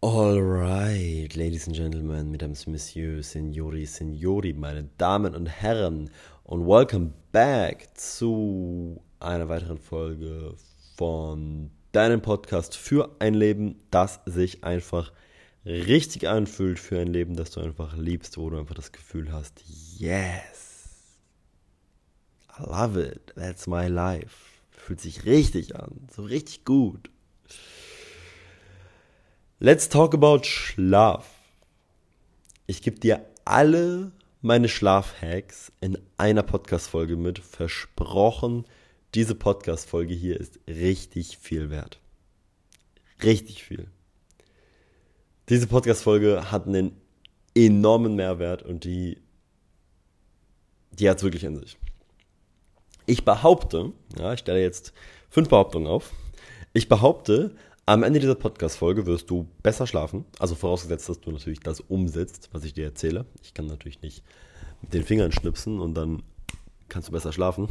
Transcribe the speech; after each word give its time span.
Alright, 0.00 1.34
Ladies 1.34 1.66
and 1.66 1.74
Gentlemen, 1.74 2.30
Mesdames, 2.30 2.68
Messieurs, 2.68 3.32
Signori, 3.32 3.84
Signori, 3.84 4.52
meine 4.52 4.84
Damen 4.96 5.34
und 5.34 5.46
Herren 5.46 6.08
und 6.44 6.68
welcome 6.68 7.14
back 7.32 7.88
zu 7.94 9.02
einer 9.18 9.48
weiteren 9.48 9.78
Folge 9.78 10.54
von 10.96 11.72
deinem 11.90 12.22
Podcast 12.22 12.76
für 12.76 13.10
ein 13.18 13.34
Leben, 13.34 13.74
das 13.90 14.20
sich 14.24 14.62
einfach 14.62 15.12
richtig 15.66 16.28
anfühlt, 16.28 16.78
für 16.78 17.00
ein 17.00 17.08
Leben, 17.08 17.34
das 17.34 17.50
du 17.50 17.58
einfach 17.60 17.96
liebst, 17.96 18.38
wo 18.38 18.50
du 18.50 18.58
einfach 18.58 18.76
das 18.76 18.92
Gefühl 18.92 19.32
hast, 19.32 19.64
yes, 19.98 21.18
I 22.56 22.62
love 22.62 23.02
it, 23.02 23.34
that's 23.34 23.66
my 23.66 23.88
life. 23.88 24.36
Fühlt 24.70 25.00
sich 25.00 25.24
richtig 25.24 25.74
an, 25.74 26.06
so 26.14 26.22
richtig 26.22 26.64
gut. 26.64 27.10
Let's 29.60 29.88
talk 29.88 30.14
about 30.14 30.44
Schlaf. 30.44 31.26
Ich 32.68 32.80
gebe 32.80 33.00
dir 33.00 33.26
alle 33.44 34.12
meine 34.40 34.68
Schlafhacks 34.68 35.72
in 35.80 35.98
einer 36.16 36.44
Podcast-Folge 36.44 37.16
mit. 37.16 37.40
Versprochen, 37.40 38.66
diese 39.16 39.34
Podcast-Folge 39.34 40.14
hier 40.14 40.38
ist 40.38 40.60
richtig 40.68 41.38
viel 41.38 41.70
wert. 41.70 41.98
Richtig 43.24 43.64
viel. 43.64 43.88
Diese 45.48 45.66
Podcast-Folge 45.66 46.52
hat 46.52 46.68
einen 46.68 46.92
enormen 47.56 48.14
Mehrwert 48.14 48.62
und 48.62 48.84
die, 48.84 49.20
die 50.92 51.10
hat 51.10 51.16
es 51.16 51.24
wirklich 51.24 51.42
in 51.42 51.58
sich. 51.58 51.76
Ich 53.06 53.24
behaupte, 53.24 53.92
ja, 54.20 54.34
ich 54.34 54.38
stelle 54.38 54.62
jetzt 54.62 54.92
fünf 55.28 55.48
Behauptungen 55.48 55.88
auf. 55.88 56.12
Ich 56.74 56.88
behaupte, 56.88 57.56
am 57.88 58.02
Ende 58.02 58.20
dieser 58.20 58.34
Podcast-Folge 58.34 59.06
wirst 59.06 59.30
du 59.30 59.48
besser 59.62 59.86
schlafen. 59.86 60.26
Also 60.38 60.54
vorausgesetzt, 60.54 61.08
dass 61.08 61.20
du 61.22 61.30
natürlich 61.30 61.60
das 61.60 61.80
umsetzt, 61.80 62.50
was 62.52 62.64
ich 62.64 62.74
dir 62.74 62.84
erzähle. 62.84 63.24
Ich 63.42 63.54
kann 63.54 63.64
natürlich 63.64 64.02
nicht 64.02 64.22
mit 64.82 64.92
den 64.92 65.04
Fingern 65.04 65.32
schnipsen 65.32 65.80
und 65.80 65.94
dann 65.94 66.22
kannst 66.90 67.08
du 67.08 67.12
besser 67.12 67.32
schlafen. 67.32 67.66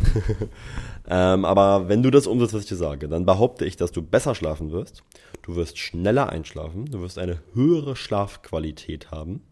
ähm, 1.07 1.45
aber 1.45 1.87
wenn 1.87 2.01
du 2.01 2.09
das 2.09 2.25
umsetzt, 2.25 2.55
was 2.55 2.63
ich 2.63 2.69
dir 2.69 2.77
sage, 2.77 3.07
dann 3.07 3.27
behaupte 3.27 3.65
ich, 3.65 3.77
dass 3.77 3.91
du 3.91 4.01
besser 4.01 4.33
schlafen 4.33 4.71
wirst. 4.71 5.03
Du 5.43 5.55
wirst 5.55 5.77
schneller 5.77 6.29
einschlafen. 6.29 6.85
Du 6.85 7.01
wirst 7.01 7.19
eine 7.19 7.39
höhere 7.53 7.95
Schlafqualität 7.95 9.11
haben. 9.11 9.43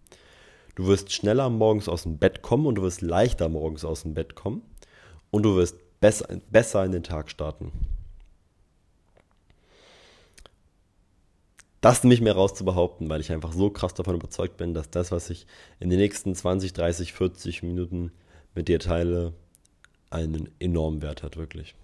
Du 0.73 0.87
wirst 0.87 1.13
schneller 1.13 1.51
morgens 1.51 1.87
aus 1.87 2.03
dem 2.03 2.17
Bett 2.17 2.41
kommen 2.41 2.65
und 2.65 2.75
du 2.75 2.81
wirst 2.81 3.03
leichter 3.03 3.49
morgens 3.49 3.85
aus 3.85 4.01
dem 4.01 4.15
Bett 4.15 4.33
kommen. 4.33 4.63
Und 5.29 5.43
du 5.43 5.55
wirst 5.57 5.77
besser, 5.99 6.27
besser 6.49 6.83
in 6.83 6.91
den 6.91 7.03
Tag 7.03 7.29
starten. 7.29 7.71
Das 11.85 12.03
nicht 12.03 12.21
mehr 12.21 12.33
rauszubehaupten, 12.33 13.07
weil 13.09 13.21
ich 13.21 13.31
einfach 13.31 13.53
so 13.53 13.69
krass 13.69 13.93
davon 13.93 14.15
überzeugt 14.15 14.57
bin, 14.57 14.73
dass 14.73 14.89
das, 14.89 15.11
was 15.11 15.29
ich 15.29 15.45
in 15.79 15.91
den 15.91 15.99
nächsten 15.99 16.33
20, 16.33 16.73
30, 16.73 17.13
40 17.13 17.61
Minuten 17.61 18.11
mit 18.55 18.67
dir 18.67 18.79
teile, 18.79 19.33
einen 20.09 20.49
enormen 20.59 21.03
Wert 21.03 21.21
hat, 21.21 21.37
wirklich. 21.37 21.75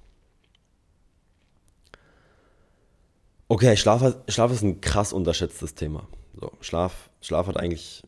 Okay, 3.47 3.77
Schlaf, 3.77 4.15
Schlaf 4.27 4.51
ist 4.51 4.63
ein 4.63 4.81
krass 4.81 5.13
unterschätztes 5.13 5.75
Thema. 5.75 6.07
So, 6.33 6.51
Schlaf, 6.61 7.11
Schlaf 7.21 7.45
hat 7.45 7.57
eigentlich, 7.57 8.01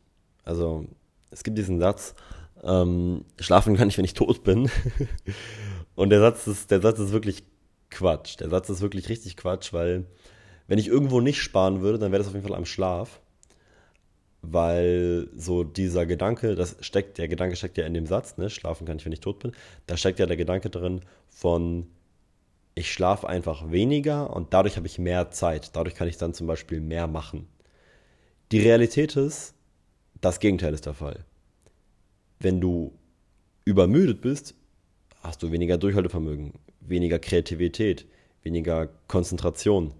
also 0.46 0.88
es 1.30 1.44
gibt 1.44 1.60
diesen 1.60 1.80
Satz, 1.80 2.16
ähm, 2.64 3.24
schlafen 3.40 3.78
kann 3.78 3.90
ich, 3.90 4.00
wenn 4.00 4.06
ich 4.06 4.16
tot 4.16 4.44
bin. 4.44 4.72
Und 5.96 6.10
der 6.10 6.22
Satz 6.22 6.48
ist, 6.48 6.72
der 6.72 6.82
Satz 6.82 6.98
ist 6.98 7.12
wirklich 7.12 7.44
Quatsch. 7.92 8.40
Der 8.40 8.50
Satz 8.50 8.70
ist 8.72 8.82
wirklich 8.82 9.10
richtig 9.10 9.38
Quatsch, 9.38 9.74
weil 9.74 10.08
wenn 10.67 10.80
ich 10.80 10.88
irgendwo 10.88 11.19
nicht 11.19 11.42
sparen 11.42 11.81
würde, 11.81 12.00
dann 12.00 12.11
wäre 12.11 12.19
das 12.19 12.28
auf 12.28 12.33
jeden 12.33 12.47
Fall 12.47 12.58
am 12.58 12.66
Schlaf. 12.66 13.19
Weil 14.42 15.30
so 15.36 15.64
dieser 15.64 16.06
Gedanke, 16.06 16.56
das 16.56 16.75
steckt, 16.81 17.17
der 17.17 17.30
Gedanke 17.30 17.56
steckt 17.56 17.78
ja 17.78 17.86
in 17.86 17.94
dem 17.94 18.06
Satz, 18.06 18.38
ne? 18.38 18.50
Schlafen 18.50 18.86
kann 18.86 18.97
ich, 18.97 19.06
wenn 19.06 19.14
ich 19.14 19.22
tot 19.22 19.39
bin. 19.39 19.53
Da 19.88 19.95
steckt 19.95 20.19
ja 20.19 20.25
der 20.25 20.36
Gedanke 20.36 20.69
drin 20.69 21.02
von, 21.29 21.88
ich 22.75 22.91
schlafe 22.91 23.28
einfach 23.28 23.72
weniger 23.72 24.35
und 24.35 24.53
dadurch 24.53 24.75
habe 24.75 24.88
ich 24.88 25.00
mehr 25.00 25.31
Zeit. 25.31 25.75
Dadurch 25.75 25.96
kann 25.96 26.09
ich 26.09 26.18
dann 26.18 26.34
zum 26.34 26.47
Beispiel 26.47 26.81
mehr 26.81 27.07
machen. 27.07 27.47
Die 28.52 28.59
Realität 28.59 29.16
ist, 29.16 29.56
das 30.19 30.40
Gegenteil 30.40 30.73
ist 30.73 30.85
der 30.85 30.94
Fall. 30.94 31.25
Wenn 32.40 32.59
du 32.59 32.94
übermüdet 33.63 34.22
bist, 34.22 34.56
hast 35.22 35.41
du 35.41 35.52
weniger 35.52 35.78
Durchhaltevermögen, 35.78 36.53
weniger 36.81 37.19
Kreativität, 37.19 38.06
weniger 38.41 38.90
Konzentration, 39.07 39.94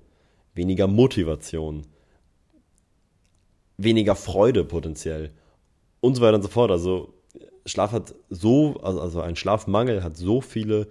weniger 0.54 0.88
Motivation, 0.88 1.86
weniger 3.78 4.16
Freude 4.16 4.64
potenziell 4.64 5.32
und 6.00 6.16
so 6.16 6.22
weiter 6.22 6.36
und 6.36 6.44
so 6.44 6.50
fort. 6.50 6.72
Also 6.72 7.14
Schlaf 7.66 7.92
hat 7.92 8.14
so, 8.30 8.76
also, 8.82 9.02
also 9.02 9.22
ein 9.22 9.36
Schlafmangel 9.36 10.04
hat 10.04 10.18
so 10.18 10.42
viele 10.42 10.88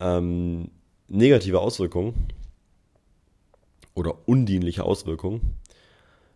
ähm, 0.00 0.70
negative 1.08 1.60
Auswirkungen 1.60 2.28
oder 3.94 4.16
undienliche 4.26 4.84
Auswirkungen. 4.84 5.58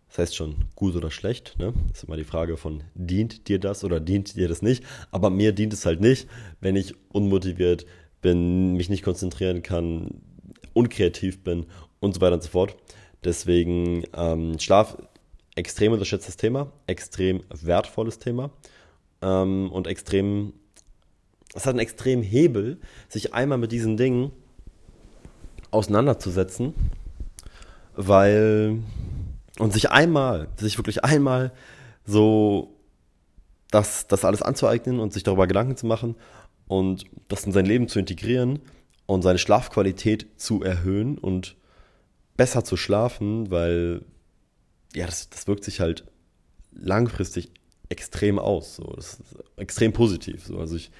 Das 0.09 0.19
heißt 0.19 0.35
schon 0.35 0.65
gut 0.75 0.95
oder 0.95 1.09
schlecht. 1.09 1.55
Ne? 1.57 1.73
Das 1.87 1.99
ist 1.99 2.03
immer 2.03 2.17
die 2.17 2.23
Frage 2.23 2.55
von, 2.55 2.83
dient 2.93 3.47
dir 3.47 3.59
das 3.59 3.83
oder 3.83 3.99
dient 3.99 4.35
dir 4.35 4.47
das 4.47 4.61
nicht? 4.61 4.83
Aber 5.09 5.31
mir 5.31 5.53
dient 5.53 5.73
es 5.73 5.87
halt 5.87 6.01
nicht, 6.01 6.27
wenn 6.61 6.75
ich 6.75 6.93
unmotiviert 7.11 7.87
bin, 8.21 8.73
mich 8.73 8.89
nicht 8.89 9.03
konzentrieren 9.03 9.63
kann, 9.63 10.21
unkreativ 10.73 11.43
bin 11.43 11.65
und 12.03 12.13
so 12.13 12.21
weiter 12.21 12.35
und 12.35 12.43
so 12.43 12.49
fort. 12.49 12.75
Deswegen 13.23 14.03
ähm, 14.13 14.59
Schlaf 14.59 14.97
extrem 15.55 15.93
unterschätztes 15.93 16.35
Thema, 16.35 16.71
extrem 16.87 17.43
wertvolles 17.49 18.19
Thema 18.19 18.51
ähm, 19.21 19.71
und 19.71 19.87
extrem, 19.87 20.53
es 21.55 21.65
hat 21.65 21.71
einen 21.71 21.79
extremen 21.79 22.23
Hebel, 22.23 22.79
sich 23.07 23.33
einmal 23.33 23.57
mit 23.57 23.71
diesen 23.71 23.95
Dingen 23.95 24.31
auseinanderzusetzen, 25.71 26.73
weil 27.95 28.79
und 29.59 29.71
sich 29.71 29.91
einmal, 29.91 30.47
sich 30.57 30.77
wirklich 30.77 31.03
einmal 31.03 31.51
so 32.05 32.75
das, 33.71 34.07
das 34.07 34.25
alles 34.25 34.41
anzueignen 34.41 34.99
und 34.99 35.13
sich 35.13 35.23
darüber 35.23 35.47
Gedanken 35.47 35.77
zu 35.77 35.85
machen 35.85 36.15
und 36.67 37.05
das 37.27 37.45
in 37.45 37.51
sein 37.51 37.65
Leben 37.65 37.87
zu 37.87 37.99
integrieren 37.99 38.59
und 39.05 39.21
seine 39.21 39.37
Schlafqualität 39.39 40.27
zu 40.37 40.63
erhöhen 40.63 41.17
und 41.17 41.55
besser 42.37 42.63
zu 42.63 42.77
schlafen, 42.77 43.51
weil 43.51 44.01
ja, 44.95 45.05
das, 45.05 45.29
das 45.29 45.47
wirkt 45.47 45.63
sich 45.63 45.79
halt 45.79 46.03
langfristig 46.71 47.51
extrem 47.89 48.39
aus. 48.39 48.75
So. 48.75 48.93
Das 48.95 49.15
ist 49.15 49.35
extrem 49.57 49.93
positiv. 49.93 50.45
So. 50.45 50.57
Also 50.57 50.75
ich, 50.75 50.91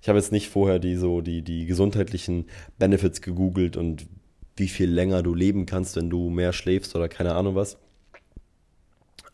ich 0.00 0.08
habe 0.08 0.18
jetzt 0.18 0.32
nicht 0.32 0.48
vorher 0.48 0.78
die 0.78 0.96
so 0.96 1.20
die, 1.20 1.42
die 1.42 1.66
gesundheitlichen 1.66 2.46
Benefits 2.78 3.20
gegoogelt 3.20 3.76
und 3.76 4.06
wie 4.56 4.68
viel 4.68 4.90
länger 4.90 5.22
du 5.22 5.34
leben 5.34 5.66
kannst, 5.66 5.96
wenn 5.96 6.10
du 6.10 6.28
mehr 6.28 6.52
schläfst 6.52 6.94
oder 6.94 7.08
keine 7.08 7.34
Ahnung 7.34 7.54
was. 7.54 7.78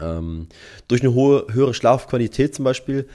Ähm, 0.00 0.48
durch 0.86 1.02
eine 1.02 1.12
hohe, 1.12 1.46
höhere 1.50 1.74
Schlafqualität 1.74 2.54
zum 2.54 2.64
Beispiel 2.64 3.08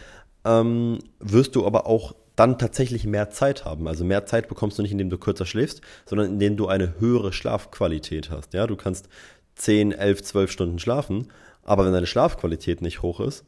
ähm, 0.43 0.99
wirst 1.19 1.55
du 1.55 1.65
aber 1.65 1.87
auch 1.87 2.13
dann 2.35 2.57
tatsächlich 2.57 3.05
mehr 3.05 3.29
Zeit 3.29 3.65
haben. 3.65 3.87
Also 3.87 4.03
mehr 4.03 4.25
Zeit 4.25 4.47
bekommst 4.47 4.77
du 4.77 4.81
nicht, 4.81 4.91
indem 4.91 5.09
du 5.09 5.17
kürzer 5.17 5.45
schläfst, 5.45 5.81
sondern 6.05 6.31
indem 6.31 6.57
du 6.57 6.67
eine 6.67 6.99
höhere 6.99 7.33
Schlafqualität 7.33 8.31
hast. 8.31 8.53
Ja, 8.53 8.67
du 8.67 8.75
kannst 8.75 9.07
10, 9.55 9.91
11, 9.91 10.23
12 10.23 10.51
Stunden 10.51 10.79
schlafen, 10.79 11.27
aber 11.63 11.85
wenn 11.85 11.93
deine 11.93 12.07
Schlafqualität 12.07 12.81
nicht 12.81 13.01
hoch 13.01 13.19
ist, 13.19 13.45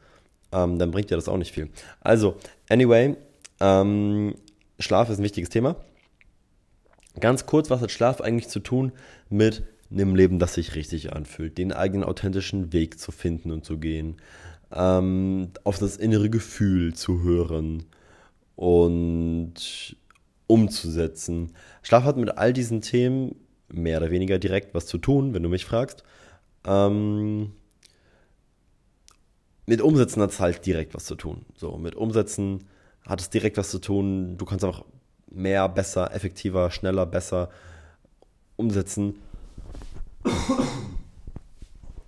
ähm, 0.52 0.78
dann 0.78 0.92
bringt 0.92 1.10
dir 1.10 1.16
das 1.16 1.28
auch 1.28 1.38
nicht 1.38 1.54
viel. 1.54 1.70
Also, 2.02 2.38
anyway, 2.70 3.16
ähm, 3.60 4.36
Schlaf 4.80 5.10
ist 5.10 5.20
ein 5.20 5.24
wichtiges 5.24 5.50
Thema. 5.50 5.76
Ganz 7.20 7.46
kurz, 7.46 7.70
was 7.70 7.82
hat 7.82 7.92
Schlaf 7.92 8.22
eigentlich 8.22 8.50
zu 8.50 8.60
tun 8.60 8.92
mit 9.30 9.64
einem 9.92 10.16
Leben, 10.16 10.40
das 10.40 10.56
sich 10.56 10.76
richtig 10.76 11.14
anfühlt, 11.14 11.58
den 11.58 11.72
eigenen 11.72 12.04
authentischen 12.04 12.74
Weg 12.74 13.00
zu 13.00 13.12
finden 13.12 13.52
und 13.52 13.64
zu 13.66 13.78
gehen, 13.78 14.18
ähm, 14.72 15.50
auf 15.64 15.80
das 15.80 15.98
innere 15.98 16.30
Gefühl 16.30 16.94
zu 16.94 17.24
hören, 17.24 17.86
und 18.56 19.96
umzusetzen. 20.48 21.54
Schlaf 21.82 22.04
hat 22.04 22.18
mit 22.18 22.38
all 22.38 22.54
diesen 22.54 22.82
Themen 22.82 23.36
mehr 23.68 23.98
oder 23.98 24.12
weniger 24.12 24.40
direkt 24.40 24.74
was 24.74 24.86
zu 24.86 24.98
tun, 24.98 25.34
wenn 25.34 25.44
du 25.44 25.50
mich 25.50 25.66
fragst. 25.66 26.04
Ähm, 26.66 27.54
mit 29.66 29.82
Umsetzen 29.82 30.22
hat 30.22 30.32
es 30.32 30.40
halt 30.40 30.66
direkt 30.66 30.94
was 30.94 31.06
zu 31.06 31.16
tun. 31.16 31.46
So, 31.56 31.78
mit 31.78 31.96
Umsetzen 31.96 32.66
hat 33.06 33.22
es 33.22 33.30
direkt 33.30 33.58
was 33.58 33.72
zu 33.72 33.80
tun. 33.80 34.38
Du 34.38 34.46
kannst 34.46 34.64
auch 34.64 34.86
mehr, 35.30 35.68
besser, 35.68 36.14
effektiver, 36.14 36.72
schneller, 36.72 37.06
besser 37.06 37.50
umsetzen, 38.56 39.16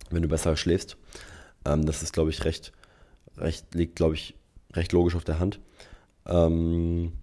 wenn 0.09 0.21
du 0.21 0.27
besser 0.27 0.55
schläfst. 0.55 0.97
Ähm, 1.65 1.85
das 1.85 2.03
ist, 2.03 2.13
glaube 2.13 2.29
ich, 2.29 2.45
recht, 2.45 2.71
recht, 3.37 3.73
liegt, 3.73 3.95
glaube 3.95 4.15
ich, 4.15 4.35
recht 4.73 4.93
logisch 4.93 5.15
auf 5.15 5.23
der 5.23 5.39
Hand. 5.39 5.59
Ähm, 6.27 7.13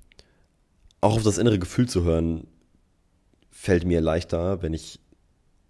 auch 1.01 1.17
auf 1.17 1.23
das 1.23 1.39
innere 1.39 1.59
Gefühl 1.59 1.89
zu 1.89 2.05
hören, 2.05 2.47
fällt 3.51 3.85
mir 3.85 4.01
leichter, 4.01 4.63
wenn 4.63 4.75
ich 4.75 5.01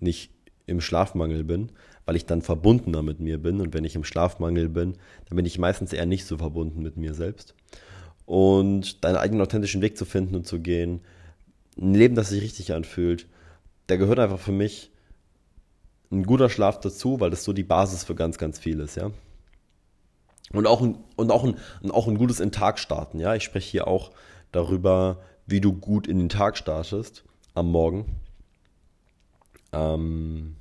nicht 0.00 0.30
im 0.66 0.80
Schlafmangel 0.80 1.44
bin, 1.44 1.72
weil 2.06 2.16
ich 2.16 2.26
dann 2.26 2.42
verbundener 2.42 3.02
mit 3.02 3.20
mir 3.20 3.38
bin. 3.38 3.60
Und 3.60 3.74
wenn 3.74 3.84
ich 3.84 3.94
im 3.94 4.04
Schlafmangel 4.04 4.68
bin, 4.68 4.96
dann 5.28 5.36
bin 5.36 5.46
ich 5.46 5.58
meistens 5.58 5.92
eher 5.92 6.06
nicht 6.06 6.24
so 6.24 6.38
verbunden 6.38 6.82
mit 6.82 6.96
mir 6.96 7.14
selbst. 7.14 7.54
Und 8.26 9.04
deinen 9.04 9.16
eigenen 9.16 9.42
authentischen 9.42 9.82
Weg 9.82 9.98
zu 9.98 10.04
finden 10.04 10.34
und 10.34 10.46
zu 10.46 10.60
gehen, 10.60 11.00
ein 11.76 11.94
Leben, 11.94 12.14
das 12.14 12.30
sich 12.30 12.42
richtig 12.42 12.72
anfühlt, 12.72 13.26
da 13.86 13.96
gehört 13.96 14.18
einfach 14.18 14.38
für 14.38 14.52
mich 14.52 14.90
ein 16.10 16.24
guter 16.24 16.48
Schlaf 16.48 16.80
dazu, 16.80 17.20
weil 17.20 17.30
das 17.30 17.44
so 17.44 17.52
die 17.52 17.64
Basis 17.64 18.04
für 18.04 18.14
ganz, 18.14 18.38
ganz 18.38 18.58
viel 18.58 18.80
ist, 18.80 18.96
ja. 18.96 19.10
Und 20.52 20.66
auch 20.66 20.80
ein, 20.82 20.98
und 21.16 21.30
auch 21.30 21.44
ein, 21.44 21.56
und 21.82 21.90
auch 21.90 22.06
ein 22.06 22.18
gutes 22.18 22.40
in 22.40 22.48
den 22.48 22.52
Tag 22.52 22.78
starten, 22.78 23.18
ja. 23.18 23.34
Ich 23.34 23.44
spreche 23.44 23.70
hier 23.70 23.88
auch 23.88 24.10
darüber, 24.52 25.18
wie 25.46 25.60
du 25.60 25.72
gut 25.72 26.06
in 26.06 26.18
den 26.18 26.28
Tag 26.28 26.56
startest 26.56 27.24
am 27.54 27.70
Morgen. 27.70 28.16
Ähm, 29.72 30.56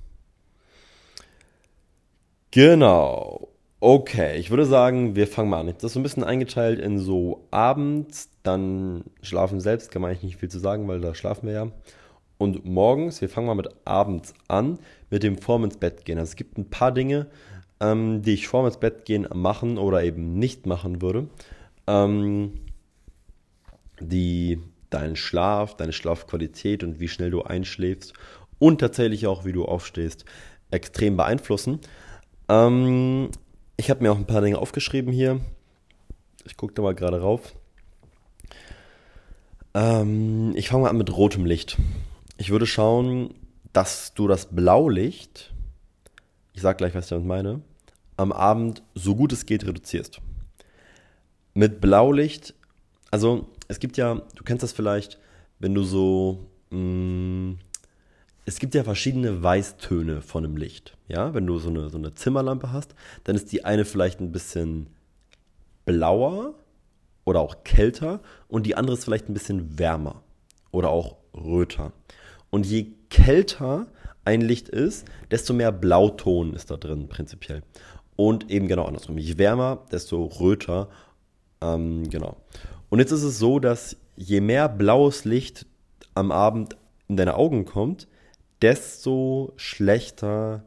genau. 2.51 3.49
Okay, 3.79 4.37
ich 4.37 4.49
würde 4.49 4.65
sagen, 4.65 5.15
wir 5.15 5.27
fangen 5.27 5.49
mal 5.49 5.59
an. 5.59 5.67
Das 5.67 5.83
ist 5.83 5.93
so 5.93 5.99
ein 5.99 6.03
bisschen 6.03 6.23
eingeteilt 6.23 6.79
in 6.79 6.99
so 6.99 7.45
abends, 7.51 8.29
dann 8.41 9.03
schlafen 9.21 9.59
selbst, 9.59 9.91
kann 9.91 10.01
man 10.01 10.11
eigentlich 10.11 10.23
nicht 10.23 10.37
viel 10.37 10.49
zu 10.49 10.59
sagen, 10.59 10.87
weil 10.87 11.01
da 11.01 11.13
schlafen 11.13 11.47
wir 11.47 11.53
ja. 11.53 11.67
Und 12.37 12.65
morgens, 12.65 13.21
wir 13.21 13.29
fangen 13.29 13.47
mal 13.47 13.55
mit 13.55 13.69
abends 13.85 14.33
an, 14.47 14.79
mit 15.09 15.23
dem 15.23 15.37
Vorm 15.37 15.65
ins 15.65 15.77
Bett 15.77 16.05
gehen. 16.05 16.17
Also 16.17 16.31
es 16.31 16.35
gibt 16.35 16.57
ein 16.57 16.69
paar 16.69 16.91
Dinge, 16.91 17.27
ähm, 17.79 18.21
die 18.21 18.33
ich 18.33 18.47
vorm 18.47 18.65
ins 18.65 18.77
Bett 18.77 19.05
gehen 19.05 19.27
machen 19.33 19.77
oder 19.77 20.03
eben 20.03 20.37
nicht 20.39 20.65
machen 20.65 21.01
würde, 21.01 21.27
ähm, 21.87 22.53
die 23.99 24.59
deinen 24.89 25.15
Schlaf, 25.15 25.75
deine 25.75 25.93
Schlafqualität 25.93 26.83
und 26.83 26.99
wie 26.99 27.07
schnell 27.07 27.31
du 27.31 27.41
einschläfst 27.41 28.13
und 28.59 28.79
tatsächlich 28.79 29.27
auch, 29.27 29.45
wie 29.45 29.51
du 29.51 29.65
aufstehst, 29.65 30.25
extrem 30.71 31.17
beeinflussen. 31.17 31.79
Ähm, 32.49 33.29
ich 33.77 33.89
habe 33.89 34.03
mir 34.03 34.11
auch 34.11 34.17
ein 34.17 34.27
paar 34.27 34.41
Dinge 34.41 34.59
aufgeschrieben 34.59 35.11
hier. 35.11 35.39
Ich 36.45 36.57
gucke 36.57 36.73
da 36.73 36.81
mal 36.81 36.95
gerade 36.95 37.21
rauf. 37.21 37.53
Ähm, 39.73 40.53
ich 40.55 40.69
fange 40.69 40.83
mal 40.83 40.89
an 40.89 40.97
mit 40.97 41.15
rotem 41.15 41.45
Licht. 41.45 41.77
Ich 42.37 42.51
würde 42.51 42.65
schauen, 42.65 43.33
dass 43.71 44.13
du 44.13 44.27
das 44.27 44.47
Blaulicht, 44.55 45.52
ich 46.53 46.61
sage 46.61 46.77
gleich, 46.77 46.95
was 46.95 47.05
ich 47.05 47.09
damit 47.09 47.27
meine, 47.27 47.61
am 48.17 48.31
Abend 48.31 48.83
so 48.95 49.15
gut 49.15 49.33
es 49.33 49.45
geht 49.45 49.65
reduzierst. 49.65 50.21
Mit 51.53 51.81
Blaulicht, 51.81 52.53
also 53.11 53.49
es 53.67 53.79
gibt 53.79 53.97
ja, 53.97 54.21
du 54.35 54.43
kennst 54.43 54.63
das 54.63 54.71
vielleicht, 54.71 55.19
wenn 55.59 55.73
du 55.73 55.83
so, 55.83 56.47
mh, 56.69 56.77
mm, 56.79 57.59
es 58.45 58.59
gibt 58.59 58.75
ja 58.75 58.83
verschiedene 58.83 59.41
Weißtöne 59.41 60.21
von 60.21 60.43
einem 60.43 60.57
Licht. 60.57 60.97
Ja, 61.07 61.33
wenn 61.33 61.47
du 61.47 61.59
so 61.59 61.69
eine, 61.69 61.89
so 61.89 61.97
eine 61.97 62.13
Zimmerlampe 62.13 62.71
hast, 62.71 62.93
dann 63.23 63.35
ist 63.35 63.51
die 63.51 63.63
eine 63.63 63.85
vielleicht 63.85 64.19
ein 64.19 64.31
bisschen 64.31 64.87
blauer 65.85 66.53
oder 67.25 67.39
auch 67.39 67.63
kälter 67.63 68.21
und 68.47 68.65
die 68.65 68.75
andere 68.75 68.97
ist 68.97 69.05
vielleicht 69.05 69.29
ein 69.29 69.33
bisschen 69.33 69.79
wärmer 69.79 70.23
oder 70.71 70.89
auch 70.89 71.17
röter. 71.33 71.93
Und 72.49 72.65
je 72.65 72.87
kälter 73.23 73.87
ein 74.25 74.41
Licht 74.41 74.69
ist, 74.69 75.05
desto 75.31 75.53
mehr 75.53 75.71
Blauton 75.71 76.53
ist 76.53 76.71
da 76.71 76.77
drin 76.77 77.07
prinzipiell. 77.07 77.63
Und 78.15 78.51
eben 78.51 78.67
genau 78.67 78.85
andersrum. 78.85 79.17
Je 79.17 79.37
wärmer, 79.37 79.85
desto 79.91 80.25
röter. 80.25 80.89
Ähm, 81.61 82.09
genau. 82.09 82.37
Und 82.89 82.99
jetzt 82.99 83.11
ist 83.11 83.23
es 83.23 83.39
so, 83.39 83.59
dass 83.59 83.97
je 84.15 84.41
mehr 84.41 84.69
blaues 84.69 85.25
Licht 85.25 85.65
am 86.13 86.31
Abend 86.31 86.77
in 87.07 87.17
deine 87.17 87.35
Augen 87.35 87.65
kommt, 87.65 88.07
desto 88.61 89.53
schlechter 89.55 90.63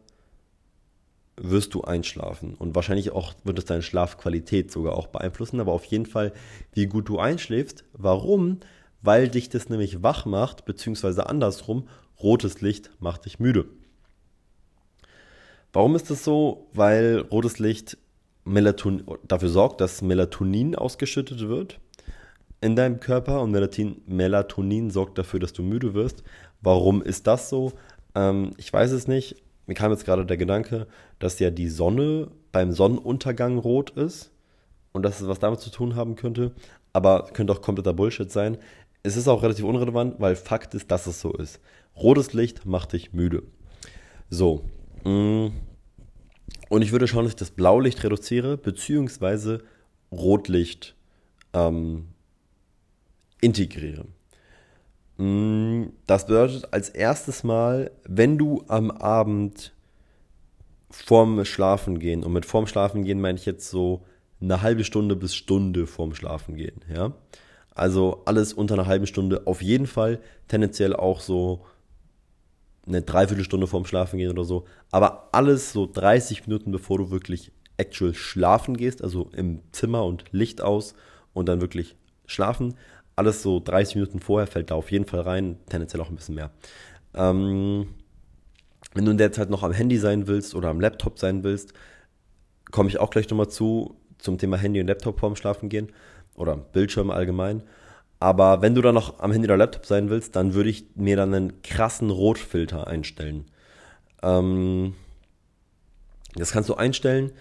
wirst 1.36 1.74
du 1.74 1.82
einschlafen. 1.82 2.54
Und 2.54 2.74
wahrscheinlich 2.74 3.12
auch 3.12 3.34
wird 3.44 3.58
es 3.58 3.66
deine 3.66 3.82
Schlafqualität 3.82 4.72
sogar 4.72 4.94
auch 4.94 5.06
beeinflussen, 5.06 5.60
aber 5.60 5.72
auf 5.72 5.84
jeden 5.84 6.06
Fall, 6.06 6.32
wie 6.72 6.86
gut 6.86 7.08
du 7.08 7.18
einschläfst. 7.18 7.84
Warum? 7.92 8.60
Weil 9.02 9.28
dich 9.28 9.48
das 9.48 9.68
nämlich 9.68 10.02
wach 10.02 10.24
macht, 10.24 10.64
beziehungsweise 10.64 11.28
andersrum, 11.28 11.86
rotes 12.22 12.60
Licht 12.60 12.90
macht 12.98 13.24
dich 13.24 13.38
müde. 13.38 13.66
Warum 15.72 15.94
ist 15.94 16.10
das 16.10 16.24
so? 16.24 16.68
Weil 16.72 17.20
rotes 17.30 17.58
Licht 17.58 17.98
Melatonin, 18.44 19.04
dafür 19.26 19.48
sorgt, 19.48 19.80
dass 19.80 20.02
Melatonin 20.02 20.76
ausgeschüttet 20.76 21.48
wird 21.48 21.80
in 22.60 22.76
deinem 22.76 23.00
Körper 23.00 23.42
und 23.42 23.50
Melatonin, 23.50 24.02
Melatonin 24.06 24.90
sorgt 24.90 25.18
dafür, 25.18 25.40
dass 25.40 25.52
du 25.52 25.62
müde 25.62 25.94
wirst. 25.94 26.22
Warum 26.60 27.02
ist 27.02 27.26
das 27.26 27.48
so? 27.48 27.72
Ähm, 28.14 28.52
ich 28.56 28.72
weiß 28.72 28.92
es 28.92 29.08
nicht, 29.08 29.36
mir 29.66 29.74
kam 29.74 29.90
jetzt 29.90 30.04
gerade 30.04 30.24
der 30.24 30.36
Gedanke, 30.36 30.86
dass 31.18 31.38
ja 31.38 31.50
die 31.50 31.68
Sonne 31.68 32.30
beim 32.52 32.72
Sonnenuntergang 32.72 33.58
rot 33.58 33.90
ist 33.90 34.30
und 34.92 35.02
dass 35.02 35.20
es 35.20 35.28
was 35.28 35.38
damit 35.38 35.60
zu 35.60 35.70
tun 35.70 35.96
haben 35.96 36.16
könnte, 36.16 36.52
aber 36.92 37.28
könnte 37.32 37.52
auch 37.52 37.60
kompletter 37.60 37.92
Bullshit 37.92 38.30
sein. 38.30 38.58
Es 39.02 39.16
ist 39.16 39.28
auch 39.28 39.42
relativ 39.42 39.64
unrelevant, 39.64 40.16
weil 40.18 40.34
Fakt 40.34 40.74
ist, 40.74 40.90
dass 40.90 41.06
es 41.06 41.20
so 41.20 41.32
ist. 41.32 41.60
Rotes 41.96 42.32
Licht 42.32 42.66
macht 42.66 42.92
dich 42.92 43.12
müde. 43.12 43.42
So. 44.30 44.64
Mm. 45.04 45.48
Und 46.68 46.82
ich 46.82 46.92
würde 46.92 47.06
schauen, 47.06 47.24
dass 47.24 47.32
ich 47.32 47.36
das 47.36 47.50
Blaulicht 47.50 48.02
reduziere, 48.02 48.56
beziehungsweise 48.56 49.62
Rotlicht 50.10 50.96
ähm, 51.52 52.08
integriere. 53.40 54.06
Mm, 55.16 55.86
das 56.06 56.26
bedeutet 56.26 56.72
als 56.72 56.88
erstes 56.88 57.44
Mal, 57.44 57.90
wenn 58.04 58.36
du 58.36 58.64
am 58.68 58.90
Abend 58.90 59.72
vorm 60.90 61.44
Schlafen 61.44 61.98
gehen, 61.98 62.24
und 62.24 62.32
mit 62.32 62.46
vorm 62.46 62.66
Schlafen 62.66 63.04
gehen 63.04 63.20
meine 63.20 63.38
ich 63.38 63.46
jetzt 63.46 63.70
so 63.70 64.04
eine 64.40 64.62
halbe 64.62 64.84
Stunde 64.84 65.16
bis 65.16 65.34
Stunde 65.34 65.86
vorm 65.86 66.14
Schlafen 66.14 66.56
gehen, 66.56 66.80
ja. 66.92 67.12
Also 67.74 68.22
alles 68.24 68.54
unter 68.54 68.74
einer 68.74 68.86
halben 68.86 69.06
Stunde 69.06 69.46
auf 69.46 69.60
jeden 69.60 69.86
Fall, 69.86 70.20
tendenziell 70.48 70.96
auch 70.96 71.20
so 71.20 71.66
eine 72.86 73.02
Dreiviertelstunde 73.02 73.66
vorm 73.66 73.84
Schlafen 73.84 74.18
gehen 74.18 74.30
oder 74.30 74.44
so, 74.44 74.64
aber 74.90 75.28
alles 75.32 75.72
so 75.72 75.90
30 75.92 76.46
Minuten 76.46 76.70
bevor 76.70 76.98
du 76.98 77.10
wirklich 77.10 77.52
actual 77.76 78.14
schlafen 78.14 78.76
gehst, 78.76 79.02
also 79.02 79.30
im 79.34 79.60
Zimmer 79.72 80.04
und 80.04 80.24
Licht 80.32 80.62
aus 80.62 80.94
und 81.34 81.48
dann 81.48 81.60
wirklich 81.60 81.96
schlafen 82.26 82.74
alles 83.16 83.42
so 83.42 83.60
30 83.60 83.96
Minuten 83.96 84.20
vorher 84.20 84.46
fällt 84.46 84.70
da 84.70 84.74
auf 84.74 84.92
jeden 84.92 85.06
Fall 85.06 85.20
rein, 85.20 85.56
tendenziell 85.68 86.02
auch 86.02 86.10
ein 86.10 86.16
bisschen 86.16 86.34
mehr. 86.34 86.50
Ähm, 87.14 87.88
wenn 88.94 89.06
du 89.06 89.10
in 89.10 89.18
der 89.18 89.32
Zeit 89.32 89.50
noch 89.50 89.62
am 89.62 89.72
Handy 89.72 89.96
sein 89.96 90.26
willst 90.26 90.54
oder 90.54 90.68
am 90.68 90.80
Laptop 90.80 91.18
sein 91.18 91.42
willst, 91.42 91.72
komme 92.70 92.90
ich 92.90 92.98
auch 92.98 93.10
gleich 93.10 93.28
nochmal 93.30 93.48
zu, 93.48 93.96
zum 94.18 94.38
Thema 94.38 94.58
Handy 94.58 94.80
und 94.80 94.86
Laptop 94.86 95.18
vorm 95.18 95.34
Schlafen 95.34 95.70
gehen 95.70 95.92
oder 96.34 96.56
Bildschirm 96.56 97.10
allgemein. 97.10 97.62
Aber 98.18 98.62
wenn 98.62 98.74
du 98.74 98.82
dann 98.82 98.94
noch 98.94 99.20
am 99.20 99.32
Handy 99.32 99.46
oder 99.46 99.56
Laptop 99.56 99.84
sein 99.84 100.08
willst, 100.08 100.36
dann 100.36 100.54
würde 100.54 100.70
ich 100.70 100.86
mir 100.94 101.16
dann 101.16 101.34
einen 101.34 101.62
krassen 101.62 102.10
Rotfilter 102.10 102.86
einstellen. 102.86 103.44
Ähm, 104.22 104.94
das 106.34 106.52
kannst 106.52 106.68
du 106.68 106.74
einstellen. 106.74 107.32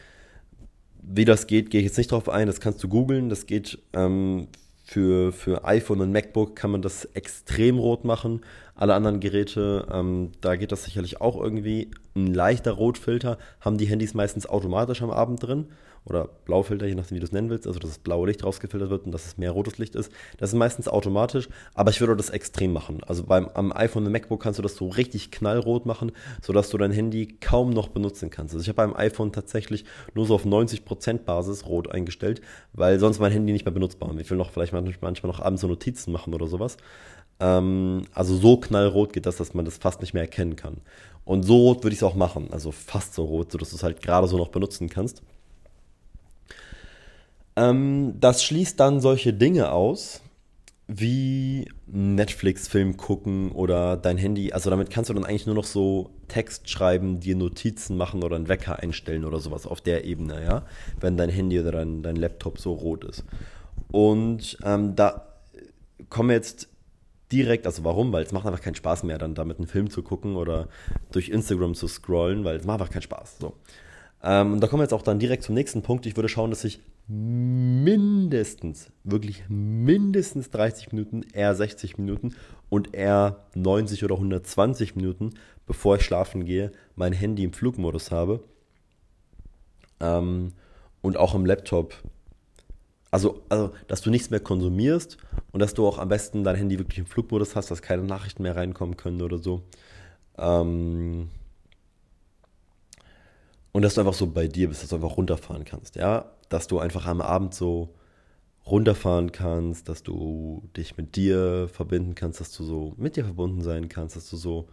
Wie 1.01 1.25
das 1.25 1.47
geht, 1.47 1.69
gehe 1.69 1.81
ich 1.81 1.87
jetzt 1.87 1.97
nicht 1.97 2.11
drauf 2.11 2.29
ein. 2.29 2.47
Das 2.47 2.59
kannst 2.59 2.83
du 2.83 2.89
googeln. 2.89 3.29
Das 3.29 3.45
geht 3.45 3.79
ähm, 3.93 4.47
für, 4.83 5.31
für 5.31 5.63
iPhone 5.65 6.01
und 6.01 6.11
MacBook 6.11 6.55
kann 6.55 6.71
man 6.71 6.81
das 6.81 7.05
extrem 7.05 7.77
rot 7.77 8.03
machen. 8.03 8.41
Alle 8.75 8.95
anderen 8.95 9.21
Geräte, 9.21 9.87
ähm, 9.91 10.31
da 10.41 10.57
geht 10.57 10.71
das 10.73 10.83
sicherlich 10.83 11.21
auch 11.21 11.41
irgendwie. 11.41 11.91
Ein 12.15 12.33
leichter 12.33 12.73
Rotfilter 12.73 13.37
haben 13.61 13.77
die 13.77 13.85
Handys 13.85 14.13
meistens 14.13 14.45
automatisch 14.45 15.01
am 15.01 15.11
Abend 15.11 15.41
drin 15.41 15.67
oder 16.05 16.29
Blaufilter, 16.45 16.85
je 16.85 16.95
nachdem, 16.95 17.15
wie 17.15 17.19
du 17.19 17.25
es 17.25 17.31
nennen 17.31 17.49
willst, 17.49 17.65
also 17.65 17.79
dass 17.79 17.89
das 17.89 17.99
blaue 17.99 18.27
Licht 18.27 18.43
rausgefiltert 18.43 18.89
wird 18.89 19.05
und 19.05 19.11
dass 19.11 19.25
es 19.25 19.37
mehr 19.37 19.51
rotes 19.51 19.79
Licht 19.79 19.95
ist. 19.95 20.11
Das 20.37 20.51
ist 20.51 20.55
meistens 20.55 20.87
automatisch, 20.87 21.49
aber 21.73 21.89
ich 21.89 21.99
würde 21.99 22.15
das 22.15 22.29
extrem 22.29 22.73
machen. 22.73 23.03
Also 23.05 23.23
beim 23.23 23.47
am 23.53 23.71
iPhone 23.73 24.05
und 24.05 24.11
MacBook 24.11 24.41
kannst 24.41 24.59
du 24.59 24.63
das 24.63 24.75
so 24.75 24.87
richtig 24.87 25.31
knallrot 25.31 25.85
machen, 25.85 26.11
sodass 26.41 26.69
du 26.69 26.77
dein 26.77 26.91
Handy 26.91 27.37
kaum 27.41 27.71
noch 27.71 27.87
benutzen 27.87 28.29
kannst. 28.29 28.53
Also 28.53 28.61
ich 28.61 28.69
habe 28.69 28.77
beim 28.77 28.95
iPhone 28.95 29.31
tatsächlich 29.31 29.85
nur 30.13 30.27
so 30.27 30.35
auf 30.35 30.45
90% 30.45 31.19
Basis 31.19 31.65
rot 31.65 31.91
eingestellt, 31.91 32.41
weil 32.73 32.99
sonst 32.99 33.19
mein 33.19 33.31
Handy 33.31 33.51
nicht 33.51 33.65
mehr 33.65 33.73
benutzbar 33.73 34.13
ist. 34.13 34.21
Ich 34.21 34.29
will 34.29 34.37
noch 34.37 34.51
vielleicht 34.51 34.73
manchmal 34.73 35.13
noch 35.23 35.39
abends 35.39 35.61
so 35.61 35.67
Notizen 35.67 36.11
machen 36.11 36.33
oder 36.33 36.47
sowas. 36.47 36.77
Ähm, 37.39 38.03
also 38.13 38.35
so 38.35 38.57
knallrot 38.57 39.13
geht 39.13 39.25
das, 39.25 39.37
dass 39.37 39.53
man 39.53 39.65
das 39.65 39.77
fast 39.77 40.01
nicht 40.01 40.13
mehr 40.13 40.23
erkennen 40.23 40.55
kann. 40.55 40.77
Und 41.23 41.43
so 41.43 41.57
rot 41.57 41.83
würde 41.83 41.93
ich 41.93 41.99
es 41.99 42.03
auch 42.03 42.15
machen, 42.15 42.49
also 42.51 42.71
fast 42.71 43.15
so 43.15 43.23
rot, 43.23 43.51
sodass 43.51 43.71
du 43.71 43.77
es 43.77 43.83
halt 43.83 44.01
gerade 44.01 44.27
so 44.27 44.37
noch 44.37 44.49
benutzen 44.49 44.89
kannst. 44.89 45.23
Ähm, 47.55 48.15
das 48.19 48.43
schließt 48.43 48.79
dann 48.79 48.99
solche 48.99 49.33
Dinge 49.33 49.71
aus, 49.71 50.21
wie 50.87 51.67
Netflix-Film 51.87 52.97
gucken 52.97 53.51
oder 53.51 53.97
dein 53.97 54.17
Handy. 54.17 54.51
Also 54.51 54.69
damit 54.69 54.89
kannst 54.89 55.09
du 55.09 55.13
dann 55.13 55.25
eigentlich 55.25 55.47
nur 55.47 55.55
noch 55.55 55.65
so 55.65 56.11
Text 56.27 56.69
schreiben, 56.69 57.19
dir 57.19 57.35
Notizen 57.35 57.97
machen 57.97 58.23
oder 58.23 58.35
einen 58.35 58.47
Wecker 58.49 58.79
einstellen 58.79 59.25
oder 59.25 59.39
sowas 59.39 59.65
auf 59.65 59.81
der 59.81 60.05
Ebene, 60.05 60.43
ja, 60.43 60.65
wenn 60.99 61.17
dein 61.17 61.29
Handy 61.29 61.59
oder 61.59 61.71
dein, 61.71 62.03
dein 62.03 62.15
Laptop 62.15 62.59
so 62.59 62.73
rot 62.73 63.03
ist. 63.03 63.23
Und 63.91 64.57
ähm, 64.63 64.95
da 64.95 65.27
kommen 66.09 66.31
jetzt 66.31 66.69
direkt, 67.31 67.65
also 67.65 67.83
warum? 67.83 68.11
Weil 68.11 68.23
es 68.23 68.31
macht 68.31 68.45
einfach 68.45 68.61
keinen 68.61 68.75
Spaß 68.75 69.03
mehr, 69.03 69.17
dann 69.17 69.33
damit 69.33 69.57
einen 69.57 69.67
Film 69.67 69.89
zu 69.89 70.03
gucken 70.03 70.35
oder 70.35 70.67
durch 71.11 71.29
Instagram 71.29 71.73
zu 71.73 71.87
scrollen, 71.87 72.43
weil 72.43 72.57
es 72.57 72.65
macht 72.65 72.81
einfach 72.81 72.93
keinen 72.93 73.01
Spaß. 73.01 73.37
So. 73.39 73.53
Ähm, 74.25 74.53
und 74.53 74.59
da 74.59 74.67
kommen 74.67 74.79
wir 74.79 74.85
jetzt 74.85 74.93
auch 74.93 75.03
dann 75.03 75.19
direkt 75.19 75.43
zum 75.43 75.53
nächsten 75.53 75.83
Punkt. 75.83 76.07
Ich 76.07 76.15
würde 76.17 76.27
schauen, 76.27 76.49
dass 76.49 76.63
ich 76.63 76.79
mindestens, 77.07 78.91
wirklich 79.03 79.43
mindestens 79.47 80.49
30 80.49 80.91
Minuten, 80.91 81.21
eher 81.31 81.53
60 81.53 81.99
Minuten 81.99 82.33
und 82.69 82.95
eher 82.95 83.45
90 83.53 84.03
oder 84.03 84.15
120 84.15 84.95
Minuten, 84.95 85.35
bevor 85.67 85.97
ich 85.97 86.01
schlafen 86.01 86.45
gehe, 86.45 86.71
mein 86.95 87.13
Handy 87.13 87.43
im 87.43 87.53
Flugmodus 87.53 88.09
habe. 88.09 88.43
Ähm, 89.99 90.53
und 91.01 91.17
auch 91.17 91.35
im 91.35 91.45
Laptop 91.45 91.93
also, 93.11 93.43
also, 93.47 93.71
dass 93.87 94.01
du 94.01 94.09
nichts 94.09 94.29
mehr 94.29 94.41
konsumierst 94.41 95.15
und 95.53 95.61
dass 95.61 95.73
du 95.73 95.87
auch 95.87 95.99
am 95.99 96.09
besten 96.09 96.43
dein 96.43 96.57
Handy 96.57 96.77
wirklich 96.79 96.99
im 96.99 97.05
Flugmodus 97.05 97.55
hast, 97.55 97.71
dass 97.71 97.81
keine 97.81 98.03
Nachrichten 98.03 98.43
mehr 98.43 98.57
reinkommen 98.57 98.97
können 98.97 99.21
oder 99.21 99.37
so. 99.37 99.61
Ähm 100.37 101.29
und 103.75 103.81
dass 103.81 103.95
du 103.95 103.99
einfach 103.99 104.13
so 104.13 104.27
bei 104.27 104.47
dir 104.47 104.69
bist, 104.69 104.83
dass 104.83 104.91
du 104.91 104.95
einfach 104.95 105.17
runterfahren 105.17 105.65
kannst, 105.65 105.97
ja? 105.97 106.31
Dass 106.47 106.67
du 106.67 106.79
einfach 106.79 107.07
am 107.07 107.19
Abend 107.19 107.53
so 107.53 107.93
runterfahren 108.65 109.33
kannst, 109.33 109.89
dass 109.89 110.01
du 110.01 110.69
dich 110.77 110.95
mit 110.95 111.17
dir 111.17 111.67
verbinden 111.67 112.15
kannst, 112.15 112.39
dass 112.39 112.53
du 112.53 112.63
so 112.63 112.93
mit 112.95 113.17
dir 113.17 113.25
verbunden 113.25 113.61
sein 113.61 113.89
kannst, 113.89 114.15
dass 114.15 114.29
du 114.29 114.37
so 114.37 114.69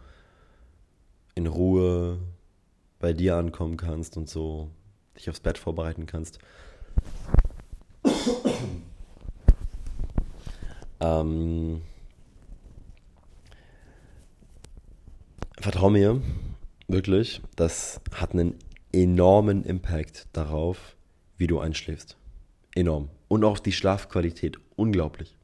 in 1.35 1.47
Ruhe 1.47 2.17
bei 2.99 3.11
dir 3.11 3.35
ankommen 3.35 3.75
kannst 3.75 4.15
und 4.15 4.29
so 4.29 4.69
dich 5.17 5.29
aufs 5.29 5.41
Bett 5.41 5.57
vorbereiten 5.57 6.05
kannst. 6.05 6.39
ähm, 11.01 11.81
vertrau 15.59 15.89
mir, 15.89 16.21
wirklich, 16.87 17.41
das 17.57 17.99
hat 18.13 18.31
einen 18.31 18.55
enormen 18.93 19.63
Impact 19.63 20.27
darauf, 20.33 20.95
wie 21.37 21.47
du 21.47 21.59
einschläfst. 21.59 22.17
Enorm. 22.75 23.09
Und 23.27 23.43
auch 23.43 23.59
die 23.59 23.71
Schlafqualität. 23.71 24.57
Unglaublich. 24.75 25.35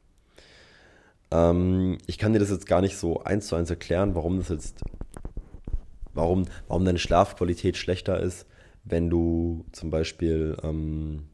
Ähm, 1.30 1.98
ich 2.06 2.18
kann 2.18 2.32
dir 2.32 2.38
das 2.38 2.50
jetzt 2.50 2.66
gar 2.66 2.80
nicht 2.80 2.96
so 2.96 3.22
eins 3.22 3.48
zu 3.48 3.56
eins 3.56 3.70
erklären, 3.70 4.14
warum 4.14 4.38
das 4.38 4.48
jetzt, 4.48 4.80
warum, 6.14 6.46
warum 6.68 6.84
deine 6.84 6.98
Schlafqualität 6.98 7.76
schlechter 7.76 8.20
ist, 8.20 8.46
wenn 8.84 9.10
du 9.10 9.64
zum 9.72 9.90
Beispiel 9.90 10.56
ähm, 10.62 11.28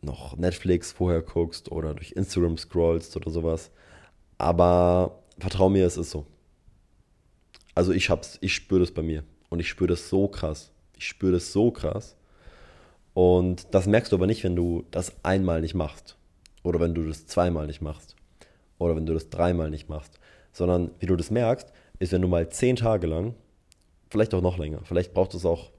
noch 0.00 0.36
Netflix 0.36 0.92
vorher 0.92 1.22
guckst 1.22 1.72
oder 1.72 1.94
durch 1.94 2.12
Instagram 2.12 2.56
scrollst 2.56 3.16
oder 3.16 3.30
sowas. 3.30 3.70
Aber 4.38 5.22
vertrau 5.38 5.68
mir, 5.68 5.86
es 5.86 5.96
ist 5.96 6.10
so. 6.10 6.26
Also 7.74 7.92
ich 7.92 8.08
hab's, 8.08 8.38
ich 8.40 8.54
spüre 8.54 8.80
das 8.80 8.92
bei 8.92 9.02
mir. 9.02 9.24
Und 9.48 9.60
ich 9.60 9.68
spüre 9.68 9.88
das 9.88 10.08
so 10.08 10.28
krass. 10.28 10.72
Ich 10.96 11.06
spüre 11.06 11.32
das 11.32 11.52
so 11.52 11.70
krass. 11.70 12.16
Und 13.14 13.74
das 13.74 13.86
merkst 13.86 14.12
du 14.12 14.16
aber 14.16 14.26
nicht, 14.26 14.44
wenn 14.44 14.56
du 14.56 14.84
das 14.90 15.12
einmal 15.24 15.60
nicht 15.60 15.74
machst. 15.74 16.16
Oder 16.62 16.80
wenn 16.80 16.94
du 16.94 17.06
das 17.06 17.26
zweimal 17.26 17.66
nicht 17.66 17.80
machst. 17.80 18.16
Oder 18.78 18.96
wenn 18.96 19.06
du 19.06 19.14
das 19.14 19.30
dreimal 19.30 19.70
nicht 19.70 19.88
machst. 19.88 20.18
Sondern 20.52 20.90
wie 20.98 21.06
du 21.06 21.16
das 21.16 21.30
merkst, 21.30 21.72
ist, 21.98 22.12
wenn 22.12 22.22
du 22.22 22.28
mal 22.28 22.48
zehn 22.50 22.76
Tage 22.76 23.06
lang, 23.06 23.34
vielleicht 24.10 24.34
auch 24.34 24.42
noch 24.42 24.58
länger, 24.58 24.80
vielleicht 24.84 25.14
braucht 25.14 25.34
es 25.34 25.44
auch 25.44 25.70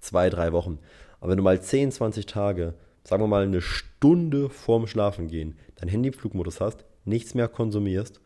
zwei, 0.00 0.30
drei 0.30 0.52
Wochen, 0.52 0.78
aber 1.20 1.30
wenn 1.30 1.38
du 1.38 1.42
mal 1.42 1.60
10, 1.60 1.92
20 1.92 2.26
Tage, 2.26 2.74
sagen 3.04 3.22
wir 3.22 3.26
mal 3.26 3.42
eine 3.42 3.60
Stunde 3.60 4.50
vorm 4.50 4.86
Schlafengehen, 4.86 5.56
dein 5.76 5.88
Handy 5.88 6.12
Flugmodus 6.12 6.60
hast, 6.60 6.84
nichts 7.04 7.34
mehr 7.34 7.48
konsumierst 7.48 8.20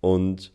und 0.00 0.52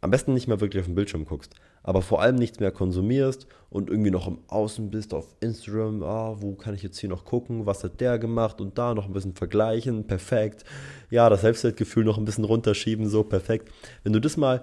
am 0.00 0.10
besten 0.10 0.34
nicht 0.34 0.48
mehr 0.48 0.60
wirklich 0.60 0.80
auf 0.80 0.86
den 0.86 0.94
Bildschirm 0.94 1.24
guckst, 1.24 1.54
aber 1.88 2.02
vor 2.02 2.20
allem 2.20 2.36
nichts 2.36 2.60
mehr 2.60 2.70
konsumierst 2.70 3.46
und 3.70 3.88
irgendwie 3.88 4.10
noch 4.10 4.26
im 4.28 4.40
Außen 4.48 4.90
bist 4.90 5.14
auf 5.14 5.34
Instagram, 5.40 6.02
ah, 6.02 6.36
wo 6.38 6.52
kann 6.52 6.74
ich 6.74 6.82
jetzt 6.82 6.98
hier 6.98 7.08
noch 7.08 7.24
gucken, 7.24 7.64
was 7.64 7.82
hat 7.82 7.98
der 8.02 8.18
gemacht 8.18 8.60
und 8.60 8.76
da 8.76 8.92
noch 8.92 9.06
ein 9.06 9.14
bisschen 9.14 9.32
vergleichen, 9.32 10.06
perfekt. 10.06 10.66
Ja, 11.08 11.30
das 11.30 11.40
Selbstwertgefühl 11.40 12.04
noch 12.04 12.18
ein 12.18 12.26
bisschen 12.26 12.44
runterschieben, 12.44 13.08
so 13.08 13.24
perfekt. 13.24 13.72
Wenn 14.02 14.12
du 14.12 14.20
das 14.20 14.36
mal, 14.36 14.58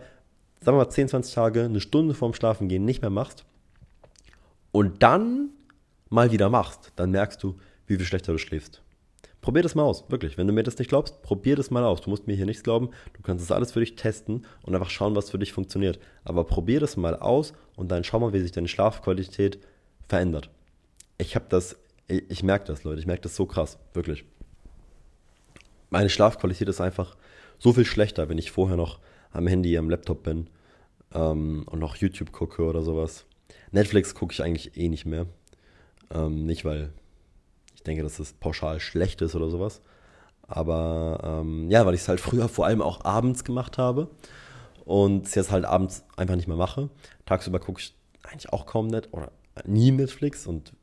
sagen 0.62 0.78
wir 0.78 0.84
mal 0.84 0.90
10, 0.92 1.08
20 1.08 1.34
Tage, 1.34 1.64
eine 1.64 1.80
Stunde 1.80 2.14
vorm 2.14 2.36
Schlafengehen 2.36 2.86
nicht 2.86 3.02
mehr 3.02 3.10
machst 3.10 3.44
und 4.72 5.02
dann 5.02 5.50
mal 6.10 6.32
wieder 6.32 6.52
machst, 6.52 6.92
dann 6.96 7.10
merkst 7.10 7.42
du, 7.42 7.56
wie 7.88 7.96
viel 7.96 8.06
schlechter 8.06 8.34
du 8.34 8.38
schläfst. 8.38 8.84
Probier 9.46 9.62
das 9.62 9.76
mal 9.76 9.84
aus, 9.84 10.06
wirklich. 10.10 10.40
Wenn 10.40 10.48
du 10.48 10.54
mir 10.54 10.64
das 10.64 10.80
nicht 10.80 10.88
glaubst, 10.88 11.22
probier 11.22 11.56
das 11.56 11.70
mal 11.70 11.84
aus. 11.84 12.02
Du 12.02 12.10
musst 12.10 12.26
mir 12.26 12.36
hier 12.36 12.48
nichts 12.48 12.64
glauben. 12.64 12.90
Du 13.14 13.22
kannst 13.22 13.44
das 13.44 13.56
alles 13.56 13.74
für 13.74 13.80
dich 13.80 13.96
testen 13.96 14.44
und 14.64 14.74
einfach 14.74 14.90
schauen, 14.90 15.16
was 15.16 15.30
für 15.30 15.38
dich 15.38 15.54
funktioniert. 15.54 16.00
Aber 16.24 16.46
probier 16.46 16.80
das 16.80 16.98
mal 16.98 17.16
aus 17.16 17.54
und 17.76 17.92
dann 17.92 18.04
schau 18.04 18.20
mal, 18.20 18.34
wie 18.34 18.40
sich 18.40 18.54
deine 18.54 18.68
Schlafqualität 18.68 19.60
verändert. 20.10 20.50
Ich 21.20 21.36
habe 21.36 21.46
das, 21.48 21.78
ich, 22.08 22.24
ich 22.28 22.42
merke 22.42 22.66
das, 22.66 22.84
Leute. 22.84 23.00
Ich 23.00 23.06
merke 23.06 23.22
das 23.22 23.36
so 23.36 23.46
krass, 23.46 23.78
wirklich. 23.94 24.26
Meine 25.92 26.10
Schlafqualität 26.10 26.68
ist 26.68 26.82
einfach 26.82 27.16
so 27.60 27.72
viel 27.72 27.86
schlechter, 27.86 28.28
wenn 28.30 28.40
ich 28.40 28.50
vorher 28.50 28.78
noch 28.78 29.00
am 29.32 29.46
Handy, 29.46 29.78
am 29.78 29.92
Laptop 29.92 30.24
bin 30.24 30.50
ähm, 31.14 31.68
und 31.70 31.78
noch 31.78 31.98
YouTube 31.98 32.32
gucke 32.32 32.64
oder 32.64 32.82
sowas. 32.82 33.28
Netflix 33.70 34.16
gucke 34.16 34.34
ich 34.34 34.42
eigentlich 34.42 34.76
eh 34.76 34.90
nicht 34.90 35.06
mehr. 35.06 35.28
Ähm, 36.12 36.48
nicht, 36.48 36.66
weil 36.66 36.94
denke, 37.86 38.04
dass 38.04 38.18
das 38.18 38.34
pauschal 38.34 38.80
schlecht 38.80 39.22
ist 39.22 39.36
oder 39.36 39.50
sowas. 39.50 39.82
Aber 40.48 41.42
ähm, 41.42 41.70
ja, 41.72 41.86
weil 41.86 41.96
ich 41.96 42.02
es 42.02 42.08
halt 42.08 42.20
früher 42.20 42.50
vor 42.50 42.66
allem 42.66 42.82
auch 42.82 43.04
abends 43.04 43.44
gemacht 43.44 43.78
habe 43.78 44.10
und 44.86 45.26
es 45.26 45.36
jetzt 45.36 45.52
halt 45.52 45.66
abends 45.66 46.04
einfach 46.18 46.36
nicht 46.36 46.48
mehr 46.48 46.58
mache. 46.58 46.90
Tagsüber 47.26 47.60
gucke 47.60 47.82
ich 47.82 47.96
eigentlich 48.24 48.52
auch 48.54 48.66
kaum 48.66 48.88
net 48.88 49.10
oder 49.12 49.32
nie 49.66 49.92
Netflix 49.92 50.46
und 50.46 50.74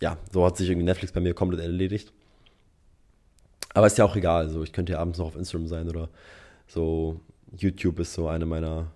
ja, 0.00 0.18
so 0.32 0.44
hat 0.44 0.56
sich 0.56 0.68
irgendwie 0.68 0.84
Netflix 0.84 1.12
bei 1.12 1.20
mir 1.20 1.34
komplett 1.34 1.60
erledigt. 1.60 2.12
Aber 3.74 3.86
ist 3.86 3.98
ja 3.98 4.04
auch 4.04 4.16
egal, 4.16 4.46
also 4.46 4.62
ich 4.62 4.72
könnte 4.72 4.92
ja 4.92 4.98
abends 4.98 5.18
noch 5.18 5.26
auf 5.26 5.36
Instagram 5.36 5.68
sein 5.68 5.88
oder 5.88 6.08
so. 6.66 7.20
YouTube 7.56 7.98
ist 8.00 8.12
so 8.12 8.28
eine 8.28 8.46
meiner 8.46 8.90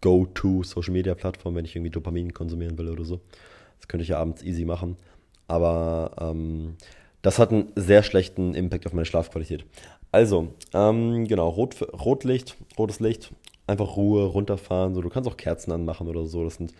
Go-To 0.00 0.62
Social 0.62 0.92
Media 0.92 1.14
Plattformen, 1.14 1.56
wenn 1.56 1.64
ich 1.64 1.76
irgendwie 1.76 1.90
Dopamin 1.90 2.34
konsumieren 2.34 2.76
will 2.78 2.88
oder 2.88 3.04
so. 3.04 3.20
Das 3.78 3.88
könnte 3.88 4.02
ich 4.02 4.10
ja 4.10 4.18
abends 4.18 4.42
easy 4.42 4.64
machen. 4.64 4.96
Aber 5.46 6.12
ähm, 6.20 6.76
das 7.22 7.38
hat 7.38 7.50
einen 7.50 7.72
sehr 7.76 8.02
schlechten 8.02 8.54
Impact 8.54 8.86
auf 8.86 8.92
meine 8.92 9.06
Schlafqualität. 9.06 9.64
Also, 10.12 10.48
ähm, 10.72 11.26
genau, 11.26 11.48
Rot, 11.48 11.82
Rotlicht, 11.92 12.56
rotes 12.78 13.00
Licht, 13.00 13.32
einfach 13.66 13.96
Ruhe, 13.96 14.26
runterfahren. 14.26 14.94
So, 14.94 15.00
du 15.00 15.08
kannst 15.08 15.28
auch 15.28 15.36
Kerzen 15.36 15.72
anmachen 15.72 16.06
oder 16.08 16.26
so. 16.26 16.44
Das 16.44 16.56
sind, 16.56 16.72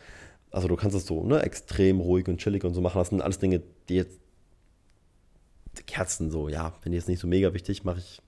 also 0.50 0.68
du 0.68 0.76
kannst 0.76 0.96
es 0.96 1.06
so 1.06 1.24
ne, 1.24 1.42
extrem 1.42 2.00
ruhig 2.00 2.28
und 2.28 2.38
chillig 2.38 2.64
und 2.64 2.74
so 2.74 2.80
machen. 2.80 2.98
Das 2.98 3.08
sind 3.08 3.22
alles 3.22 3.38
Dinge, 3.38 3.62
die 3.88 3.96
jetzt 3.96 4.20
Kerzen 5.86 6.30
so, 6.30 6.48
ja, 6.48 6.70
finde 6.80 6.96
ich 6.96 7.02
jetzt 7.02 7.08
nicht 7.08 7.20
so 7.20 7.26
mega 7.26 7.52
wichtig, 7.54 7.84
mache 7.84 7.98
ich 7.98 8.22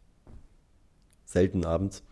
selten 1.24 1.64
abends. 1.64 2.02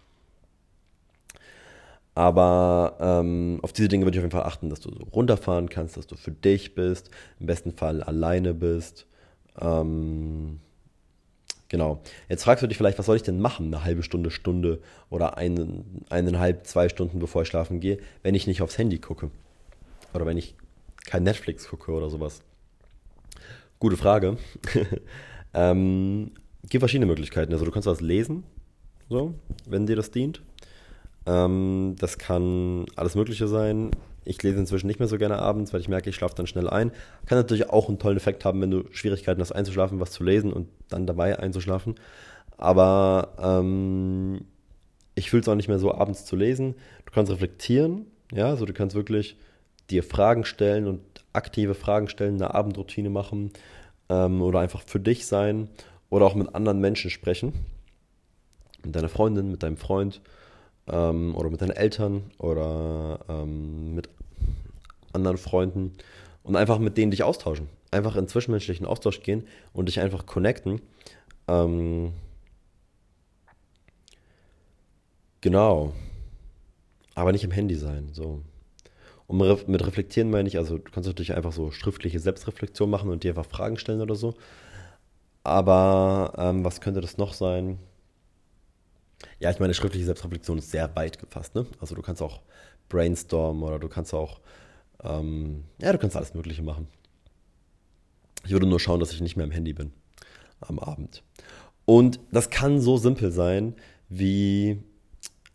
Aber 2.14 2.97
ähm, 3.00 3.59
auf 3.62 3.73
diese 3.73 3.88
Dinge 3.88 4.04
würde 4.04 4.16
ich 4.16 4.21
auf 4.21 4.25
jeden 4.25 4.38
Fall 4.38 4.49
achten, 4.49 4.71
dass 4.71 4.80
du 4.80 4.90
so 4.90 5.04
runterfahren 5.12 5.68
kannst, 5.68 5.97
dass 5.97 6.06
du 6.06 6.16
für 6.16 6.30
dich 6.30 6.75
bist, 6.75 7.11
im 7.40 7.47
besten 7.47 7.73
Fall 7.73 8.02
alleine 8.02 8.54
bist. 8.54 9.06
Ähm, 9.61 10.61
genau. 11.68 12.02
Jetzt 12.28 12.44
fragst 12.44 12.62
du 12.62 12.68
dich 12.68 12.76
vielleicht, 12.76 12.99
was 12.99 13.06
soll 13.06 13.16
ich 13.16 13.25
denn 13.25 13.40
machen, 13.40 13.66
eine 13.66 13.85
halbe 13.85 14.04
Stunde, 14.04 14.30
Stunde 14.30 14.80
oder 15.11 15.37
einen, 15.38 16.04
eineinhalb, 16.09 16.66
zwei 16.66 16.88
Stunden, 16.88 17.18
bevor 17.18 17.42
ich 17.42 17.49
schlafen 17.49 17.80
gehe, 17.80 17.99
wenn 18.23 18.37
ich 18.37 18.47
nicht 18.47 18.62
aufs 18.62 18.78
Handy 18.78 18.99
gucke? 18.99 19.30
Oder 20.12 20.25
wenn 20.25 20.38
ich 20.38 20.54
kein 21.06 21.25
Netflix 21.25 21.68
gucke 21.68 21.90
oder 21.90 22.11
sowas? 22.11 22.42
Gute 23.80 23.97
Frage. 23.97 24.38
ähm, 25.54 26.30
gibt 26.68 26.80
verschiedene 26.80 27.06
Möglichkeiten. 27.06 27.52
Also 27.52 27.64
du 27.64 27.73
kannst 27.73 27.87
was 27.87 28.00
lesen, 28.00 28.44
so, 29.09 29.35
wenn 29.66 29.87
dir 29.87 29.97
das 29.97 30.12
dient. 30.12 30.42
Ähm, 31.26 31.97
das 31.99 32.19
kann 32.19 32.87
alles 32.97 33.14
Mögliche 33.14 33.49
sein. 33.49 33.90
Ich 34.25 34.43
lese 34.43 34.59
inzwischen 34.59 34.87
nicht 34.87 34.99
mehr 34.99 35.09
so 35.09 35.19
gerne 35.19 35.38
abends, 35.38 35.73
weil 35.73 35.81
ich 35.81 35.88
merke, 35.88 36.11
ich 36.11 36.16
schlafe 36.16 36.35
dann 36.35 36.47
schnell 36.47 36.69
ein. 36.69 36.93
Kann 37.26 37.38
natürlich 37.38 37.71
auch 37.71 37.88
einen 37.88 37.99
tollen 37.99 38.16
Effekt 38.16 38.45
haben, 38.45 38.61
wenn 38.61 38.71
du 38.71 38.85
Schwierigkeiten 38.90 39.40
hast 39.40 39.52
einzuschlafen, 39.52 40.00
was 40.00 40.12
zu 40.12 40.25
lesen 40.25 40.52
und 40.52 40.69
dann 40.88 41.07
dabei 41.07 41.38
einzuschlafen. 41.38 41.97
Aber 42.57 43.35
ähm, 43.38 44.47
ich 45.14 45.31
fühle 45.31 45.43
es 45.43 45.49
auch 45.49 45.54
nicht 45.54 45.69
mehr 45.69 45.78
so, 45.78 45.95
abends 45.95 46.25
zu 46.25 46.37
lesen. 46.37 46.75
Du 47.04 47.12
kannst 47.12 47.31
reflektieren, 47.31 48.07
ja, 48.33 48.47
also 48.47 48.64
du 48.64 48.73
kannst 48.73 48.97
wirklich 48.97 49.37
dir 49.90 50.02
Fragen 50.02 50.45
stellen 50.45 50.87
und 50.87 51.00
aktive 51.33 51.75
Fragen 51.75 52.09
stellen, 52.09 52.35
eine 52.35 52.54
Abendroutine 52.54 53.11
machen 53.11 53.52
ähm, 54.09 54.40
oder 54.40 54.61
einfach 54.61 54.83
für 54.87 55.00
dich 55.00 55.26
sein 55.26 55.69
oder 56.09 56.26
auch 56.26 56.35
mit 56.35 56.54
anderen 56.54 56.81
Menschen 56.81 57.11
sprechen. 57.11 57.52
Mit 58.85 58.97
deiner 58.97 59.09
Freundin, 59.09 59.50
mit 59.50 59.62
deinem 59.62 59.76
Freund 59.76 60.21
ähm, 60.88 61.35
oder 61.35 61.50
mit 61.50 61.61
deinen 61.61 61.71
Eltern 61.71 62.31
oder 62.38 63.21
ähm, 63.29 63.95
mit 63.95 64.09
anderen 65.12 65.38
Freunden 65.38 65.93
und 66.43 66.57
einfach 66.57 66.79
mit 66.79 66.97
denen 66.97 67.11
dich 67.11 67.23
austauschen. 67.23 67.69
Einfach 67.91 68.17
in 68.17 68.29
zwischenmenschlichen 68.29 68.87
Austausch 68.87 69.23
gehen 69.23 69.47
und 69.73 69.88
dich 69.88 70.00
einfach 70.00 70.26
connecten. 70.26 70.81
Ähm, 71.49 72.12
Genau. 75.45 75.93
Aber 77.14 77.33
nicht 77.33 77.45
im 77.45 77.50
Handy 77.50 77.75
sein. 77.75 78.09
So. 78.12 78.41
Und 79.26 79.69
mit 79.69 79.87
reflektieren 79.87 80.31
meine 80.31 80.49
ich, 80.49 80.57
also 80.57 80.79
du 80.79 80.91
kannst 80.91 81.07
natürlich 81.07 81.35
einfach 81.35 81.53
so 81.53 81.71
schriftliche 81.71 82.19
Selbstreflexion 82.19 82.88
machen 82.88 83.11
und 83.11 83.25
dir 83.25 83.33
einfach 83.33 83.45
Fragen 83.45 83.76
stellen 83.76 84.00
oder 84.00 84.14
so. 84.14 84.33
Aber 85.43 86.33
ähm, 86.38 86.64
was 86.64 86.81
könnte 86.81 87.03
das 87.03 87.19
noch 87.19 87.35
sein? 87.35 87.79
Ja, 89.38 89.50
ich 89.50 89.59
meine, 89.59 89.75
schriftliche 89.75 90.07
Selbstreflexion 90.07 90.59
ist 90.59 90.71
sehr 90.71 90.95
weit 90.97 91.19
gefasst. 91.19 91.54
Ne? 91.54 91.66
Also 91.81 91.95
du 91.95 92.02
kannst 92.02 92.23
auch 92.23 92.40
brainstormen 92.88 93.62
oder 93.62 93.78
du 93.78 93.88
kannst 93.88 94.14
auch, 94.14 94.40
ähm, 95.02 95.64
ja, 95.81 95.93
du 95.93 95.99
kannst 95.99 96.16
alles 96.16 96.35
Mögliche 96.35 96.62
machen. 96.62 96.88
Ich 98.45 98.52
würde 98.52 98.66
nur 98.66 98.81
schauen, 98.81 99.00
dass 99.00 99.12
ich 99.12 99.21
nicht 99.21 99.37
mehr 99.37 99.45
am 99.45 99.52
Handy 99.52 99.73
bin 99.73 99.93
am 100.61 100.78
Abend. 100.78 101.23
Und 101.87 102.21
das 102.33 102.50
kann 102.50 102.81
so 102.81 102.97
simpel 102.97 103.31
sein, 103.31 103.75
wie, 104.09 104.83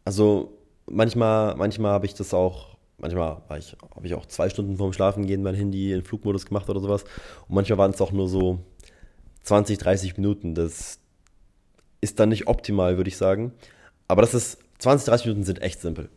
also 0.06 0.58
manchmal, 0.86 1.56
manchmal 1.56 1.92
habe 1.92 2.06
ich 2.06 2.14
das 2.14 2.34
auch, 2.34 2.78
manchmal 2.98 3.42
ich, 3.58 3.76
habe 3.96 4.06
ich 4.06 4.14
auch 4.14 4.26
zwei 4.26 4.50
Stunden 4.50 4.78
vorm 4.78 4.94
Schlafengehen 4.94 5.42
mein 5.42 5.56
Handy 5.56 5.92
in 5.94 6.04
Flugmodus 6.04 6.46
gemacht 6.46 6.70
oder 6.70 6.80
sowas. 6.80 7.04
Und 7.48 7.56
manchmal 7.56 7.78
waren 7.78 7.92
es 7.92 8.02
auch 8.02 8.12
nur 8.12 8.28
so 8.28 8.60
20, 9.44 9.78
30 9.78 10.18
Minuten. 10.18 10.54
Das 10.54 11.00
ist 12.02 12.20
dann 12.20 12.30
nicht 12.30 12.48
optimal, 12.48 12.98
würde 12.98 13.10
ich 13.10 13.18
sagen. 13.18 13.54
Aber 14.08 14.22
das 14.22 14.34
ist, 14.34 14.58
20, 14.80 15.06
30 15.08 15.26
Minuten 15.28 15.44
sind 15.44 15.62
echt 15.62 15.82
simpel. 15.82 16.10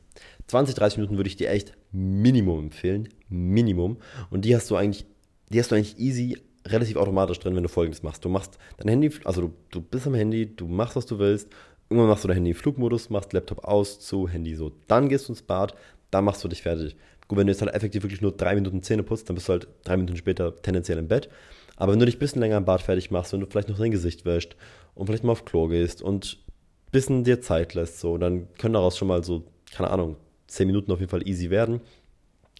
20, 0.46 0.74
30 0.74 0.98
Minuten 0.98 1.16
würde 1.16 1.28
ich 1.28 1.36
dir 1.36 1.50
echt 1.50 1.74
Minimum 1.92 2.64
empfehlen. 2.64 3.08
Minimum. 3.28 3.98
Und 4.30 4.44
die 4.44 4.54
hast 4.54 4.70
du 4.70 4.76
eigentlich, 4.76 5.04
die 5.50 5.58
hast 5.58 5.70
du 5.70 5.74
eigentlich 5.74 5.98
easy 5.98 6.38
relativ 6.66 6.96
automatisch 6.96 7.40
drin, 7.40 7.56
wenn 7.56 7.62
du 7.62 7.68
folgendes 7.68 8.02
machst. 8.02 8.24
Du 8.24 8.28
machst 8.28 8.58
dein 8.78 8.88
Handy, 8.88 9.10
also 9.24 9.42
du, 9.42 9.54
du 9.70 9.80
bist 9.80 10.06
am 10.06 10.14
Handy, 10.14 10.54
du 10.54 10.66
machst, 10.68 10.96
was 10.96 11.06
du 11.06 11.18
willst. 11.18 11.48
Irgendwann 11.90 12.08
machst 12.08 12.24
du 12.24 12.28
dein 12.28 12.36
Handy 12.36 12.50
im 12.50 12.56
Flugmodus, 12.56 13.10
machst 13.10 13.32
Laptop 13.32 13.64
aus, 13.64 14.00
zu, 14.00 14.28
Handy 14.28 14.54
so. 14.54 14.72
Dann 14.86 15.08
gehst 15.08 15.28
du 15.28 15.32
ins 15.32 15.42
Bad, 15.42 15.74
dann 16.10 16.24
machst 16.24 16.42
du 16.44 16.48
dich 16.48 16.62
fertig. 16.62 16.96
Gut, 17.26 17.38
wenn 17.38 17.46
du 17.46 17.52
jetzt 17.52 17.62
halt 17.62 17.74
effektiv 17.74 18.02
wirklich 18.02 18.20
nur 18.20 18.32
drei 18.32 18.54
Minuten 18.54 18.82
Zähne 18.82 19.02
putzt, 19.02 19.28
dann 19.28 19.34
bist 19.34 19.48
du 19.48 19.52
halt 19.52 19.68
drei 19.84 19.96
Minuten 19.96 20.16
später 20.16 20.54
tendenziell 20.62 20.98
im 20.98 21.08
Bett. 21.08 21.28
Aber 21.76 21.92
wenn 21.92 21.98
du 21.98 22.06
dich 22.06 22.16
ein 22.16 22.20
bisschen 22.20 22.40
länger 22.40 22.58
im 22.58 22.64
Bad 22.64 22.82
fertig 22.82 23.10
machst, 23.10 23.32
wenn 23.32 23.40
du 23.40 23.46
vielleicht 23.46 23.68
noch 23.68 23.78
dein 23.78 23.90
Gesicht 23.90 24.24
wäscht 24.24 24.56
und 24.94 25.06
vielleicht 25.06 25.24
mal 25.24 25.32
auf 25.32 25.44
Klo 25.44 25.68
gehst 25.68 26.02
und 26.02 26.38
ein 26.86 26.90
bisschen 26.90 27.24
dir 27.24 27.40
Zeit 27.40 27.74
lässt, 27.74 28.00
so, 28.00 28.18
dann 28.18 28.52
können 28.54 28.74
daraus 28.74 28.96
schon 28.96 29.08
mal 29.08 29.24
so, 29.24 29.44
keine 29.74 29.90
Ahnung, 29.90 30.16
zehn 30.46 30.66
Minuten 30.66 30.92
auf 30.92 31.00
jeden 31.00 31.10
Fall 31.10 31.26
easy 31.26 31.50
werden. 31.50 31.80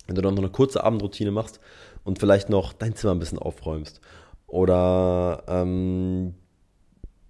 Wenn 0.07 0.17
du 0.17 0.23
dann 0.23 0.35
noch 0.35 0.43
eine 0.43 0.51
kurze 0.51 0.83
Abendroutine 0.83 1.31
machst 1.31 1.61
und 2.05 2.19
vielleicht 2.19 2.51
noch 2.51 2.73
dein 2.73 2.97
Zimmer 2.97 3.15
ein 3.15 3.19
bisschen 3.19 3.39
aufräumst 3.39 4.01
oder 4.47 5.45
ähm, 5.47 6.35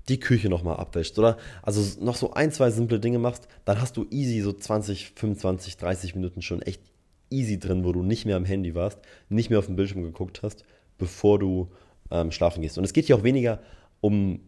die 0.08 0.18
Küche 0.18 0.48
nochmal 0.48 0.76
abwäscht 0.76 1.18
oder 1.18 1.36
also 1.62 2.00
noch 2.02 2.16
so 2.16 2.32
ein, 2.32 2.50
zwei 2.50 2.70
simple 2.70 2.98
Dinge 2.98 3.18
machst, 3.18 3.46
dann 3.64 3.80
hast 3.80 3.96
du 3.96 4.06
easy 4.10 4.40
so 4.40 4.52
20, 4.52 5.12
25, 5.14 5.76
30 5.76 6.14
Minuten 6.14 6.42
schon 6.42 6.62
echt 6.62 6.82
easy 7.30 7.58
drin, 7.58 7.84
wo 7.84 7.92
du 7.92 8.02
nicht 8.02 8.26
mehr 8.26 8.36
am 8.36 8.44
Handy 8.44 8.74
warst, 8.74 9.00
nicht 9.28 9.50
mehr 9.50 9.58
auf 9.58 9.66
den 9.66 9.76
Bildschirm 9.76 10.02
geguckt 10.02 10.42
hast, 10.42 10.64
bevor 10.98 11.38
du 11.38 11.70
ähm, 12.10 12.30
schlafen 12.30 12.62
gehst. 12.62 12.78
Und 12.78 12.84
es 12.84 12.92
geht 12.92 13.06
hier 13.06 13.16
auch 13.16 13.22
weniger 13.22 13.60
um 14.00 14.40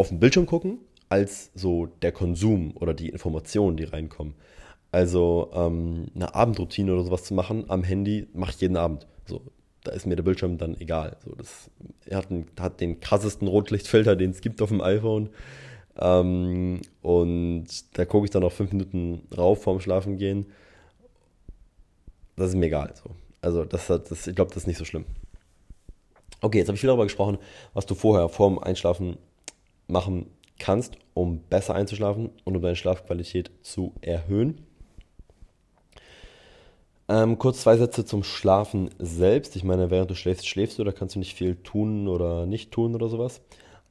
auf 0.00 0.08
den 0.08 0.20
Bildschirm 0.20 0.46
gucken, 0.46 0.78
als 1.08 1.50
so 1.54 1.86
der 1.86 2.12
Konsum 2.12 2.76
oder 2.76 2.94
die 2.94 3.08
Informationen, 3.10 3.76
die 3.76 3.84
reinkommen. 3.84 4.34
Also 4.92 5.50
ähm, 5.54 6.06
eine 6.14 6.34
Abendroutine 6.34 6.92
oder 6.92 7.04
sowas 7.04 7.24
zu 7.24 7.34
machen 7.34 7.64
am 7.68 7.84
Handy 7.84 8.28
mache 8.32 8.50
ich 8.50 8.60
jeden 8.60 8.76
Abend. 8.76 9.06
So, 9.26 9.42
da 9.84 9.92
ist 9.92 10.06
mir 10.06 10.16
der 10.16 10.22
Bildschirm 10.22 10.58
dann 10.58 10.76
egal. 10.80 11.16
So, 11.24 11.34
das, 11.34 11.70
er 12.06 12.18
hat, 12.18 12.30
einen, 12.30 12.46
hat 12.58 12.80
den 12.80 13.00
krassesten 13.00 13.46
Rotlichtfilter, 13.46 14.16
den 14.16 14.30
es 14.30 14.40
gibt 14.40 14.60
auf 14.62 14.70
dem 14.70 14.80
iPhone. 14.80 15.30
Ähm, 15.96 16.80
und 17.02 17.66
da 17.96 18.04
gucke 18.04 18.24
ich 18.24 18.30
dann 18.30 18.42
noch 18.42 18.52
fünf 18.52 18.72
Minuten 18.72 19.22
rauf 19.36 19.62
vorm 19.62 19.80
Schlafen 19.80 20.16
gehen. 20.16 20.46
Das 22.36 22.48
ist 22.48 22.56
mir 22.56 22.66
egal. 22.66 22.94
So. 22.96 23.10
Also 23.42 23.64
das, 23.64 23.86
das, 23.86 24.26
ich 24.26 24.34
glaube, 24.34 24.50
das 24.50 24.64
ist 24.64 24.66
nicht 24.66 24.78
so 24.78 24.84
schlimm. 24.84 25.04
Okay, 26.40 26.58
jetzt 26.58 26.68
habe 26.68 26.74
ich 26.74 26.80
viel 26.80 26.88
darüber 26.88 27.04
gesprochen, 27.04 27.38
was 27.74 27.86
du 27.86 27.94
vorher 27.94 28.28
vorm 28.28 28.58
Einschlafen 28.58 29.18
machen 29.90 30.26
kannst, 30.58 30.96
um 31.14 31.40
besser 31.40 31.74
einzuschlafen 31.74 32.30
und 32.44 32.56
um 32.56 32.62
deine 32.62 32.76
Schlafqualität 32.76 33.50
zu 33.62 33.94
erhöhen. 34.00 34.66
Ähm, 37.08 37.38
kurz 37.38 37.62
zwei 37.62 37.76
Sätze 37.76 38.04
zum 38.04 38.22
Schlafen 38.22 38.90
selbst. 39.00 39.56
Ich 39.56 39.64
meine, 39.64 39.90
während 39.90 40.10
du 40.10 40.14
schläfst, 40.14 40.46
schläfst 40.46 40.78
du, 40.78 40.84
da 40.84 40.92
kannst 40.92 41.16
du 41.16 41.18
nicht 41.18 41.36
viel 41.36 41.56
tun 41.56 42.06
oder 42.06 42.46
nicht 42.46 42.70
tun 42.70 42.94
oder 42.94 43.08
sowas. 43.08 43.40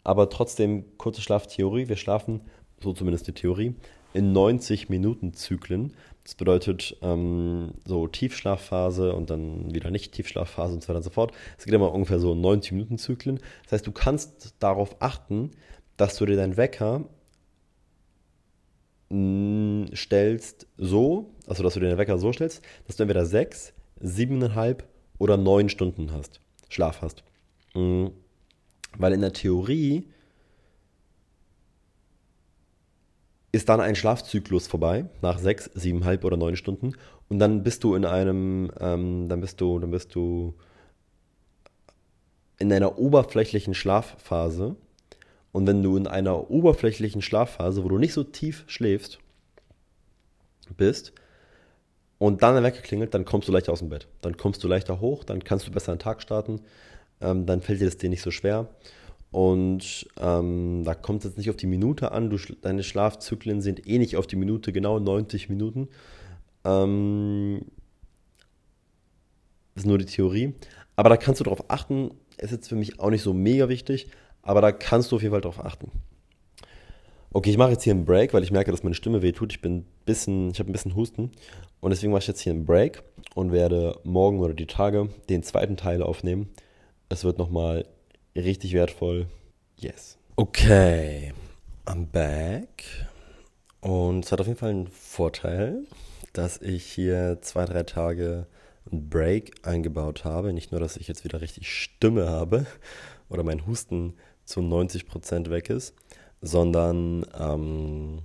Aber 0.05 0.29
trotzdem, 0.29 0.85
kurze 0.97 1.21
Schlaftheorie. 1.21 1.89
Wir 1.89 1.97
schlafen, 1.97 2.41
so 2.81 2.93
zumindest 2.93 3.27
die 3.27 3.33
Theorie, 3.33 3.75
in 4.13 4.31
90 4.31 4.88
Minuten 4.88 5.33
Zyklen. 5.33 5.93
Das 6.23 6.35
bedeutet 6.35 6.97
ähm, 7.01 7.73
so 7.85 8.07
Tiefschlafphase 8.07 9.13
und 9.13 9.29
dann 9.29 9.73
wieder 9.73 9.91
nicht 9.91 10.13
Tiefschlafphase 10.13 10.73
und 10.73 10.83
so 10.83 10.89
weiter 10.89 10.97
und 10.97 11.03
so 11.03 11.09
fort. 11.09 11.33
Es 11.57 11.65
geht 11.65 11.73
immer 11.73 11.93
ungefähr 11.93 12.19
so 12.19 12.35
90 12.35 12.71
Minuten 12.71 12.97
Zyklen. 12.97 13.39
Das 13.63 13.73
heißt, 13.73 13.88
du 13.88 13.91
kannst 13.91 14.55
darauf 14.59 14.95
achten, 14.99 15.51
dass 15.99 16.15
du 16.15 16.25
dir 16.25 16.38
deinen 16.38 16.55
Wecker 16.55 17.03
stellst 19.95 20.67
so, 20.77 21.33
also 21.47 21.63
dass 21.63 21.73
du 21.73 21.79
den 21.79 21.97
Wecker 21.97 22.17
so 22.17 22.31
stellst, 22.31 22.63
dass 22.88 22.95
du 22.95 23.03
entweder 23.03 23.25
sechs, 23.25 23.73
siebeneinhalb 23.99 24.88
oder 25.17 25.35
neun 25.35 25.67
Stunden 25.67 26.12
hast, 26.12 26.39
Schlaf 26.69 27.01
hast. 27.01 27.23
Mhm. 27.75 28.12
Weil 28.97 29.13
in 29.13 29.21
der 29.21 29.33
Theorie 29.33 30.07
ist 33.51 33.67
dann 33.67 33.81
ein 33.81 33.95
Schlafzyklus 33.95 34.67
vorbei, 34.67 35.05
nach 35.21 35.39
sechs, 35.39 35.69
siebeneinhalb 35.73 36.23
oder 36.23 36.38
neun 36.38 36.55
Stunden. 36.55 36.93
Und 37.27 37.39
dann 37.39 37.63
bist 37.63 37.83
du 37.83 37.95
in 37.95 38.05
einem, 38.05 38.71
ähm, 38.79 39.27
dann 39.27 39.41
bist 39.41 39.59
du, 39.59 39.79
dann 39.79 39.91
bist 39.91 40.15
du 40.15 40.53
in 42.59 42.71
einer 42.71 42.99
oberflächlichen 42.99 43.73
Schlafphase 43.73 44.75
und 45.51 45.67
wenn 45.67 45.81
du 45.83 45.97
in 45.97 46.07
einer 46.07 46.49
oberflächlichen 46.49 47.21
Schlafphase, 47.21 47.83
wo 47.83 47.89
du 47.89 47.97
nicht 47.97 48.13
so 48.13 48.23
tief 48.23 48.63
schläfst, 48.67 49.19
bist 50.77 51.13
und 52.19 52.43
dann 52.43 52.53
der 52.53 52.63
Wecker 52.63 53.07
dann 53.07 53.25
kommst 53.25 53.47
du 53.47 53.51
leichter 53.51 53.71
aus 53.71 53.79
dem 53.79 53.89
Bett. 53.89 54.07
Dann 54.21 54.38
kommst 54.38 54.63
du 54.63 54.67
leichter 54.67 54.99
hoch, 54.99 55.23
dann 55.23 55.43
kannst 55.43 55.67
du 55.67 55.71
besser 55.71 55.95
den 55.95 55.99
Tag 55.99 56.21
starten, 56.21 56.62
ähm, 57.21 57.45
dann 57.45 57.62
fällt 57.62 57.81
dir 57.81 57.85
das 57.85 57.97
dir 57.97 58.09
nicht 58.09 58.21
so 58.21 58.31
schwer. 58.31 58.67
Und 59.31 60.07
ähm, 60.19 60.83
da 60.83 60.95
kommt 60.95 61.19
es 61.19 61.31
jetzt 61.31 61.38
nicht 61.38 61.49
auf 61.49 61.55
die 61.55 61.67
Minute 61.67 62.12
an. 62.12 62.29
Du, 62.29 62.38
deine 62.62 62.83
Schlafzyklen 62.83 63.62
sind 63.62 63.88
eh 63.88 63.99
nicht 63.99 64.17
auf 64.17 64.25
die 64.25 64.35
Minute, 64.35 64.71
genau 64.71 64.99
90 64.99 65.49
Minuten. 65.49 65.88
Ähm, 66.65 67.62
das 69.75 69.83
ist 69.83 69.88
nur 69.88 69.99
die 69.99 70.05
Theorie. 70.05 70.55
Aber 70.95 71.09
da 71.09 71.17
kannst 71.17 71.39
du 71.39 71.43
darauf 71.43 71.69
achten. 71.69 72.12
Ist 72.38 72.51
jetzt 72.51 72.69
für 72.69 72.75
mich 72.75 72.99
auch 72.99 73.12
nicht 73.12 73.21
so 73.21 73.33
mega 73.33 73.69
wichtig. 73.69 74.07
Aber 74.41 74.62
da 74.62 74.71
kannst 74.71 75.12
du 75.12 75.17
auf 75.17 75.21
jeden 75.21 75.34
Fall 75.34 75.41
drauf 75.41 75.63
achten. 75.63 75.91
Okay, 77.32 77.52
ich 77.52 77.58
mache 77.58 77.71
jetzt 77.71 77.84
hier 77.84 77.93
einen 77.93 78.06
Break, 78.06 78.34
weil 78.34 78.41
ich 78.41 78.52
merke, 78.52 78.71
dass 78.71 78.82
meine 78.82 78.95
Stimme 78.95 79.21
wehtut. 79.21 79.52
Ich 79.54 79.62
bin 79.62 79.86
bisschen, 80.06 80.49
ich 80.49 80.60
habe 80.60 80.71
ein 80.71 80.73
bisschen 80.73 80.95
Husten 80.95 81.32
und 81.80 81.91
deswegen 81.91 82.12
mache 82.12 82.21
ich 82.21 82.28
jetzt 82.28 82.41
hier 82.41 82.54
einen 82.54 82.65
Break 82.65 83.04
und 83.36 83.52
werde 83.52 83.99
morgen 84.04 84.39
oder 84.39 84.56
die 84.56 84.65
Tage 84.65 85.10
den 85.30 85.43
zweiten 85.43 85.78
Teil 85.78 86.02
aufnehmen. 86.02 86.49
Es 87.08 87.23
wird 87.23 87.38
nochmal 87.38 87.86
richtig 88.36 88.73
wertvoll. 88.73 89.28
Yes. 89.78 90.17
Okay, 90.36 91.34
I'm 91.86 92.08
back. 92.08 92.84
Und 93.82 94.25
es 94.25 94.32
hat 94.32 94.41
auf 94.41 94.47
jeden 94.47 94.60
Fall 94.60 94.71
einen 94.71 94.88
Vorteil, 94.88 95.84
dass 96.34 96.62
ich 96.62 96.84
hier 96.86 97.39
zwei, 97.41 97.65
drei 97.65 97.84
Tage 97.84 98.47
einen 98.91 99.10
Break 99.10 99.67
eingebaut 99.67 100.25
habe. 100.25 100.52
Nicht 100.52 100.71
nur, 100.71 100.82
dass 100.82 100.97
ich 100.97 101.08
jetzt 101.08 101.23
wieder 101.23 101.41
richtig 101.41 101.71
Stimme 101.71 102.28
habe 102.28 102.65
oder 103.30 103.43
mein 103.43 103.65
Husten 103.67 104.15
zu 104.49 104.62
90% 104.62 105.49
weg 105.49 105.69
ist, 105.69 105.93
sondern 106.41 107.25
ähm, 107.38 108.19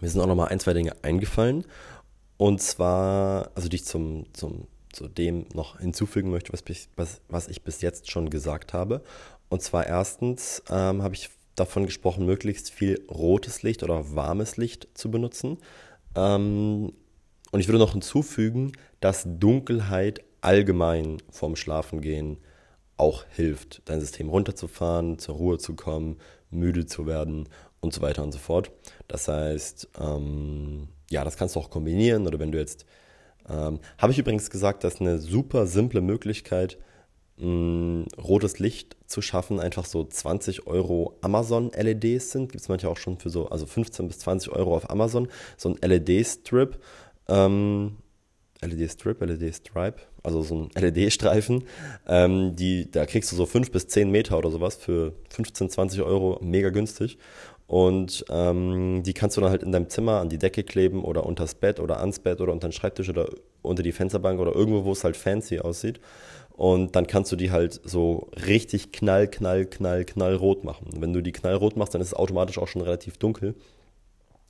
mir 0.00 0.08
sind 0.08 0.20
auch 0.20 0.26
noch 0.26 0.34
mal 0.34 0.46
ein, 0.46 0.60
zwei 0.60 0.74
Dinge 0.74 0.94
eingefallen. 1.02 1.64
Und 2.36 2.60
zwar, 2.60 3.50
also 3.54 3.68
die 3.68 3.76
ich 3.76 3.84
zum, 3.84 4.26
zum, 4.34 4.66
zu 4.92 5.08
dem 5.08 5.46
noch 5.54 5.78
hinzufügen 5.78 6.30
möchte, 6.30 6.52
was, 6.52 6.62
was, 6.96 7.20
was 7.28 7.48
ich 7.48 7.62
bis 7.62 7.80
jetzt 7.80 8.10
schon 8.10 8.28
gesagt 8.28 8.72
habe. 8.72 9.02
Und 9.48 9.62
zwar 9.62 9.86
erstens 9.86 10.62
ähm, 10.68 11.02
habe 11.02 11.14
ich 11.14 11.30
davon 11.54 11.86
gesprochen, 11.86 12.26
möglichst 12.26 12.70
viel 12.70 13.04
rotes 13.10 13.62
Licht 13.62 13.82
oder 13.82 14.14
warmes 14.14 14.56
Licht 14.56 14.88
zu 14.94 15.10
benutzen. 15.10 15.58
Ähm, 16.16 16.92
und 17.50 17.60
ich 17.60 17.68
würde 17.68 17.78
noch 17.78 17.92
hinzufügen, 17.92 18.72
dass 19.00 19.24
Dunkelheit 19.24 20.24
allgemein 20.40 21.18
vorm 21.30 21.56
Schlafengehen 21.56 22.38
auch 22.96 23.24
hilft, 23.30 23.82
dein 23.86 24.00
System 24.00 24.28
runterzufahren, 24.28 25.18
zur 25.18 25.36
Ruhe 25.36 25.58
zu 25.58 25.74
kommen, 25.74 26.18
müde 26.50 26.86
zu 26.86 27.06
werden 27.06 27.48
und 27.80 27.92
so 27.92 28.00
weiter 28.00 28.22
und 28.22 28.32
so 28.32 28.38
fort. 28.38 28.70
Das 29.08 29.28
heißt, 29.28 29.88
ähm, 30.00 30.88
ja, 31.10 31.24
das 31.24 31.36
kannst 31.36 31.56
du 31.56 31.60
auch 31.60 31.70
kombinieren 31.70 32.26
oder 32.26 32.38
wenn 32.38 32.52
du 32.52 32.58
jetzt, 32.58 32.86
ähm, 33.48 33.80
habe 33.98 34.12
ich 34.12 34.18
übrigens 34.18 34.50
gesagt, 34.50 34.84
dass 34.84 35.00
eine 35.00 35.18
super 35.18 35.66
simple 35.66 36.00
Möglichkeit, 36.00 36.78
mh, 37.36 38.06
rotes 38.16 38.58
Licht 38.58 38.96
zu 39.06 39.20
schaffen, 39.22 39.60
einfach 39.60 39.84
so 39.84 40.04
20 40.04 40.66
Euro 40.66 41.18
Amazon-LEDs 41.20 42.30
sind. 42.30 42.52
Gibt 42.52 42.62
es 42.62 42.68
manchmal 42.68 42.92
auch 42.92 42.96
schon 42.96 43.18
für 43.18 43.30
so, 43.30 43.48
also 43.48 43.66
15 43.66 44.08
bis 44.08 44.18
20 44.20 44.52
Euro 44.52 44.76
auf 44.76 44.90
Amazon, 44.90 45.28
so 45.56 45.68
ein 45.70 45.76
LED-Strip. 45.82 46.78
Ähm, 47.28 47.96
LED-Strip, 48.64 49.20
LED-Stripe, 49.20 49.96
also 50.22 50.42
so 50.42 50.54
ein 50.54 50.70
LED-Streifen. 50.74 51.64
Ähm, 52.06 52.56
da 52.92 53.06
kriegst 53.06 53.30
du 53.32 53.36
so 53.36 53.46
5 53.46 53.70
bis 53.70 53.88
10 53.88 54.10
Meter 54.10 54.38
oder 54.38 54.50
sowas 54.50 54.76
für 54.76 55.12
15, 55.30 55.70
20 55.70 56.02
Euro, 56.02 56.38
mega 56.42 56.70
günstig. 56.70 57.18
Und 57.66 58.24
ähm, 58.28 59.02
die 59.04 59.14
kannst 59.14 59.36
du 59.36 59.40
dann 59.40 59.50
halt 59.50 59.62
in 59.62 59.72
deinem 59.72 59.88
Zimmer 59.88 60.20
an 60.20 60.28
die 60.28 60.38
Decke 60.38 60.64
kleben 60.64 61.02
oder 61.02 61.24
unters 61.24 61.54
Bett 61.54 61.80
oder 61.80 61.98
ans 62.00 62.18
Bett 62.18 62.40
oder 62.40 62.52
unter 62.52 62.68
den 62.68 62.72
Schreibtisch 62.72 63.08
oder 63.08 63.30
unter 63.62 63.82
die 63.82 63.92
Fensterbank 63.92 64.38
oder 64.38 64.54
irgendwo, 64.54 64.84
wo 64.84 64.92
es 64.92 65.02
halt 65.02 65.16
fancy 65.16 65.60
aussieht. 65.60 66.00
Und 66.56 66.94
dann 66.94 67.06
kannst 67.06 67.32
du 67.32 67.36
die 67.36 67.50
halt 67.50 67.80
so 67.84 68.28
richtig 68.46 68.92
knall, 68.92 69.28
knall, 69.28 69.64
knall, 69.66 70.04
knallrot 70.04 70.62
machen. 70.62 70.86
wenn 70.98 71.12
du 71.12 71.20
die 71.20 71.32
knallrot 71.32 71.76
machst, 71.76 71.94
dann 71.94 72.00
ist 72.00 72.08
es 72.08 72.14
automatisch 72.14 72.58
auch 72.58 72.68
schon 72.68 72.82
relativ 72.82 73.16
dunkel. 73.16 73.54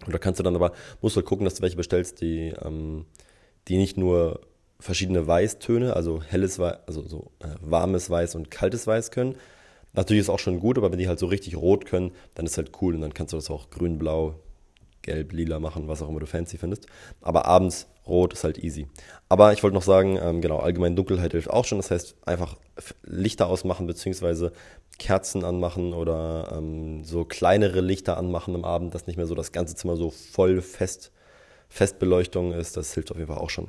Und 0.05 0.13
da 0.13 0.19
kannst 0.19 0.39
du 0.39 0.45
dann 0.45 0.55
aber, 0.55 0.73
musst 1.01 1.17
du 1.17 1.21
halt 1.21 1.27
gucken, 1.27 1.45
dass 1.45 1.55
du 1.55 1.63
welche 1.63 1.77
bestellst, 1.77 2.21
die, 2.21 2.53
ähm, 2.63 3.07
die 3.69 3.77
nicht 3.77 3.97
nur 3.97 4.41
verschiedene 4.81 5.27
Weißtöne, 5.27 5.95
also 5.95 6.23
helles 6.23 6.59
Weiß, 6.59 6.79
also 6.87 7.07
so 7.07 7.31
äh, 7.41 7.49
warmes 7.61 8.11
Weiß 8.11 8.35
und 8.35 8.51
kaltes 8.51 8.87
Weiß 8.87 9.11
können. 9.11 9.37
Natürlich 9.95 10.23
ist 10.23 10.31
auch 10.31 10.39
schon 10.39 10.61
gut, 10.61 10.77
aber 10.77 10.91
wenn 10.91 10.99
die 10.99 11.09
halt 11.09 11.19
so 11.19 11.27
richtig 11.27 11.57
rot 11.57 11.87
können, 11.87 12.13
dann 12.35 12.47
ist 12.47 12.57
halt 12.57 12.73
cool 12.83 12.95
und 12.95 13.01
dann 13.01 13.15
kannst 13.15 13.33
du 13.33 13.37
das 13.37 13.51
auch 13.51 13.71
grün, 13.71 13.99
blau, 13.99 14.35
gelb, 15.03 15.33
lila 15.33 15.61
machen, 15.61 15.87
was 15.87 16.03
auch 16.03 16.09
immer 16.09 16.21
du 16.21 16.27
fancy 16.27 16.59
findest. 16.59 16.87
Aber 17.21 17.47
abends 17.47 17.87
rot 18.07 18.33
ist 18.33 18.45
halt 18.45 18.59
easy. 18.59 18.89
Aber 19.29 19.53
ich 19.53 19.63
wollte 19.63 19.75
noch 19.75 19.83
sagen, 19.83 20.19
ähm, 20.21 20.41
genau, 20.41 20.59
allgemein 20.59 20.97
Dunkelheit 20.97 21.33
hilft 21.33 21.49
auch 21.51 21.65
schon. 21.65 21.79
Das 21.79 21.91
heißt, 21.91 22.17
einfach 22.27 22.57
Lichter 23.05 23.47
ausmachen, 23.47 23.87
beziehungsweise 23.87 24.53
Kerzen 24.99 25.45
anmachen 25.45 25.93
oder 25.93 26.53
ähm, 26.57 27.05
so 27.05 27.25
kleinere 27.25 27.81
Lichter 27.81 28.17
anmachen 28.17 28.55
am 28.55 28.65
Abend, 28.65 28.95
dass 28.95 29.07
nicht 29.07 29.17
mehr 29.17 29.27
so 29.27 29.35
das 29.35 29.53
ganze 29.53 29.77
Zimmer 29.77 29.97
so 29.97 30.11
voll 30.11 30.61
fest, 30.61 31.13
Festbeleuchtung 31.69 32.53
ist. 32.53 32.77
Das 32.77 32.95
hilft 32.95 33.11
auf 33.11 33.19
jeden 33.19 33.29
Fall 33.29 33.39
auch 33.39 33.51
schon. 33.51 33.69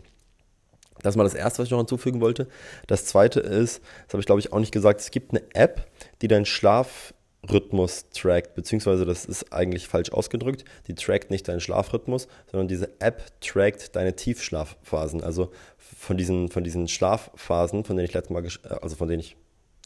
Das 1.01 1.13
ist 1.13 1.17
mal 1.17 1.23
das 1.23 1.33
Erste, 1.33 1.59
was 1.59 1.67
ich 1.67 1.71
noch 1.71 1.79
hinzufügen 1.79 2.21
wollte. 2.21 2.47
Das 2.87 3.05
Zweite 3.05 3.39
ist, 3.39 3.81
das 4.05 4.13
habe 4.13 4.21
ich 4.21 4.25
glaube 4.25 4.39
ich 4.39 4.53
auch 4.53 4.59
nicht 4.59 4.71
gesagt, 4.71 5.01
es 5.01 5.11
gibt 5.11 5.31
eine 5.31 5.43
App, 5.53 5.87
die 6.21 6.27
deinen 6.27 6.45
Schlaf 6.45 7.13
Rhythmus 7.51 8.05
trackt, 8.09 8.55
beziehungsweise 8.55 9.05
das 9.05 9.25
ist 9.25 9.51
eigentlich 9.53 9.87
falsch 9.87 10.11
ausgedrückt. 10.11 10.65
Die 10.87 10.95
trackt 10.95 11.31
nicht 11.31 11.47
deinen 11.47 11.59
Schlafrhythmus, 11.59 12.27
sondern 12.51 12.67
diese 12.67 12.89
App 12.99 13.23
trackt 13.41 13.95
deine 13.95 14.15
Tiefschlafphasen. 14.15 15.23
Also 15.23 15.51
von 15.77 16.17
diesen, 16.17 16.49
von 16.49 16.63
diesen 16.63 16.87
Schlafphasen, 16.87 17.83
von 17.83 17.95
denen 17.95 18.07
ich 18.07 18.13
letztes 18.13 18.31
Mal, 18.31 18.45
äh, 18.45 18.79
also 18.81 18.95
von 18.95 19.07
denen 19.07 19.19
ich 19.19 19.37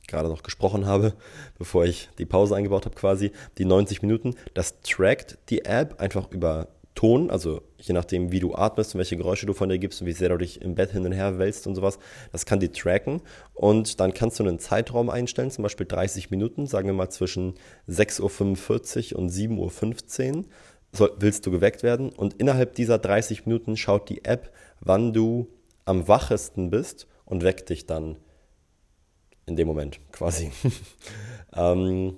gerade 0.08 0.30
noch 0.30 0.44
gesprochen 0.44 0.86
habe, 0.86 1.14
bevor 1.58 1.86
ich 1.86 2.10
die 2.18 2.26
Pause 2.26 2.56
eingebaut 2.56 2.86
habe 2.86 2.96
quasi, 2.96 3.32
die 3.58 3.66
90 3.66 4.02
Minuten, 4.02 4.36
das 4.54 4.82
trackt 4.82 5.38
die 5.50 5.66
App 5.66 6.00
einfach 6.00 6.32
über 6.32 6.68
Ton, 6.96 7.30
also 7.30 7.62
je 7.78 7.94
nachdem, 7.94 8.32
wie 8.32 8.40
du 8.40 8.56
atmest 8.56 8.94
und 8.94 9.00
welche 9.00 9.16
Geräusche 9.16 9.46
du 9.46 9.54
von 9.54 9.70
dir 9.70 9.80
gibst 9.80 10.02
und 10.02 10.08
wie 10.08 10.12
sehr 10.12 10.30
du 10.30 10.38
dich 10.38 10.62
im 10.62 10.76
Bett 10.76 10.92
hin 10.92 11.06
und 11.06 11.12
her 11.12 11.40
wälzt 11.40 11.66
und 11.66 11.76
sowas, 11.76 11.98
das 12.32 12.46
kann 12.46 12.60
die 12.60 12.70
tracken. 12.70 13.22
Und 13.54 14.00
dann 14.00 14.14
kannst 14.14 14.40
du 14.40 14.44
einen 14.44 14.60
Zeitraum 14.60 15.10
einstellen, 15.10 15.52
zum 15.52 15.64
Beispiel 15.64 15.86
30 15.86 16.30
Minuten, 16.30 16.68
sagen 16.68 16.88
wir 16.88 16.94
mal 16.94 17.10
zwischen 17.10 17.54
6.45 17.88 19.14
Uhr 19.14 19.20
und 19.20 19.32
7.15 19.32 20.38
Uhr 20.38 20.46
willst 21.20 21.46
du 21.46 21.52
geweckt 21.52 21.84
werden. 21.84 22.10
Und 22.10 22.34
innerhalb 22.34 22.76
dieser 22.76 22.98
30 22.98 23.46
Minuten 23.46 23.78
schaut 23.78 24.10
die 24.10 24.26
App, 24.26 24.52
wann 24.82 25.14
du 25.14 25.48
am 25.86 26.08
wachesten 26.08 26.70
bist 26.70 27.08
und 27.26 27.44
weckt 27.44 27.70
dich 27.70 27.86
dann 27.86 28.18
in 29.46 29.56
dem 29.56 29.68
Moment 29.68 30.00
quasi. 30.12 30.52
ähm, 31.56 32.18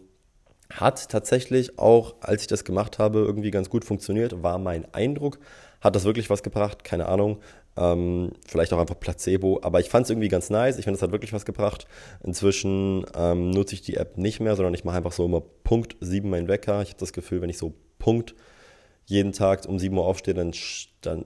hat 0.74 1.10
tatsächlich 1.10 1.78
auch, 1.80 2.16
als 2.22 2.42
ich 2.42 2.48
das 2.48 2.64
gemacht 2.64 3.00
habe, 3.00 3.20
irgendwie 3.20 3.52
ganz 3.52 3.70
gut 3.70 3.86
funktioniert, 3.86 4.44
war 4.44 4.58
mein 4.58 4.92
Eindruck. 4.94 5.40
Hat 5.80 5.96
das 5.96 6.06
wirklich 6.06 6.30
was 6.30 6.44
gebracht? 6.44 6.84
Keine 6.84 7.08
Ahnung. 7.08 7.40
Ähm, 7.78 8.32
vielleicht 8.46 8.74
auch 8.74 8.80
einfach 8.80 9.00
Placebo, 9.00 9.60
aber 9.64 9.80
ich 9.80 9.90
fand 9.90 10.04
es 10.04 10.10
irgendwie 10.10 10.28
ganz 10.28 10.50
nice. 10.50 10.78
Ich 10.78 10.84
finde, 10.84 10.98
es 10.98 11.02
hat 11.02 11.12
wirklich 11.12 11.34
was 11.34 11.46
gebracht. 11.46 11.88
Inzwischen 12.24 13.06
ähm, 13.16 13.50
nutze 13.52 13.76
ich 13.76 13.82
die 13.82 13.96
App 13.96 14.18
nicht 14.18 14.42
mehr, 14.42 14.56
sondern 14.56 14.74
ich 14.74 14.84
mache 14.84 14.98
einfach 14.98 15.14
so 15.14 15.26
immer 15.26 15.42
Punkt 15.42 15.96
7 16.02 16.30
mein 16.30 16.48
Wecker. 16.48 16.82
Ich 16.82 16.90
habe 16.90 17.00
das 17.00 17.14
Gefühl, 17.14 17.42
wenn 17.42 17.50
ich 17.50 17.58
so 17.58 17.74
Punkt 17.98 18.36
jeden 19.06 19.32
Tag 19.32 19.68
um 19.68 19.80
7 19.80 19.98
Uhr 19.98 20.06
aufstehe, 20.06 20.34
dann, 20.34 20.52
dann 21.02 21.26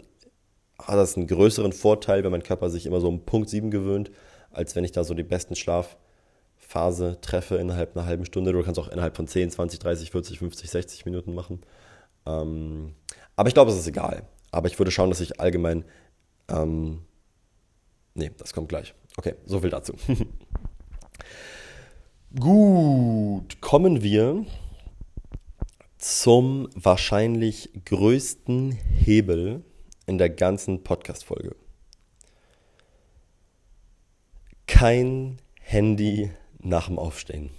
hat 0.78 0.96
das 0.96 1.18
einen 1.18 1.28
größeren 1.28 1.74
Vorteil, 1.74 2.24
wenn 2.24 2.32
mein 2.32 2.44
Körper 2.44 2.70
sich 2.70 2.86
immer 2.86 3.02
so 3.02 3.08
um 3.08 3.26
Punkt 3.26 3.50
7 3.50 3.72
gewöhnt, 3.72 4.12
als 4.52 4.76
wenn 4.76 4.84
ich 4.84 4.92
da 4.92 5.04
so 5.04 5.14
den 5.14 5.28
besten 5.28 5.56
Schlaf 5.56 5.98
Phase 6.76 7.18
treffe 7.22 7.56
innerhalb 7.56 7.96
einer 7.96 8.06
halben 8.06 8.26
Stunde. 8.26 8.52
Du 8.52 8.62
kannst 8.62 8.82
auch 8.82 8.90
innerhalb 8.90 9.16
von 9.16 9.30
10, 9.30 9.50
20, 9.50 9.80
30, 9.80 10.12
40, 10.12 10.40
50, 10.40 10.70
60 10.70 11.06
Minuten 11.06 11.34
machen. 11.34 11.62
Ähm, 12.26 12.96
aber 13.38 13.48
ich 13.48 13.54
glaube, 13.54 13.72
es 13.72 13.78
ist 13.78 13.88
egal. 13.88 14.28
Aber 14.52 14.68
ich 14.68 14.78
würde 14.78 14.92
schauen, 14.92 15.10
dass 15.10 15.22
ich 15.22 15.40
allgemein. 15.40 15.86
Ähm, 16.50 17.06
nee, 18.14 18.30
das 18.38 18.52
kommt 18.52 18.68
gleich. 18.68 18.94
Okay, 19.16 19.36
so 19.46 19.62
viel 19.62 19.70
dazu. 19.70 19.94
Gut, 22.38 23.62
kommen 23.62 24.04
wir 24.04 24.46
zum 25.98 26.68
wahrscheinlich 26.76 27.70
größten 27.86 28.74
Hebel 28.74 29.64
in 30.08 30.18
der 30.18 30.30
ganzen 30.30 30.84
Podcast-Folge. 30.84 31.56
Kein 34.68 35.38
Handy 35.62 36.32
nach 36.66 36.88
dem 36.88 37.00
Aufstehen. 37.00 37.52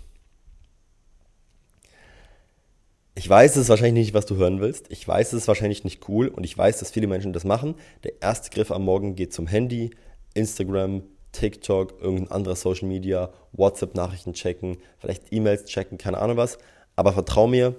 Ich 3.14 3.28
weiß, 3.28 3.52
es 3.52 3.62
ist 3.62 3.68
wahrscheinlich 3.70 4.06
nicht, 4.06 4.14
was 4.14 4.26
du 4.26 4.36
hören 4.36 4.60
willst. 4.60 4.90
Ich 4.90 5.08
weiß, 5.08 5.28
es 5.28 5.42
ist 5.42 5.48
wahrscheinlich 5.48 5.84
nicht 5.84 6.06
cool 6.08 6.28
und 6.28 6.44
ich 6.44 6.56
weiß, 6.56 6.78
dass 6.80 6.90
viele 6.90 7.06
Menschen 7.06 7.32
das 7.32 7.44
machen. 7.44 7.76
Der 8.04 8.20
erste 8.20 8.50
Griff 8.50 8.70
am 8.70 8.84
Morgen 8.84 9.14
geht 9.14 9.32
zum 9.32 9.46
Handy, 9.46 9.90
Instagram, 10.34 11.02
TikTok, 11.32 12.00
irgendein 12.00 12.30
anderes 12.30 12.60
Social 12.60 12.88
Media, 12.88 13.32
WhatsApp-Nachrichten 13.52 14.34
checken, 14.34 14.76
vielleicht 14.98 15.32
E-Mails 15.32 15.64
checken, 15.64 15.96
keine 15.96 16.18
Ahnung 16.18 16.36
was. 16.36 16.58
Aber 16.94 17.14
vertrau 17.14 17.46
mir, 17.46 17.74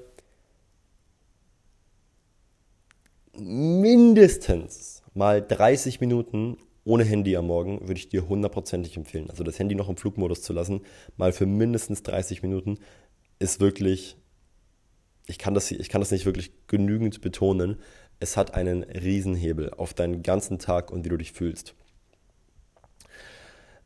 mindestens 3.33 5.03
mal 5.13 5.41
30 5.41 5.99
Minuten 5.99 6.57
ohne 6.87 7.03
Handy 7.03 7.35
am 7.35 7.47
Morgen 7.47 7.81
würde 7.81 7.99
ich 7.99 8.07
dir 8.07 8.29
hundertprozentig 8.29 8.95
empfehlen. 8.95 9.29
Also 9.29 9.43
das 9.43 9.59
Handy 9.59 9.75
noch 9.75 9.89
im 9.89 9.97
Flugmodus 9.97 10.41
zu 10.41 10.53
lassen, 10.53 10.81
mal 11.17 11.33
für 11.33 11.45
mindestens 11.45 12.01
30 12.03 12.41
Minuten, 12.43 12.79
ist 13.39 13.59
wirklich, 13.59 14.15
ich 15.27 15.37
kann 15.37 15.53
das, 15.53 15.69
ich 15.69 15.89
kann 15.89 15.99
das 15.99 16.11
nicht 16.11 16.25
wirklich 16.25 16.51
genügend 16.67 17.19
betonen, 17.19 17.77
es 18.21 18.37
hat 18.37 18.53
einen 18.53 18.83
Riesenhebel 18.83 19.71
auf 19.71 19.93
deinen 19.93 20.23
ganzen 20.23 20.59
Tag 20.59 20.89
und 20.89 21.03
wie 21.03 21.09
du 21.09 21.17
dich 21.17 21.33
fühlst. 21.33 21.75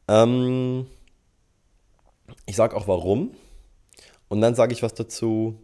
Ähm, 0.08 0.86
ich 2.46 2.56
sage 2.56 2.78
auch 2.78 2.88
warum 2.88 3.32
und 4.30 4.42
dann 4.42 4.54
sage 4.54 4.74
ich 4.74 4.84
was 4.84 4.94
dazu, 4.94 5.60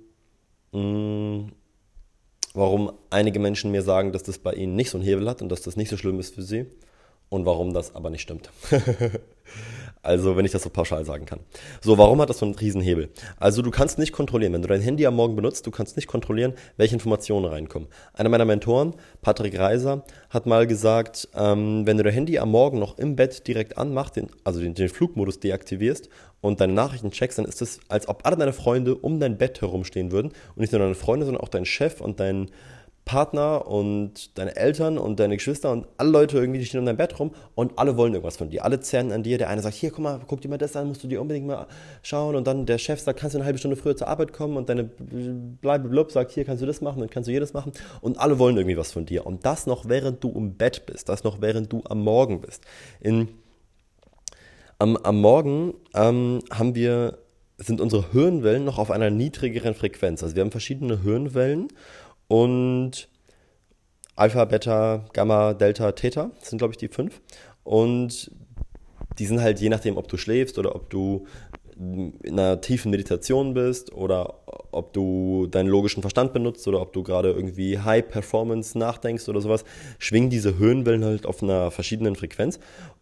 mh, 0.72 0.82
mm, 0.82 1.52
warum 2.56 2.92
einige 3.12 3.40
Menschen 3.40 3.70
mir 3.70 3.84
sagen, 3.84 4.12
dass 4.12 4.24
das 4.24 4.40
bei 4.40 4.54
ihnen 4.54 4.76
nicht 4.76 4.90
so 4.90 4.98
einen 4.98 5.06
Hebel 5.06 5.30
hat 5.30 5.44
und 5.44 5.50
dass 5.50 5.62
das 5.62 5.76
nicht 5.76 5.90
so 5.90 5.98
schlimm 5.98 6.20
ist 6.20 6.34
für 6.34 6.42
sie 6.42 6.66
und 7.30 7.46
warum 7.46 7.74
das 7.74 7.96
aber 7.96 8.10
nicht 8.10 8.22
stimmt. 8.22 8.50
also, 10.02 10.38
wenn 10.38 10.46
ich 10.46 10.52
das 10.52 10.64
so 10.64 10.70
pauschal 10.70 11.04
sagen 11.04 11.26
kann. 11.26 11.40
So, 11.82 11.98
warum 11.98 12.22
hat 12.22 12.30
das 12.30 12.40
so 12.40 12.46
einen 12.46 12.56
Riesenhebel? 12.56 13.10
Also, 13.40 13.62
du 13.62 13.72
kannst 13.72 14.00
nicht 14.00 14.14
kontrollieren, 14.14 14.54
wenn 14.54 14.62
du 14.62 14.68
dein 14.68 14.82
Handy 14.82 15.06
am 15.06 15.16
Morgen 15.16 15.36
benutzt, 15.36 15.68
du 15.68 15.72
kannst 15.72 15.98
nicht 15.98 16.08
kontrollieren, 16.08 16.54
welche 16.78 16.96
Informationen 16.96 17.46
reinkommen. 17.46 17.90
Einer 18.14 18.30
meiner 18.30 18.46
Mentoren, 18.46 18.94
Patrick 19.22 19.60
Reiser, 19.60 20.06
hat 20.30 20.46
mal 20.46 20.68
gesagt, 20.68 21.28
ähm, 21.36 21.86
wenn 21.86 21.98
du 21.98 22.04
dein 22.04 22.14
Handy 22.14 22.40
am 22.40 22.52
Morgen 22.52 22.80
noch 22.80 22.98
im 22.98 23.16
Bett 23.16 23.48
direkt 23.48 23.78
anmachst, 23.78 24.16
den, 24.16 24.30
also 24.44 24.60
den, 24.60 24.74
den 24.74 24.90
Flugmodus 24.90 25.40
deaktivierst 25.40 26.10
und 26.40 26.62
deine 26.62 26.74
Nachrichten 26.74 27.12
checkst, 27.12 27.40
dann 27.40 27.46
ist 27.46 27.62
es, 27.62 27.80
als 27.90 28.08
ob 28.08 28.26
alle 28.26 28.38
deine 28.38 28.54
Freunde 28.54 28.96
um 28.96 29.20
dein 29.20 29.38
Bett 29.38 29.60
herumstehen 29.60 30.12
würden 30.12 30.32
und 30.56 30.58
nicht 30.58 30.72
nur 30.72 30.80
deine 30.80 30.96
Freunde, 30.96 31.26
sondern 31.26 31.44
auch 31.44 31.50
dein 31.50 31.66
Chef 31.66 32.00
und 32.00 32.20
dein 32.20 32.50
Partner 33.08 33.66
und 33.66 34.38
deine 34.38 34.56
Eltern 34.58 34.98
und 34.98 35.20
deine 35.20 35.38
Geschwister 35.38 35.72
und 35.72 35.88
alle 35.96 36.10
Leute 36.10 36.38
irgendwie, 36.38 36.60
die 36.60 36.66
stehen 36.66 36.82
um 36.82 36.86
dein 36.86 36.98
Bett 36.98 37.18
rum 37.20 37.32
und 37.56 37.80
alle 37.80 37.96
wollen 37.96 38.14
irgendwas 38.14 38.36
von 38.36 38.50
dir. 38.50 38.66
Alle 38.66 38.82
zerren 38.82 39.14
an 39.14 39.24
dir. 39.24 39.38
Der 39.38 39.50
eine 39.50 39.62
sagt, 39.62 39.76
hier, 39.76 39.92
guck 39.92 40.00
mal, 40.00 40.20
guck 40.28 40.42
dir 40.42 40.50
mal 40.50 40.58
das 40.58 40.76
an, 40.76 40.90
musst 40.90 41.04
du 41.04 41.08
dir 41.08 41.22
unbedingt 41.22 41.48
mal 41.48 41.68
schauen. 42.04 42.36
Und 42.36 42.46
dann 42.46 42.66
der 42.66 42.78
Chef 42.78 43.00
sagt, 43.00 43.20
kannst 43.20 43.34
du 43.34 43.40
eine 43.40 43.46
halbe 43.46 43.58
Stunde 43.58 43.78
früher 43.78 43.96
zur 43.96 44.10
Arbeit 44.10 44.34
kommen 44.34 44.58
und 44.58 44.68
deine 44.68 44.84
Bleibeblub 44.84 46.12
sagt, 46.12 46.34
hier 46.34 46.44
kannst 46.44 46.62
du 46.62 46.68
das 46.68 46.82
machen 46.82 47.02
und 47.02 47.10
kannst 47.10 47.28
du 47.30 47.32
jedes 47.32 47.54
machen. 47.54 47.72
Und 48.02 48.20
alle 48.20 48.38
wollen 48.38 48.58
irgendwie 48.58 48.78
was 48.78 48.92
von 48.92 49.06
dir. 49.06 49.26
Und 49.26 49.46
das 49.46 49.66
noch 49.66 49.88
während 49.88 50.22
du 50.24 50.32
im 50.34 50.56
Bett 50.56 50.86
bist, 50.86 51.08
das 51.08 51.24
noch 51.24 51.42
während 51.42 51.72
du 51.72 51.84
am 51.90 52.02
Morgen 52.02 52.42
bist. 52.42 52.64
In, 53.00 53.30
am, 54.80 54.98
am 54.98 55.22
Morgen 55.22 55.76
ähm, 55.96 56.40
haben 56.52 56.76
wir, 56.76 57.20
sind 57.58 57.80
unsere 57.80 58.12
Hirnwellen 58.12 58.66
noch 58.66 58.78
auf 58.78 58.92
einer 58.92 59.10
niedrigeren 59.10 59.76
Frequenz. 59.76 60.22
Also 60.24 60.36
wir 60.36 60.44
haben 60.44 60.52
verschiedene 60.52 61.02
Hirnwellen 61.02 61.70
und 62.28 63.10
Alpha, 64.16 64.46
Beta, 64.46 65.06
Gamma, 65.14 65.54
Delta, 65.54 65.92
Theta, 65.92 66.32
sind 66.42 66.58
glaube 66.58 66.74
ich 66.74 66.78
die 66.78 66.88
fünf. 66.88 67.22
Und 67.64 68.32
die 69.20 69.26
sind 69.26 69.42
halt 69.42 69.60
je 69.60 69.70
nachdem, 69.70 69.98
ob 69.98 70.08
du 70.08 70.18
schläfst 70.18 70.58
oder 70.58 70.76
ob 70.76 70.90
du 70.90 71.28
in 71.78 72.16
einer 72.40 72.60
tiefen 72.60 72.90
Meditation 72.90 73.54
bist 73.54 73.94
oder 73.94 74.40
ob 74.72 74.94
du 74.94 75.48
deinen 75.48 75.68
logischen 75.68 76.02
Verstand 76.02 76.34
benutzt 76.34 76.68
oder 76.68 76.82
ob 76.82 76.92
du 76.94 77.04
gerade 77.04 77.32
irgendwie 77.32 77.78
High 77.78 78.08
Performance 78.08 78.78
nachdenkst 78.78 79.30
oder 79.30 79.42
sowas, 79.42 79.64
schwingen 80.00 80.32
diese 80.32 80.58
Höhenwellen 80.58 81.06
halt 81.06 81.28
auf 81.28 81.44
einer 81.44 81.70
verschiedenen 81.70 82.16
Frequenz. 82.16 82.60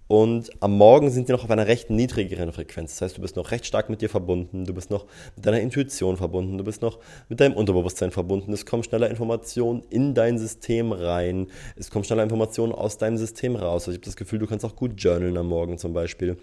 Und 0.08 0.52
am 0.60 0.78
Morgen 0.78 1.10
sind 1.10 1.26
sie 1.26 1.34
noch 1.34 1.44
auf 1.44 1.50
einer 1.50 1.66
recht 1.66 1.90
niedrigeren 1.90 2.52
Frequenz. 2.52 2.92
Das 2.92 3.02
heißt, 3.02 3.18
du 3.18 3.22
bist 3.22 3.36
noch 3.36 3.50
recht 3.50 3.66
stark 3.66 3.90
mit 3.90 4.02
dir 4.02 4.10
verbunden, 4.10 4.66
du 4.66 4.74
bist 4.74 4.92
noch 4.92 5.06
mit 5.36 5.46
deiner 5.46 5.60
Intuition 5.60 6.16
verbunden, 6.16 6.60
du 6.60 6.64
bist 6.64 6.84
noch 6.84 7.00
mit 7.28 7.40
deinem 7.40 7.54
Unterbewusstsein 7.54 8.12
verbunden. 8.12 8.54
Es 8.54 8.68
kommen 8.68 8.84
schneller 8.84 9.10
Informationen 9.10 9.82
in 9.90 10.14
dein 10.14 10.38
System 10.38 10.92
rein, 10.92 11.48
es 11.76 11.90
kommen 11.90 12.06
schneller 12.06 12.22
Informationen 12.22 12.72
aus 12.72 13.00
deinem 13.00 13.18
System 13.18 13.56
raus. 13.56 13.84
Also 13.84 13.92
ich 13.92 13.98
habe 13.98 14.06
das 14.06 14.16
Gefühl, 14.16 14.38
du 14.38 14.46
kannst 14.46 14.64
auch 14.64 14.76
gut 14.76 14.94
journalen 14.98 15.38
am 15.38 15.48
Morgen 15.48 15.80
zum 15.80 15.94
Beispiel. 15.94 16.38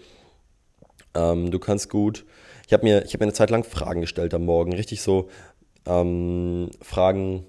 Ähm, 1.13 1.49
du 1.49 1.59
kannst 1.59 1.89
gut. 1.89 2.25
Ich 2.67 2.73
habe 2.73 2.83
mir, 2.83 3.01
hab 3.01 3.19
mir 3.19 3.23
eine 3.23 3.33
Zeit 3.33 3.49
lang 3.49 3.63
Fragen 3.63 4.01
gestellt 4.01 4.33
am 4.33 4.43
Morgen, 4.43 4.73
richtig 4.73 5.01
so 5.01 5.29
ähm, 5.85 6.69
Fragen. 6.81 7.45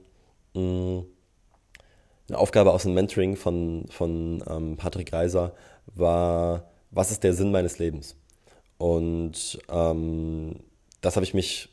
Mh, 0.54 0.60
hm, 0.60 1.06
eine 2.28 2.38
Aufgabe 2.38 2.72
aus 2.72 2.84
dem 2.84 2.94
Mentoring 2.94 3.36
von, 3.36 3.84
von 3.90 4.42
ähm, 4.48 4.76
Patrick 4.76 5.12
Reiser 5.12 5.52
war, 5.94 6.70
was 6.90 7.10
ist 7.10 7.24
der 7.24 7.34
Sinn 7.34 7.50
meines 7.50 7.78
Lebens? 7.78 8.16
Und 8.78 9.58
ähm, 9.68 10.56
das 11.00 11.16
habe 11.16 11.24
ich 11.24 11.34
mich 11.34 11.68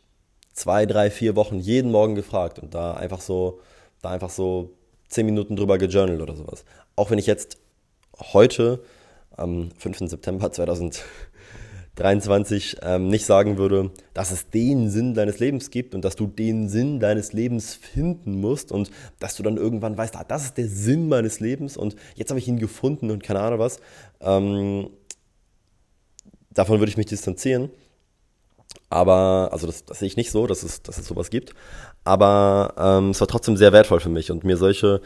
zwei, 0.54 0.86
drei, 0.86 1.10
vier 1.10 1.36
Wochen 1.36 1.60
jeden 1.60 1.92
Morgen 1.92 2.16
gefragt 2.16 2.60
und 2.60 2.74
da 2.74 2.94
einfach 2.94 3.22
so, 3.22 3.60
da 4.02 4.10
einfach 4.10 4.30
so 4.30 4.72
zehn 5.08 5.26
Minuten 5.26 5.56
drüber 5.56 5.78
gejournalt 5.78 6.22
oder 6.22 6.36
sowas. 6.36 6.64
Auch 6.96 7.10
wenn 7.10 7.20
ich 7.20 7.28
jetzt 7.28 7.58
heute, 8.34 8.84
am 9.32 9.72
5. 9.78 10.10
September 10.10 10.52
2000, 10.52 11.04
23 11.96 12.78
ähm, 12.84 13.10
nicht 13.10 13.26
sagen 13.26 13.58
würde, 13.58 13.92
dass 14.14 14.32
es 14.32 14.50
den 14.50 14.90
Sinn 14.90 15.14
deines 15.14 15.40
Lebens 15.40 15.70
gibt 15.72 15.94
und 15.94 16.06
dass 16.06 16.16
du 16.16 16.26
den 16.28 16.70
Sinn 16.70 17.00
deines 17.00 17.34
Lebens 17.34 17.74
finden 17.74 18.40
musst 18.40 18.72
und 18.72 18.92
dass 19.20 19.36
du 19.36 19.44
dann 19.44 19.58
irgendwann 19.58 19.98
weißt, 19.98 20.16
ah, 20.16 20.24
das 20.26 20.46
ist 20.46 20.58
der 20.58 20.68
Sinn 20.68 21.10
meines 21.10 21.40
Lebens 21.40 21.76
und 21.76 21.96
jetzt 22.16 22.30
habe 22.30 22.40
ich 22.40 22.48
ihn 22.48 22.60
gefunden 22.60 23.12
und 23.12 23.24
keine 23.24 23.42
Ahnung 23.42 23.60
was. 23.60 23.80
Ähm, 24.22 24.90
davon 26.52 26.80
würde 26.80 26.90
ich 26.90 26.98
mich 26.98 27.08
distanzieren. 27.08 27.70
Aber, 28.90 29.50
also 29.52 29.68
das, 29.68 29.86
das 29.86 30.00
sehe 30.00 30.08
ich 30.08 30.18
nicht 30.18 30.32
so, 30.32 30.48
dass 30.48 30.64
es, 30.64 30.82
dass 30.82 30.98
es 30.98 31.08
sowas 31.08 31.30
gibt. 31.30 31.54
Aber 32.04 32.74
ähm, 32.78 33.12
es 33.12 33.20
war 33.20 33.28
trotzdem 33.28 33.58
sehr 33.58 33.74
wertvoll 33.74 34.00
für 34.00 34.10
mich 34.10 34.32
und 34.32 34.44
mir 34.44 34.58
solche 34.58 35.02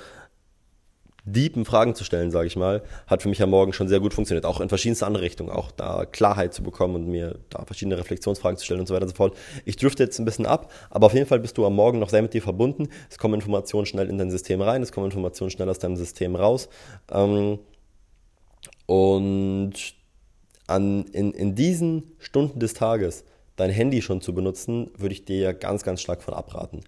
deepen 1.26 1.66
Fragen 1.66 1.96
zu 1.96 2.04
stellen, 2.04 2.30
sage 2.30 2.48
ich 2.48 2.56
mal, 2.56 2.84
hat 3.08 3.24
für 3.24 3.30
mich 3.30 3.42
am 3.42 3.50
Morgen 3.50 3.74
schon 3.74 3.88
sehr 3.88 4.00
gut 4.00 4.14
funktioniert. 4.14 4.46
Auch 4.46 4.62
in 4.62 4.70
verschiedenste 4.70 5.08
andere 5.08 5.24
Richtungen, 5.24 5.50
auch 5.50 5.72
da 5.72 6.06
Klarheit 6.06 6.54
zu 6.54 6.62
bekommen 6.62 6.96
und 6.96 7.08
mir 7.08 7.40
da 7.50 7.66
verschiedene 7.66 7.98
Reflexionsfragen 7.98 8.58
zu 8.58 8.66
stellen 8.66 8.80
und 8.80 8.88
so 8.88 8.94
weiter 8.94 9.04
und 9.04 9.10
so 9.10 9.16
fort. 9.16 9.36
Ich 9.66 9.76
drifte 9.76 10.04
jetzt 10.04 10.20
ein 10.20 10.26
bisschen 10.26 10.46
ab, 10.46 10.72
aber 10.92 11.08
auf 11.08 11.14
jeden 11.14 11.26
Fall 11.26 11.40
bist 11.40 11.58
du 11.58 11.66
am 11.66 11.76
Morgen 11.76 12.00
noch 12.00 12.10
sehr 12.10 12.22
mit 12.22 12.34
dir 12.34 12.44
verbunden. 12.44 12.90
Es 13.10 13.18
kommen 13.18 13.34
Informationen 13.34 13.88
schnell 13.88 14.08
in 14.08 14.18
dein 14.18 14.30
System 14.30 14.62
rein, 14.62 14.84
es 14.84 14.92
kommen 14.92 15.06
Informationen 15.06 15.50
schnell 15.50 15.70
aus 15.70 15.80
deinem 15.80 15.98
System 15.98 16.36
raus. 16.36 16.70
Ähm, 17.12 17.60
und 18.86 19.74
an, 20.68 21.06
in, 21.06 21.32
in 21.32 21.56
diesen 21.56 22.16
Stunden 22.20 22.60
des 22.60 22.74
Tages 22.76 23.24
dein 23.56 23.72
Handy 23.72 24.02
schon 24.02 24.22
zu 24.22 24.34
benutzen, 24.34 24.92
würde 24.98 25.14
ich 25.14 25.26
dir 25.26 25.40
ja 25.40 25.52
ganz, 25.54 25.84
ganz 25.84 26.02
stark 26.02 26.22
von 26.22 26.34
abraten. 26.34 26.82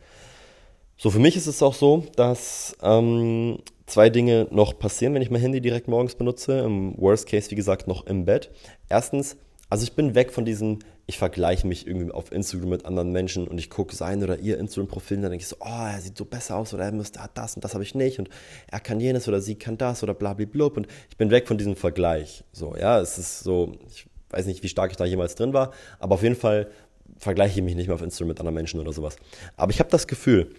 So, 0.97 1.09
für 1.11 1.19
mich 1.19 1.35
ist 1.35 1.47
es 1.47 1.61
auch 1.61 1.73
so, 1.73 2.05
dass 2.15 2.75
ähm, 2.81 3.59
zwei 3.87 4.09
Dinge 4.09 4.47
noch 4.51 4.77
passieren, 4.77 5.15
wenn 5.15 5.21
ich 5.21 5.31
mein 5.31 5.41
Handy 5.41 5.61
direkt 5.61 5.87
morgens 5.87 6.15
benutze. 6.15 6.59
Im 6.59 6.95
Worst 6.97 7.27
Case, 7.27 7.49
wie 7.49 7.55
gesagt, 7.55 7.87
noch 7.87 8.05
im 8.05 8.25
Bett. 8.25 8.51
Erstens, 8.89 9.37
also 9.69 9.83
ich 9.83 9.93
bin 9.93 10.13
weg 10.13 10.31
von 10.31 10.45
diesem, 10.45 10.79
ich 11.07 11.17
vergleiche 11.17 11.65
mich 11.65 11.87
irgendwie 11.87 12.11
auf 12.11 12.31
Instagram 12.31 12.69
mit 12.69 12.85
anderen 12.85 13.11
Menschen 13.11 13.47
und 13.47 13.57
ich 13.57 13.69
gucke 13.69 13.95
sein 13.95 14.21
oder 14.23 14.39
ihr 14.39 14.57
Instagram-Profil 14.59 15.17
und 15.17 15.23
dann 15.23 15.31
denke 15.31 15.43
ich 15.43 15.47
so, 15.47 15.57
oh, 15.59 15.87
er 15.91 15.99
sieht 15.99 16.17
so 16.17 16.25
besser 16.25 16.57
aus 16.57 16.73
oder 16.73 16.83
er 16.83 16.91
müsste, 16.91 17.23
hat 17.23 17.31
das 17.37 17.55
und 17.55 17.63
das 17.63 17.73
habe 17.73 17.83
ich 17.83 17.95
nicht 17.95 18.19
und 18.19 18.29
er 18.69 18.79
kann 18.79 18.99
jenes 18.99 19.27
oder 19.27 19.41
sie 19.41 19.55
kann 19.55 19.77
das 19.77 20.03
oder 20.03 20.13
blablablub 20.13 20.77
und 20.77 20.87
ich 21.09 21.17
bin 21.17 21.31
weg 21.31 21.47
von 21.47 21.57
diesem 21.57 21.75
Vergleich. 21.75 22.43
So, 22.51 22.75
ja, 22.77 22.99
es 22.99 23.17
ist 23.17 23.39
so, 23.39 23.73
ich 23.89 24.05
weiß 24.29 24.45
nicht, 24.45 24.63
wie 24.63 24.69
stark 24.69 24.91
ich 24.91 24.97
da 24.97 25.05
jemals 25.05 25.35
drin 25.35 25.53
war, 25.53 25.71
aber 25.99 26.15
auf 26.15 26.23
jeden 26.23 26.35
Fall 26.35 26.69
vergleiche 27.17 27.59
ich 27.59 27.65
mich 27.65 27.75
nicht 27.75 27.87
mehr 27.87 27.95
auf 27.95 28.01
Instagram 28.01 28.29
mit 28.29 28.39
anderen 28.39 28.55
Menschen 28.55 28.79
oder 28.79 28.93
sowas. 28.93 29.15
Aber 29.55 29.71
ich 29.71 29.79
habe 29.79 29.89
das 29.89 30.07
Gefühl, 30.07 30.53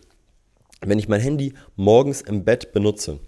wenn 0.81 0.99
ich 0.99 1.09
mein 1.09 1.21
Handy 1.21 1.55
morgens 1.77 2.21
im 2.21 2.45
Bett 2.45 2.73
benutze, 2.73 3.19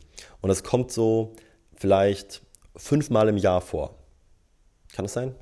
und 0.41 0.49
das 0.49 0.63
kommt 0.63 0.93
so 0.93 1.35
vielleicht 1.75 2.43
fünfmal 2.77 3.29
im 3.29 3.37
Jahr 3.37 3.61
vor. 3.61 3.97
Kann 4.93 5.05
das 5.05 5.13
sein? 5.13 5.35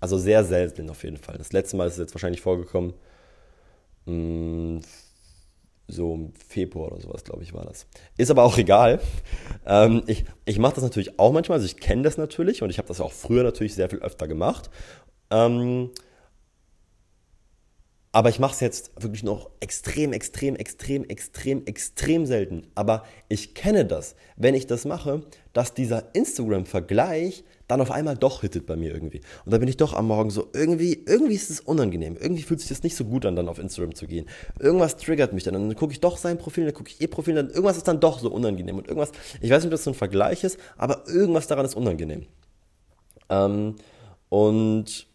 Also 0.00 0.16
sehr 0.16 0.44
selten 0.44 0.88
auf 0.90 1.02
jeden 1.02 1.16
Fall. 1.16 1.38
Das 1.38 1.52
letzte 1.52 1.76
Mal 1.76 1.86
ist 1.86 1.94
es 1.94 1.98
jetzt 1.98 2.14
wahrscheinlich 2.14 2.40
vorgekommen, 2.40 2.94
mh, 4.06 4.12
hm, 4.12 4.80
so 5.90 6.14
im 6.14 6.32
Februar 6.34 6.92
oder 6.92 7.00
sowas, 7.00 7.24
glaube 7.24 7.42
ich, 7.42 7.54
war 7.54 7.64
das. 7.64 7.86
Ist 8.18 8.30
aber 8.30 8.44
auch 8.44 8.58
egal. 8.58 9.00
Ähm, 9.64 10.02
ich 10.06 10.24
ich 10.44 10.58
mache 10.58 10.74
das 10.74 10.84
natürlich 10.84 11.18
auch 11.18 11.32
manchmal, 11.32 11.56
also 11.56 11.66
ich 11.66 11.78
kenne 11.78 12.02
das 12.02 12.18
natürlich 12.18 12.62
und 12.62 12.68
ich 12.70 12.78
habe 12.78 12.88
das 12.88 13.00
auch 13.00 13.12
früher 13.12 13.42
natürlich 13.42 13.74
sehr 13.74 13.88
viel 13.88 14.00
öfter 14.00 14.28
gemacht. 14.28 14.68
Ähm, 15.30 15.90
aber 18.10 18.30
ich 18.30 18.38
mache 18.38 18.54
es 18.54 18.60
jetzt 18.60 18.90
wirklich 19.00 19.22
noch 19.22 19.50
extrem, 19.60 20.12
extrem, 20.12 20.56
extrem, 20.56 21.04
extrem, 21.04 21.66
extrem 21.66 22.24
selten. 22.24 22.66
Aber 22.74 23.04
ich 23.28 23.54
kenne 23.54 23.84
das, 23.84 24.16
wenn 24.36 24.54
ich 24.54 24.66
das 24.66 24.86
mache, 24.86 25.24
dass 25.52 25.74
dieser 25.74 26.14
Instagram-Vergleich 26.14 27.44
dann 27.66 27.82
auf 27.82 27.90
einmal 27.90 28.16
doch 28.16 28.40
hittet 28.40 28.64
bei 28.64 28.76
mir 28.76 28.94
irgendwie. 28.94 29.20
Und 29.44 29.52
da 29.52 29.58
bin 29.58 29.68
ich 29.68 29.76
doch 29.76 29.92
am 29.92 30.06
Morgen 30.06 30.30
so, 30.30 30.48
irgendwie, 30.54 31.04
irgendwie 31.06 31.34
ist 31.34 31.50
es 31.50 31.60
unangenehm. 31.60 32.16
Irgendwie 32.18 32.42
fühlt 32.42 32.60
sich 32.60 32.70
das 32.70 32.82
nicht 32.82 32.96
so 32.96 33.04
gut 33.04 33.26
an, 33.26 33.36
dann 33.36 33.48
auf 33.48 33.58
Instagram 33.58 33.94
zu 33.94 34.06
gehen. 34.06 34.26
Irgendwas 34.58 34.96
triggert 34.96 35.34
mich 35.34 35.44
dann. 35.44 35.54
Und 35.54 35.68
dann 35.68 35.76
gucke 35.76 35.92
ich 35.92 36.00
doch 36.00 36.16
sein 36.16 36.38
Profil, 36.38 36.64
dann 36.64 36.74
gucke 36.74 36.90
ich 36.90 37.00
ihr 37.02 37.10
Profil, 37.10 37.34
dann 37.34 37.50
irgendwas 37.50 37.76
ist 37.76 37.88
dann 37.88 38.00
doch 38.00 38.20
so 38.20 38.30
unangenehm. 38.30 38.78
Und 38.78 38.88
irgendwas, 38.88 39.12
ich 39.42 39.50
weiß 39.50 39.62
nicht, 39.62 39.66
ob 39.66 39.72
das 39.72 39.84
so 39.84 39.90
ein 39.90 39.94
Vergleich 39.94 40.44
ist, 40.44 40.58
aber 40.78 41.06
irgendwas 41.08 41.46
daran 41.46 41.66
ist 41.66 41.74
unangenehm. 41.74 42.24
Ähm, 43.28 43.76
und 44.30 45.07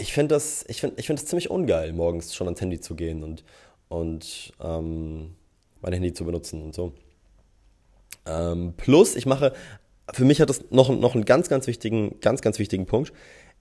ich 0.00 0.12
finde 0.12 0.34
das, 0.34 0.64
ich 0.68 0.80
find, 0.80 0.98
ich 0.98 1.06
find 1.06 1.18
das 1.18 1.26
ziemlich 1.26 1.50
ungeil, 1.50 1.92
morgens 1.92 2.34
schon 2.34 2.46
ans 2.46 2.60
Handy 2.60 2.80
zu 2.80 2.94
gehen 2.94 3.22
und, 3.22 3.44
und 3.88 4.52
ähm, 4.62 5.34
mein 5.80 5.92
Handy 5.92 6.12
zu 6.12 6.24
benutzen 6.24 6.62
und 6.62 6.74
so. 6.74 6.92
Ähm, 8.26 8.74
plus, 8.76 9.16
ich 9.16 9.26
mache, 9.26 9.52
für 10.12 10.24
mich 10.24 10.40
hat 10.40 10.50
das 10.50 10.64
noch, 10.70 10.88
noch 10.88 11.14
einen 11.14 11.24
ganz, 11.24 11.48
ganz 11.48 11.66
wichtigen, 11.66 12.20
ganz, 12.20 12.42
ganz 12.42 12.58
wichtigen 12.58 12.86
Punkt. 12.86 13.12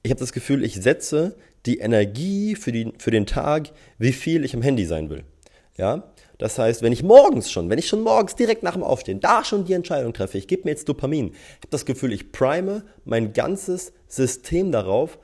Ich 0.02 0.12
habe 0.12 0.20
das 0.20 0.34
Gefühl, 0.34 0.64
ich 0.64 0.76
setze 0.76 1.36
die 1.66 1.80
Energie 1.80 2.56
für, 2.56 2.72
die, 2.72 2.94
für 2.98 3.12
den 3.12 3.26
Tag, 3.26 3.72
wie 3.98 4.14
viel 4.14 4.46
ich 4.46 4.56
am 4.56 4.62
Handy 4.62 4.86
sein 4.86 5.10
will. 5.10 5.24
Ja, 5.78 6.12
das 6.38 6.58
heißt, 6.58 6.82
wenn 6.82 6.92
ich 6.92 7.04
morgens 7.04 7.52
schon, 7.52 7.70
wenn 7.70 7.80
ich 7.80 7.88
schon 7.88 8.02
morgens 8.02 8.36
direkt 8.36 8.64
nach 8.64 8.74
dem 8.74 8.84
Aufstehen 8.84 9.20
da 9.20 9.44
schon 9.44 9.66
die 9.66 9.74
Entscheidung 9.74 10.14
treffe, 10.14 10.38
ich 10.38 10.48
gebe 10.48 10.64
mir 10.64 10.72
jetzt 10.72 10.88
Dopamin, 10.90 11.32
ich 11.32 11.58
habe 11.58 11.70
das 11.70 11.86
Gefühl, 11.86 12.12
ich 12.12 12.32
prime 12.32 12.84
mein 13.06 13.34
ganzes 13.34 13.94
System 14.08 14.72
darauf, 14.72 15.20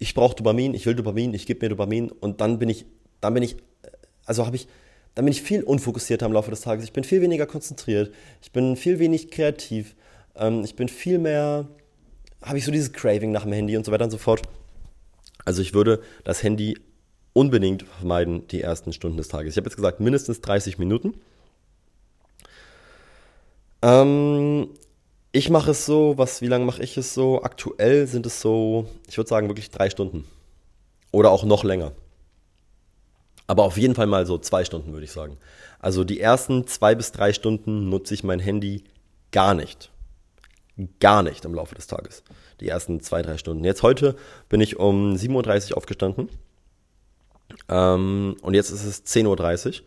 ich 0.00 0.14
brauche 0.14 0.34
Dopamin, 0.34 0.74
ich 0.74 0.86
will 0.86 0.94
Dopamin, 0.94 1.34
ich 1.34 1.46
gebe 1.46 1.64
mir 1.64 1.68
Dopamin 1.68 2.10
und 2.10 2.40
dann 2.40 2.58
bin 2.58 2.70
ich, 2.70 2.86
dann 3.20 3.34
bin 3.34 3.42
ich, 3.42 3.56
also 4.24 4.46
habe 4.46 4.56
ich, 4.56 4.66
dann 5.14 5.26
bin 5.26 5.32
ich 5.32 5.42
viel 5.42 5.62
unfokussierter 5.62 6.24
im 6.24 6.32
Laufe 6.32 6.50
des 6.50 6.62
Tages. 6.62 6.84
Ich 6.84 6.94
bin 6.94 7.04
viel 7.04 7.20
weniger 7.20 7.46
konzentriert, 7.46 8.12
ich 8.40 8.50
bin 8.50 8.76
viel 8.76 8.98
wenig 8.98 9.30
kreativ, 9.30 9.94
ähm, 10.36 10.64
ich 10.64 10.74
bin 10.74 10.88
viel 10.88 11.18
mehr, 11.18 11.68
habe 12.42 12.56
ich 12.56 12.64
so 12.64 12.72
dieses 12.72 12.94
Craving 12.94 13.30
nach 13.30 13.42
dem 13.42 13.52
Handy 13.52 13.76
und 13.76 13.84
so 13.84 13.92
weiter 13.92 14.04
und 14.04 14.10
so 14.10 14.16
fort. 14.16 14.40
Also 15.44 15.60
ich 15.60 15.74
würde 15.74 16.00
das 16.24 16.42
Handy 16.42 16.78
unbedingt 17.34 17.82
vermeiden, 17.82 18.46
die 18.48 18.62
ersten 18.62 18.94
Stunden 18.94 19.18
des 19.18 19.28
Tages. 19.28 19.52
Ich 19.52 19.56
habe 19.58 19.68
jetzt 19.68 19.76
gesagt, 19.76 20.00
mindestens 20.00 20.40
30 20.40 20.78
Minuten. 20.78 21.20
Ähm, 23.82 24.70
ich 25.32 25.50
mache 25.50 25.70
es 25.70 25.86
so, 25.86 26.18
was, 26.18 26.42
wie 26.42 26.48
lange 26.48 26.64
mache 26.64 26.82
ich 26.82 26.96
es 26.96 27.14
so? 27.14 27.42
Aktuell 27.42 28.06
sind 28.06 28.26
es 28.26 28.40
so, 28.40 28.86
ich 29.08 29.16
würde 29.16 29.28
sagen, 29.28 29.48
wirklich 29.48 29.70
drei 29.70 29.90
Stunden. 29.90 30.24
Oder 31.12 31.30
auch 31.30 31.44
noch 31.44 31.64
länger. 31.64 31.92
Aber 33.46 33.64
auf 33.64 33.76
jeden 33.76 33.94
Fall 33.94 34.06
mal 34.06 34.26
so 34.26 34.38
zwei 34.38 34.64
Stunden, 34.64 34.92
würde 34.92 35.04
ich 35.04 35.12
sagen. 35.12 35.36
Also 35.80 36.04
die 36.04 36.20
ersten 36.20 36.66
zwei 36.66 36.94
bis 36.94 37.12
drei 37.12 37.32
Stunden 37.32 37.88
nutze 37.88 38.14
ich 38.14 38.22
mein 38.22 38.38
Handy 38.38 38.84
gar 39.32 39.54
nicht. 39.54 39.90
Gar 41.00 41.22
nicht 41.22 41.44
im 41.44 41.54
Laufe 41.54 41.74
des 41.74 41.86
Tages. 41.86 42.22
Die 42.60 42.68
ersten 42.68 43.00
zwei, 43.00 43.22
drei 43.22 43.38
Stunden. 43.38 43.64
Jetzt 43.64 43.82
heute 43.82 44.16
bin 44.48 44.60
ich 44.60 44.78
um 44.78 45.14
7.30 45.14 45.70
Uhr 45.70 45.76
aufgestanden. 45.76 46.28
Ähm, 47.68 48.36
und 48.42 48.54
jetzt 48.54 48.70
ist 48.70 48.84
es 48.84 49.04
10.30 49.04 49.80
Uhr. 49.80 49.86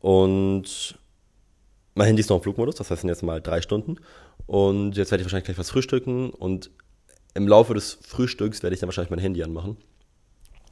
Und 0.00 0.98
mein 1.94 2.06
Handy 2.06 2.20
ist 2.20 2.30
noch 2.30 2.36
im 2.36 2.42
Flugmodus, 2.42 2.76
das 2.76 2.90
heißt, 2.90 3.04
jetzt 3.04 3.22
mal 3.22 3.40
drei 3.40 3.60
Stunden. 3.60 3.96
Und 4.46 4.96
jetzt 4.96 5.10
werde 5.10 5.22
ich 5.22 5.26
wahrscheinlich 5.26 5.46
gleich 5.46 5.58
was 5.58 5.70
frühstücken 5.70 6.30
und 6.30 6.70
im 7.34 7.46
Laufe 7.46 7.74
des 7.74 7.98
Frühstücks 8.02 8.62
werde 8.62 8.74
ich 8.74 8.80
dann 8.80 8.88
wahrscheinlich 8.88 9.10
mein 9.10 9.18
Handy 9.18 9.42
anmachen. 9.42 9.76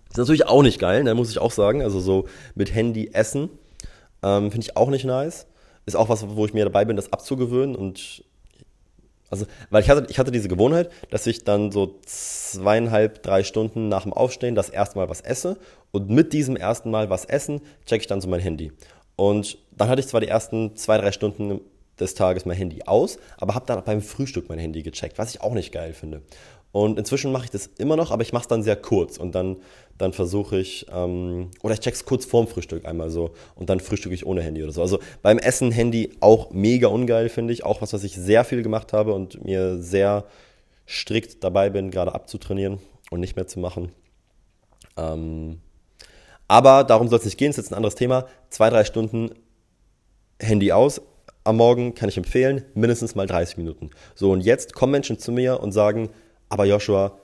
Ist 0.09 0.17
natürlich 0.17 0.47
auch 0.47 0.63
nicht 0.63 0.79
geil, 0.79 1.05
ne, 1.05 1.15
muss 1.15 1.31
ich 1.31 1.39
auch 1.39 1.53
sagen. 1.53 1.83
Also 1.83 2.01
so 2.01 2.27
mit 2.55 2.75
Handy 2.75 3.11
essen 3.13 3.51
ähm, 4.23 4.51
finde 4.51 4.65
ich 4.67 4.77
auch 4.77 4.89
nicht 4.89 5.05
nice. 5.05 5.47
Ist 5.85 5.97
auch 5.97 6.09
was, 6.09 6.27
wo 6.29 6.47
ich 6.47 6.55
mir 6.55 6.65
dabei 6.65 6.85
bin, 6.85 6.97
das 6.97 7.13
abzugewöhnen 7.13 7.77
und 7.77 8.25
Also, 9.29 9.47
weil 9.71 9.83
ich 9.83 9.91
hatte, 9.91 10.07
ich 10.09 10.19
hatte 10.19 10.31
diese 10.31 10.49
Gewohnheit, 10.49 10.91
dass 11.11 11.27
ich 11.27 11.45
dann 11.45 11.71
so 11.73 11.99
zweieinhalb, 12.07 13.23
drei 13.23 13.43
Stunden 13.43 13.89
nach 13.89 14.05
dem 14.05 14.13
Aufstehen 14.13 14.55
das 14.55 14.71
erste 14.71 14.99
Mal 14.99 15.09
was 15.09 15.21
esse 15.21 15.59
und 15.93 16.09
mit 16.09 16.33
diesem 16.33 16.57
ersten 16.57 16.91
Mal 16.91 17.11
was 17.11 17.25
essen, 17.25 17.61
checke 17.85 18.03
ich 18.03 18.07
dann 18.07 18.21
so 18.21 18.29
mein 18.29 18.41
Handy. 18.41 18.73
Und 19.17 19.59
dann 19.77 19.89
hatte 19.89 20.01
ich 20.01 20.07
zwar 20.07 20.21
die 20.21 20.29
ersten 20.29 20.77
zwei, 20.77 20.99
drei 20.99 21.13
Stunden 21.13 21.61
des 21.99 22.15
Tages 22.15 22.45
mein 22.45 22.57
Handy 22.57 22.83
aus, 22.87 23.19
aber 23.39 23.55
habe 23.55 23.67
dann 23.67 23.83
beim 23.85 24.03
Frühstück 24.03 24.49
mein 24.49 24.59
Handy 24.59 24.83
gecheckt, 24.83 25.19
was 25.19 25.35
ich 25.35 25.41
auch 25.41 25.55
nicht 25.55 25.73
geil 25.73 25.95
finde. 25.95 26.23
Und 26.73 26.99
inzwischen 26.99 27.33
mache 27.33 27.45
ich 27.45 27.51
das 27.51 27.71
immer 27.79 27.97
noch, 27.97 28.11
aber 28.11 28.23
ich 28.23 28.35
mache 28.35 28.43
es 28.43 28.49
dann 28.49 28.63
sehr 28.63 28.77
kurz 28.77 29.17
und 29.17 29.35
dann, 29.35 29.57
dann 29.97 30.13
versuche 30.13 30.59
ich, 30.59 30.87
ähm, 30.93 31.51
oder 31.63 31.73
ich 31.73 31.81
check's 31.81 32.05
kurz 32.05 32.27
vorm 32.27 32.49
Frühstück 32.49 32.85
einmal 32.85 33.09
so 33.09 33.31
und 33.55 33.71
dann 33.71 33.81
frühstücke 33.81 34.15
ich 34.15 34.27
ohne 34.27 34.43
Handy 34.43 34.63
oder 34.63 34.73
so. 34.73 34.83
Also 34.83 34.99
beim 35.23 35.39
Essen 35.39 35.73
Handy 35.73 36.13
auch 36.21 36.51
mega 36.51 36.89
ungeil, 36.89 37.31
finde 37.31 37.55
ich. 37.55 37.65
Auch 37.65 37.81
was, 37.81 37.95
was 37.95 38.05
ich 38.05 38.15
sehr 38.15 38.45
viel 38.45 38.63
gemacht 38.63 38.93
habe 38.93 39.15
und 39.15 39.43
mir 39.43 39.79
sehr 39.81 40.27
strikt 40.87 41.43
dabei 41.43 41.71
bin, 41.71 41.91
gerade 41.91 42.15
abzutrainieren 42.15 42.79
und 43.11 43.21
nicht 43.21 43.37
mehr 43.37 43.47
zu 43.47 43.59
machen. 43.59 43.91
Ähm, 44.99 45.61
aber 46.49 46.85
darum 46.85 47.09
soll 47.09 47.19
es 47.19 47.25
nicht 47.25 47.39
gehen, 47.39 47.51
ist 47.51 47.57
jetzt 47.57 47.71
ein 47.71 47.77
anderes 47.77 47.95
Thema. 47.95 48.27
Zwei, 48.51 48.71
drei 48.71 48.85
Stunden 48.85 49.31
Handy 50.39 50.73
aus, 50.73 51.01
am 51.47 51.57
Morgen 51.57 51.95
kann 51.95 52.09
ich 52.09 52.17
empfehlen, 52.17 52.65
mindestens 52.75 53.15
mal 53.15 53.27
30 53.27 53.57
Minuten. 53.57 53.91
So, 54.15 54.33
und 54.33 54.41
jetzt 54.41 54.75
kommen 54.75 54.93
Menschen 54.93 55.19
zu 55.19 55.33
mir 55.33 55.61
und 55.61 55.73
sagen, 55.73 56.11
aber 56.49 56.65
Joshua, 56.65 57.19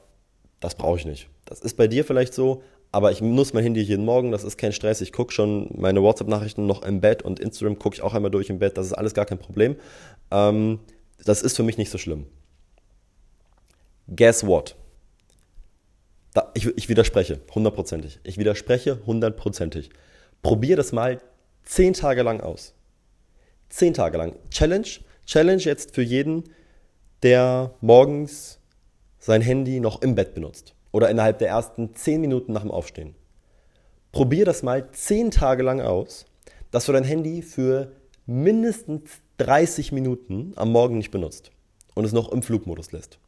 das 0.61 0.75
brauche 0.75 0.99
ich 0.99 1.05
nicht. 1.05 1.29
Das 1.45 1.61
ist 1.61 1.77
bei 1.77 1.89
dir 1.89 2.05
vielleicht 2.05 2.33
so, 2.33 2.63
aber 2.93 3.11
ich 3.11 3.21
nutze 3.21 3.55
mein 3.55 3.65
Handy 3.65 3.81
jeden 3.81 4.05
Morgen, 4.05 4.31
das 4.31 4.45
ist 4.45 4.59
kein 4.59 4.73
Stress. 4.73 5.01
Ich 5.01 5.13
gucke 5.13 5.33
schon 5.33 5.71
meine 5.75 6.03
WhatsApp-Nachrichten 6.03 6.67
noch 6.67 6.83
im 6.83 7.01
Bett 7.01 7.23
und 7.23 7.41
Instagram 7.41 7.79
gucke 7.79 7.97
ich 7.97 8.03
auch 8.03 8.15
einmal 8.15 8.31
durch 8.31 8.49
im 8.49 8.59
Bett. 8.59 8.77
Das 8.77 8.87
ist 8.87 8.93
alles 8.93 9.15
gar 9.15 9.25
kein 9.25 9.39
Problem. 9.39 9.77
Ähm, 10.31 10.79
das 11.25 11.43
ist 11.43 11.57
für 11.57 11.63
mich 11.63 11.79
nicht 11.79 11.91
so 11.91 11.99
schlimm. 11.99 12.27
Guess 14.15 14.47
what? 14.47 14.77
Da, 16.35 16.51
ich, 16.55 16.67
ich 16.77 16.89
widerspreche, 16.89 17.41
hundertprozentig. 17.55 18.21
Ich 18.25 18.39
widerspreche 18.39 19.01
hundertprozentig. 19.07 19.91
Probier 20.43 20.77
das 20.77 20.93
mal 20.93 21.21
zehn 21.65 21.93
Tage 21.93 22.23
lang 22.23 22.41
aus. 22.41 22.75
Zehn 23.73 23.95
Tage 23.95 24.19
lang. 24.19 24.35
Challenge. 24.51 24.87
Challenge 25.25 25.63
jetzt 25.63 25.95
für 25.95 26.03
jeden, 26.03 26.45
der 27.23 27.73
morgens 27.81 28.59
sein 29.19 29.41
Handy 29.41 29.81
noch 29.81 30.03
im 30.03 30.15
Bett 30.15 30.35
benutzt 30.35 30.75
oder 30.91 31.09
innerhalb 31.09 31.39
der 31.39 31.49
ersten 31.49 31.95
10 31.95 32.21
Minuten 32.21 32.53
nach 32.53 32.61
dem 32.61 32.71
Aufstehen. 32.71 33.15
Probier 34.11 34.45
das 34.45 34.63
mal 34.63 34.91
10 34.91 35.31
Tage 35.31 35.63
lang 35.63 35.81
aus, 35.81 36.27
dass 36.71 36.85
du 36.85 36.93
dein 36.93 37.05
Handy 37.05 37.41
für 37.41 37.93
mindestens 38.27 39.11
30 39.39 39.91
Minuten 39.91 40.53
am 40.57 40.71
Morgen 40.71 40.99
nicht 40.99 41.11
benutzt 41.11 41.51
und 41.95 42.05
es 42.05 42.13
noch 42.13 42.31
im 42.31 42.43
Flugmodus 42.43 42.93
lässt. 42.93 43.19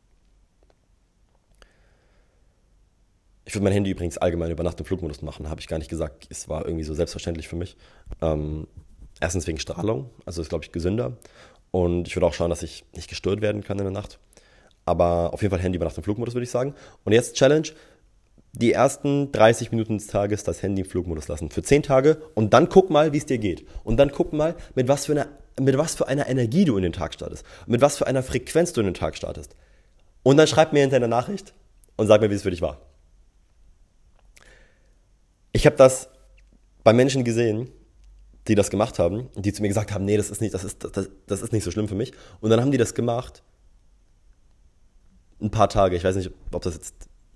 Ich 3.46 3.54
würde 3.54 3.64
mein 3.64 3.72
Handy 3.72 3.92
übrigens 3.92 4.18
allgemein 4.18 4.50
über 4.50 4.62
Nacht 4.62 4.78
im 4.78 4.84
Flugmodus 4.84 5.22
machen, 5.22 5.48
habe 5.48 5.62
ich 5.62 5.68
gar 5.68 5.78
nicht 5.78 5.88
gesagt. 5.88 6.26
Es 6.28 6.50
war 6.50 6.66
irgendwie 6.66 6.84
so 6.84 6.92
selbstverständlich 6.92 7.48
für 7.48 7.56
mich. 7.56 7.78
Ähm, 8.20 8.66
erstens 9.24 9.46
wegen 9.46 9.58
Strahlung, 9.58 10.10
also 10.26 10.42
ist, 10.42 10.50
glaube 10.50 10.64
ich, 10.64 10.72
gesünder. 10.72 11.16
Und 11.70 12.06
ich 12.06 12.14
würde 12.14 12.26
auch 12.26 12.34
schauen, 12.34 12.50
dass 12.50 12.62
ich 12.62 12.84
nicht 12.94 13.08
gestört 13.08 13.40
werden 13.40 13.64
kann 13.64 13.78
in 13.78 13.84
der 13.84 13.92
Nacht. 13.92 14.18
Aber 14.84 15.32
auf 15.32 15.42
jeden 15.42 15.50
Fall 15.50 15.60
Handy 15.60 15.76
über 15.76 15.86
Nacht 15.86 15.96
im 15.96 16.04
Flugmodus, 16.04 16.34
würde 16.34 16.44
ich 16.44 16.50
sagen. 16.50 16.74
Und 17.04 17.12
jetzt 17.12 17.34
Challenge. 17.34 17.68
Die 18.52 18.72
ersten 18.72 19.32
30 19.32 19.72
Minuten 19.72 19.98
des 19.98 20.06
Tages 20.06 20.44
das 20.44 20.62
Handy 20.62 20.82
im 20.82 20.88
Flugmodus 20.88 21.26
lassen. 21.26 21.50
Für 21.50 21.62
10 21.62 21.82
Tage. 21.82 22.18
Und 22.34 22.52
dann 22.52 22.68
guck 22.68 22.90
mal, 22.90 23.12
wie 23.12 23.16
es 23.16 23.26
dir 23.26 23.38
geht. 23.38 23.66
Und 23.82 23.96
dann 23.96 24.12
guck 24.12 24.32
mal, 24.32 24.54
mit 24.76 24.86
was, 24.86 25.06
für 25.06 25.12
einer, 25.12 25.26
mit 25.58 25.76
was 25.76 25.96
für 25.96 26.06
einer 26.06 26.28
Energie 26.28 26.64
du 26.64 26.76
in 26.76 26.84
den 26.84 26.92
Tag 26.92 27.14
startest. 27.14 27.44
Mit 27.66 27.80
was 27.80 27.96
für 27.96 28.06
einer 28.06 28.22
Frequenz 28.22 28.72
du 28.72 28.80
in 28.80 28.86
den 28.86 28.94
Tag 28.94 29.16
startest. 29.16 29.56
Und 30.22 30.36
dann 30.36 30.46
schreib 30.46 30.72
mir 30.72 30.82
hinter 30.82 30.96
eine 30.96 31.08
Nachricht 31.08 31.54
und 31.96 32.06
sag 32.06 32.20
mir, 32.20 32.30
wie 32.30 32.34
es 32.34 32.42
für 32.42 32.50
dich 32.50 32.62
war. 32.62 32.82
Ich 35.52 35.66
habe 35.66 35.76
das 35.76 36.08
bei 36.84 36.92
Menschen 36.92 37.24
gesehen, 37.24 37.70
die 38.48 38.54
das 38.54 38.70
gemacht 38.70 38.98
haben, 38.98 39.28
die 39.36 39.52
zu 39.52 39.62
mir 39.62 39.68
gesagt 39.68 39.92
haben, 39.92 40.04
nee, 40.04 40.16
das 40.16 40.30
ist 40.30 40.40
nicht, 40.40 40.54
das 40.54 40.64
ist, 40.64 40.84
das, 40.84 41.08
das 41.26 41.42
ist 41.42 41.52
nicht 41.52 41.64
so 41.64 41.70
schlimm 41.70 41.88
für 41.88 41.94
mich. 41.94 42.12
Und 42.40 42.50
dann 42.50 42.60
haben 42.60 42.70
die 42.70 42.78
das 42.78 42.94
gemacht 42.94 43.42
ein 45.40 45.50
paar 45.50 45.68
Tage. 45.68 45.96
Ich 45.96 46.04
weiß 46.04 46.16
nicht, 46.16 46.30
ob 46.52 46.62
das 46.62 46.74
jetzt 46.74 46.94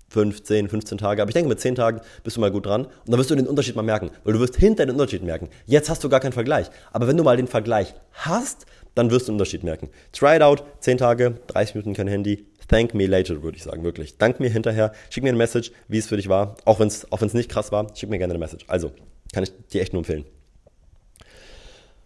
5, 0.09 0.43
10, 0.43 0.69
15 0.69 0.97
Tage, 0.97 1.21
aber 1.21 1.29
ich 1.29 1.33
denke, 1.33 1.49
mit 1.49 1.59
10 1.59 1.75
Tagen 1.75 2.01
bist 2.23 2.35
du 2.35 2.41
mal 2.41 2.51
gut 2.51 2.65
dran 2.65 2.85
und 2.85 2.91
dann 3.07 3.19
wirst 3.19 3.29
du 3.29 3.35
den 3.35 3.47
Unterschied 3.47 3.75
mal 3.75 3.83
merken, 3.83 4.09
weil 4.23 4.33
du 4.33 4.39
wirst 4.39 4.55
hinter 4.55 4.85
den 4.85 4.95
Unterschied 4.95 5.23
merken. 5.23 5.49
Jetzt 5.65 5.89
hast 5.89 6.03
du 6.03 6.09
gar 6.09 6.19
keinen 6.19 6.33
Vergleich, 6.33 6.67
aber 6.91 7.07
wenn 7.07 7.17
du 7.17 7.23
mal 7.23 7.37
den 7.37 7.47
Vergleich 7.47 7.93
hast, 8.13 8.65
dann 8.95 9.11
wirst 9.11 9.27
du 9.27 9.31
den 9.31 9.35
Unterschied 9.35 9.63
merken. 9.63 9.89
Try 10.11 10.37
it 10.37 10.41
out, 10.41 10.63
10 10.79 10.97
Tage, 10.97 11.35
30 11.47 11.75
Minuten 11.75 11.93
kein 11.93 12.07
Handy, 12.07 12.47
thank 12.67 12.95
me 12.95 13.05
later, 13.05 13.43
würde 13.43 13.57
ich 13.57 13.63
sagen, 13.63 13.83
wirklich. 13.83 14.17
Dank 14.17 14.39
mir 14.39 14.49
hinterher, 14.49 14.93
schick 15.11 15.23
mir 15.23 15.29
eine 15.29 15.37
Message, 15.37 15.71
wie 15.87 15.99
es 15.99 16.07
für 16.07 16.17
dich 16.17 16.27
war, 16.27 16.55
auch 16.65 16.79
wenn 16.79 16.87
es 16.87 17.11
auch 17.11 17.21
nicht 17.21 17.49
krass 17.49 17.71
war, 17.71 17.95
schick 17.95 18.09
mir 18.09 18.17
gerne 18.17 18.33
eine 18.33 18.39
Message. 18.39 18.65
Also, 18.67 18.91
kann 19.31 19.43
ich 19.43 19.51
dir 19.67 19.81
echt 19.81 19.93
nur 19.93 19.99
empfehlen. 19.99 20.25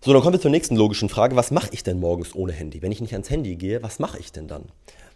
So, 0.05 0.11
dann 0.11 0.21
kommen 0.21 0.33
wir 0.33 0.41
zur 0.41 0.51
nächsten 0.51 0.75
logischen 0.75 1.07
Frage. 1.07 1.37
Was 1.37 1.49
mache 1.49 1.69
ich 1.71 1.81
denn 1.81 2.01
morgens 2.01 2.35
ohne 2.35 2.51
Handy? 2.51 2.81
Wenn 2.81 2.91
ich 2.91 2.99
nicht 2.99 3.13
ans 3.13 3.29
Handy 3.29 3.55
gehe, 3.55 3.81
was 3.83 3.99
mache 3.99 4.19
ich 4.19 4.33
denn 4.33 4.49
dann? 4.49 4.65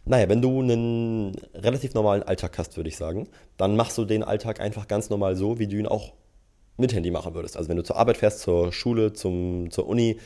Naja, 0.05 0.29
wenn 0.29 0.41
du 0.41 0.61
einen 0.61 1.35
relativ 1.53 1.93
normalen 1.93 2.23
Alltag 2.23 2.57
hast, 2.57 2.77
würde 2.77 2.87
ich 2.87 2.95
sagen, 2.95 3.27
dann 3.57 3.75
machst 3.75 3.97
du 3.97 4.05
den 4.05 4.23
Alltag 4.23 4.61
einfach 4.61 4.87
ganz 4.87 5.09
normal 5.09 5.35
so, 5.35 5.59
wie 5.59 5.67
du 5.67 5.75
ihn 5.75 5.87
auch 5.87 6.13
mit 6.77 6.93
Handy 6.93 7.11
machen 7.11 7.33
würdest. 7.33 7.57
Also 7.57 7.67
wenn 7.67 7.75
du 7.75 7.83
zur 7.83 7.97
Arbeit 7.97 8.15
fährst, 8.15 8.39
zur 8.39 8.71
Schule, 8.71 9.11
zum, 9.11 9.69
zur 9.71 9.87
Uni, 9.87 10.21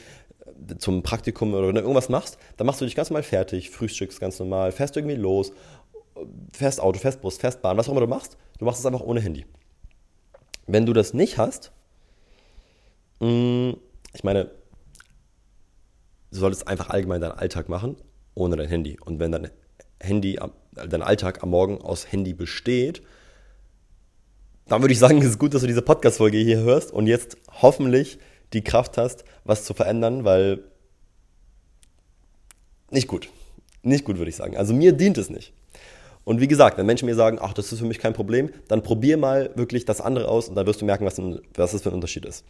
zum 0.78 1.02
Praktikum 1.02 1.56
oder 1.56 1.74
irgendwas 1.74 2.10
machst, 2.10 2.38
dann 2.58 2.68
machst 2.68 2.82
du 2.82 2.86
dich 2.86 2.94
ganz 2.94 3.10
normal 3.10 3.24
fertig, 3.24 3.72
frühstückst 3.72 4.20
ganz 4.20 4.38
normal, 4.38 4.72
fährst 4.72 4.96
irgendwie 4.96 5.16
los, 5.16 5.54
fährst 6.54 6.82
Auto, 6.82 7.00
fährst 7.00 7.22
Bus, 7.22 7.40
fährst 7.40 7.64
Bahn, 7.64 7.78
was 7.78 7.88
auch 7.88 7.94
immer 7.94 8.02
du 8.02 8.06
machst, 8.06 8.38
du 8.60 8.66
machst 8.66 8.80
es 8.80 8.86
einfach 8.86 9.02
ohne 9.02 9.22
Handy. 9.22 9.44
Wenn 10.68 10.86
du 10.86 10.94
das 10.94 11.16
nicht 11.16 11.40
hast, 11.40 11.72
mm, 13.22 13.72
ich 14.14 14.24
meine, 14.24 14.52
du 16.32 16.40
solltest 16.40 16.68
einfach 16.68 16.90
allgemein 16.90 17.22
deinen 17.22 17.38
Alltag 17.38 17.70
machen, 17.70 17.96
ohne 18.34 18.56
dein 18.56 18.68
Handy. 18.68 18.98
Und 19.00 19.20
wenn 19.20 19.32
dein 19.32 19.50
Handy, 20.00 20.40
dein 20.74 21.02
Alltag 21.02 21.44
am 21.44 21.50
Morgen 21.50 21.80
aus 21.82 22.12
Handy 22.12 22.34
besteht, 22.34 23.02
dann 24.68 24.82
würde 24.82 24.94
ich 24.94 25.00
sagen, 25.00 25.18
es 25.20 25.26
ist 25.26 25.40
gut, 25.40 25.54
dass 25.54 25.62
du 25.62 25.68
diese 25.68 25.82
Podcast-Folge 25.82 26.38
hier 26.38 26.60
hörst 26.60 26.92
und 26.92 27.08
jetzt 27.08 27.38
hoffentlich 27.62 28.20
die 28.54 28.64
Kraft 28.64 28.98
hast, 28.98 29.24
was 29.44 29.66
zu 29.66 29.74
verändern, 29.74 30.24
weil 30.24 30.64
nicht 32.90 33.08
gut. 33.08 33.30
Nicht 33.84 34.06
gut, 34.06 34.18
würde 34.18 34.30
ich 34.30 34.36
sagen. 34.36 34.58
Also 34.58 34.74
mir 34.74 34.94
dient 34.94 35.18
es 35.18 35.30
nicht. 35.30 35.54
Und 36.24 36.40
wie 36.40 36.48
gesagt, 36.48 36.78
wenn 36.78 36.86
Menschen 36.86 37.08
mir 37.08 37.16
sagen, 37.16 37.40
ach, 37.42 37.54
das 37.54 37.72
ist 37.72 37.80
für 37.80 37.86
mich 37.86 38.00
kein 38.00 38.14
Problem, 38.14 38.52
dann 38.68 38.84
probier 38.84 39.18
mal 39.18 39.52
wirklich 39.56 39.86
das 39.86 40.02
andere 40.02 40.28
aus 40.28 40.50
und 40.50 40.56
dann 40.56 40.68
wirst 40.68 40.82
du 40.82 40.86
merken, 40.86 41.06
was, 41.06 41.18
was 41.56 41.72
das 41.72 41.82
für 41.82 41.90
ein 41.90 41.96
Unterschied 41.96 42.26
ist. 42.26 42.46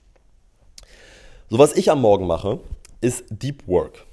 So, 1.51 1.59
was 1.59 1.75
ich 1.75 1.91
am 1.91 1.99
Morgen 1.99 2.27
mache, 2.27 2.61
ist 3.01 3.25
Deep 3.29 3.67
Work. 3.67 4.05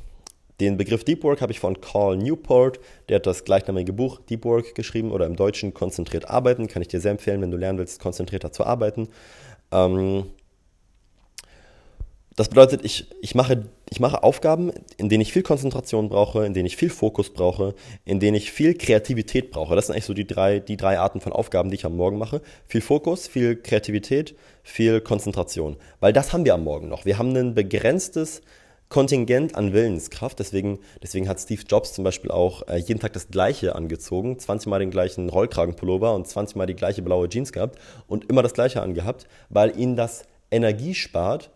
Den 0.58 0.76
Begriff 0.76 1.04
Deep 1.04 1.22
Work 1.22 1.40
habe 1.40 1.52
ich 1.52 1.60
von 1.60 1.80
Carl 1.80 2.16
Newport, 2.16 2.80
der 3.08 3.14
hat 3.14 3.26
das 3.28 3.44
gleichnamige 3.44 3.92
Buch 3.92 4.18
Deep 4.28 4.44
Work 4.44 4.74
geschrieben 4.74 5.12
oder 5.12 5.24
im 5.24 5.36
Deutschen 5.36 5.72
konzentriert 5.72 6.28
arbeiten. 6.28 6.66
Kann 6.66 6.82
ich 6.82 6.88
dir 6.88 7.00
sehr 7.00 7.12
empfehlen, 7.12 7.40
wenn 7.40 7.52
du 7.52 7.56
lernen 7.56 7.78
willst, 7.78 8.00
konzentrierter 8.00 8.50
zu 8.50 8.66
arbeiten. 8.66 9.06
Ähm, 9.70 10.24
das 12.34 12.48
bedeutet, 12.48 12.84
ich, 12.84 13.06
ich, 13.22 13.36
mache, 13.36 13.66
ich 13.90 14.00
mache 14.00 14.22
Aufgaben, 14.22 14.70
in 14.96 15.08
denen 15.08 15.22
ich 15.22 15.32
viel 15.32 15.42
Konzentration 15.42 16.08
brauche, 16.08 16.44
in 16.44 16.54
denen 16.54 16.66
ich 16.66 16.76
viel 16.76 16.90
Fokus 16.90 17.30
brauche, 17.30 17.74
in 18.04 18.20
denen 18.20 18.36
ich 18.36 18.52
viel 18.52 18.74
Kreativität 18.74 19.50
brauche. 19.50 19.74
Das 19.74 19.86
sind 19.86 19.94
eigentlich 19.94 20.04
so 20.04 20.14
die 20.14 20.26
drei, 20.26 20.60
die 20.60 20.76
drei 20.76 20.98
Arten 20.98 21.20
von 21.20 21.32
Aufgaben, 21.32 21.70
die 21.70 21.76
ich 21.76 21.84
am 21.84 21.96
Morgen 21.96 22.18
mache. 22.18 22.42
Viel 22.66 22.80
Fokus, 22.80 23.26
viel 23.26 23.56
Kreativität, 23.56 24.34
viel 24.62 25.00
Konzentration. 25.00 25.76
Weil 26.00 26.12
das 26.12 26.32
haben 26.32 26.44
wir 26.44 26.54
am 26.54 26.64
Morgen 26.64 26.88
noch. 26.88 27.04
Wir 27.04 27.18
haben 27.18 27.34
ein 27.34 27.54
begrenztes 27.54 28.42
Kontingent 28.88 29.54
an 29.54 29.72
Willenskraft. 29.72 30.38
Deswegen, 30.38 30.78
deswegen 31.02 31.28
hat 31.28 31.40
Steve 31.40 31.62
Jobs 31.68 31.92
zum 31.92 32.04
Beispiel 32.04 32.30
auch 32.30 32.66
äh, 32.68 32.76
jeden 32.76 33.00
Tag 33.00 33.12
das 33.12 33.28
gleiche 33.28 33.74
angezogen, 33.74 34.38
20 34.38 34.68
Mal 34.68 34.78
den 34.78 34.90
gleichen 34.90 35.28
Rollkragenpullover 35.28 36.14
und 36.14 36.26
20 36.26 36.56
Mal 36.56 36.66
die 36.66 36.74
gleiche 36.74 37.02
blaue 37.02 37.28
Jeans 37.28 37.52
gehabt 37.52 37.78
und 38.06 38.30
immer 38.30 38.42
das 38.42 38.54
gleiche 38.54 38.82
angehabt, 38.82 39.26
weil 39.50 39.78
ihn 39.78 39.96
das 39.96 40.24
Energie 40.50 40.94
spart. 40.94 41.50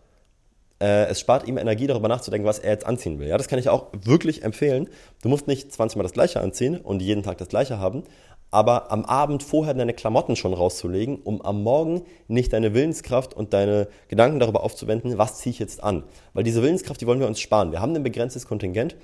Äh, 0.83 1.05
es 1.05 1.21
spart 1.21 1.47
ihm 1.47 1.57
Energie, 1.57 1.87
darüber 1.87 2.09
nachzudenken, 2.09 2.45
was 2.45 2.59
er 2.59 2.71
jetzt 2.71 2.85
anziehen 2.85 3.17
will. 3.17 3.29
Ja, 3.29 3.37
das 3.37 3.47
kann 3.47 3.57
ich 3.57 3.69
auch 3.69 3.87
wirklich 3.93 4.43
empfehlen. 4.43 4.89
Du 5.21 5.29
musst 5.29 5.47
nicht 5.47 5.71
20 5.71 5.95
Mal 5.95 6.03
das 6.03 6.11
gleiche 6.11 6.41
anziehen 6.41 6.75
und 6.75 7.01
jeden 7.01 7.23
Tag 7.23 7.37
das 7.37 7.47
gleiche 7.47 7.79
haben, 7.79 8.03
aber 8.51 8.91
am 8.91 9.05
Abend 9.05 9.43
vorher 9.43 9.73
deine 9.73 9.93
Klamotten 9.93 10.35
schon 10.35 10.53
rauszulegen, 10.53 11.21
um 11.23 11.41
am 11.41 11.63
Morgen 11.63 12.03
nicht 12.27 12.51
deine 12.51 12.73
Willenskraft 12.73 13.33
und 13.33 13.53
deine 13.53 13.87
Gedanken 14.09 14.41
darüber 14.41 14.61
aufzuwenden, 14.61 15.17
was 15.17 15.39
ziehe 15.39 15.51
ich 15.51 15.59
jetzt 15.59 15.81
an. 15.81 16.03
Weil 16.33 16.43
diese 16.43 16.61
Willenskraft, 16.61 16.99
die 16.99 17.07
wollen 17.07 17.21
wir 17.21 17.27
uns 17.27 17.39
sparen. 17.39 17.71
Wir 17.71 17.79
haben 17.79 17.95
ein 17.95 18.03
begrenztes 18.03 18.45
Kontingent 18.45 18.97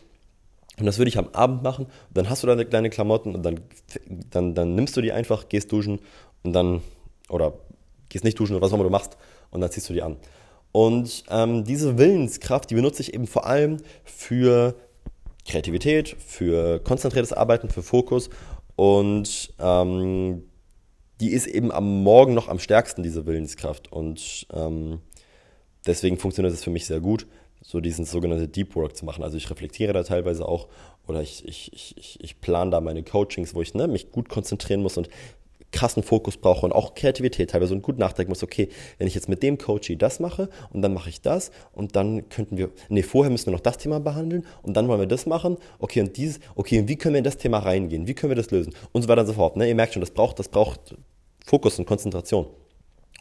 und 0.79 0.85
das 0.85 0.97
würde 0.97 1.07
ich 1.07 1.17
am 1.17 1.29
Abend 1.31 1.63
machen. 1.63 1.87
Dann 2.13 2.29
hast 2.29 2.43
du 2.43 2.47
deine 2.47 2.65
kleinen 2.65 2.91
Klamotten 2.91 3.35
und 3.35 3.43
dann, 3.43 3.61
dann, 4.31 4.53
dann 4.53 4.75
nimmst 4.75 4.97
du 4.97 5.01
die 5.01 5.13
einfach, 5.13 5.47
gehst 5.47 5.71
duschen 5.71 5.99
und 6.43 6.51
dann, 6.51 6.81
oder 7.29 7.53
gehst 8.09 8.25
nicht 8.25 8.37
duschen 8.37 8.57
oder 8.57 8.65
was 8.65 8.71
auch 8.71 8.75
immer 8.75 8.83
du 8.83 8.89
machst 8.89 9.15
und 9.51 9.61
dann 9.61 9.71
ziehst 9.71 9.87
du 9.87 9.93
die 9.93 10.01
an. 10.01 10.17
Und 10.71 11.23
ähm, 11.29 11.63
diese 11.63 11.97
Willenskraft, 11.97 12.69
die 12.69 12.75
benutze 12.75 13.01
ich 13.01 13.13
eben 13.13 13.27
vor 13.27 13.45
allem 13.45 13.77
für 14.03 14.75
Kreativität, 15.47 16.15
für 16.19 16.79
konzentriertes 16.79 17.33
Arbeiten, 17.33 17.69
für 17.69 17.81
Fokus 17.81 18.29
und 18.75 19.53
ähm, 19.59 20.43
die 21.19 21.31
ist 21.31 21.47
eben 21.47 21.71
am 21.71 22.03
Morgen 22.03 22.33
noch 22.33 22.47
am 22.47 22.59
stärksten, 22.59 23.03
diese 23.03 23.25
Willenskraft. 23.25 23.91
Und 23.91 24.47
ähm, 24.53 24.99
deswegen 25.85 26.17
funktioniert 26.17 26.53
es 26.53 26.63
für 26.63 26.69
mich 26.69 26.85
sehr 26.85 27.01
gut, 27.01 27.27
so 27.61 27.81
diesen 27.81 28.05
sogenannte 28.05 28.47
Deep 28.47 28.75
Work 28.75 28.95
zu 28.95 29.05
machen. 29.05 29.23
Also 29.23 29.37
ich 29.37 29.49
reflektiere 29.49 29.91
da 29.91 30.03
teilweise 30.03 30.47
auch 30.47 30.69
oder 31.07 31.21
ich, 31.21 31.45
ich, 31.45 31.71
ich, 31.73 32.19
ich 32.21 32.39
plane 32.39 32.71
da 32.71 32.79
meine 32.79 33.03
Coachings, 33.03 33.55
wo 33.55 33.61
ich 33.61 33.73
ne, 33.73 33.87
mich 33.87 34.11
gut 34.11 34.29
konzentrieren 34.29 34.81
muss 34.81 34.97
und 34.97 35.09
krassen 35.71 36.03
Fokus 36.03 36.37
brauche 36.37 36.65
und 36.65 36.71
auch 36.71 36.95
Kreativität 36.95 37.51
teilweise 37.51 37.73
und 37.73 37.81
gut 37.81 37.97
nachdenken 37.97 38.31
muss, 38.31 38.43
okay, 38.43 38.69
wenn 38.97 39.07
ich 39.07 39.15
jetzt 39.15 39.29
mit 39.29 39.43
dem 39.43 39.57
Coachy 39.57 39.97
das 39.97 40.19
mache 40.19 40.49
und 40.71 40.81
dann 40.81 40.93
mache 40.93 41.09
ich 41.09 41.21
das 41.21 41.51
und 41.73 41.95
dann 41.95 42.29
könnten 42.29 42.57
wir, 42.57 42.71
nee, 42.89 43.03
vorher 43.03 43.31
müssen 43.31 43.47
wir 43.47 43.53
noch 43.53 43.59
das 43.59 43.77
Thema 43.77 43.99
behandeln 43.99 44.45
und 44.61 44.75
dann 44.75 44.87
wollen 44.87 44.99
wir 44.99 45.07
das 45.07 45.25
machen, 45.25 45.57
okay, 45.79 46.01
und 46.01 46.17
dieses, 46.17 46.39
okay, 46.55 46.79
und 46.79 46.87
wie 46.87 46.95
können 46.95 47.13
wir 47.15 47.19
in 47.19 47.23
das 47.23 47.37
Thema 47.37 47.59
reingehen, 47.59 48.07
wie 48.07 48.13
können 48.13 48.31
wir 48.31 48.35
das 48.35 48.51
lösen 48.51 48.73
und 48.91 49.01
so 49.03 49.07
weiter 49.07 49.21
und 49.21 49.27
so 49.27 49.33
fort. 49.33 49.57
Ne? 49.57 49.67
Ihr 49.67 49.75
merkt 49.75 49.93
schon, 49.93 50.01
das 50.01 50.11
braucht, 50.11 50.39
das 50.39 50.47
braucht 50.47 50.95
Fokus 51.45 51.77
und 51.79 51.85
Konzentration. 51.85 52.47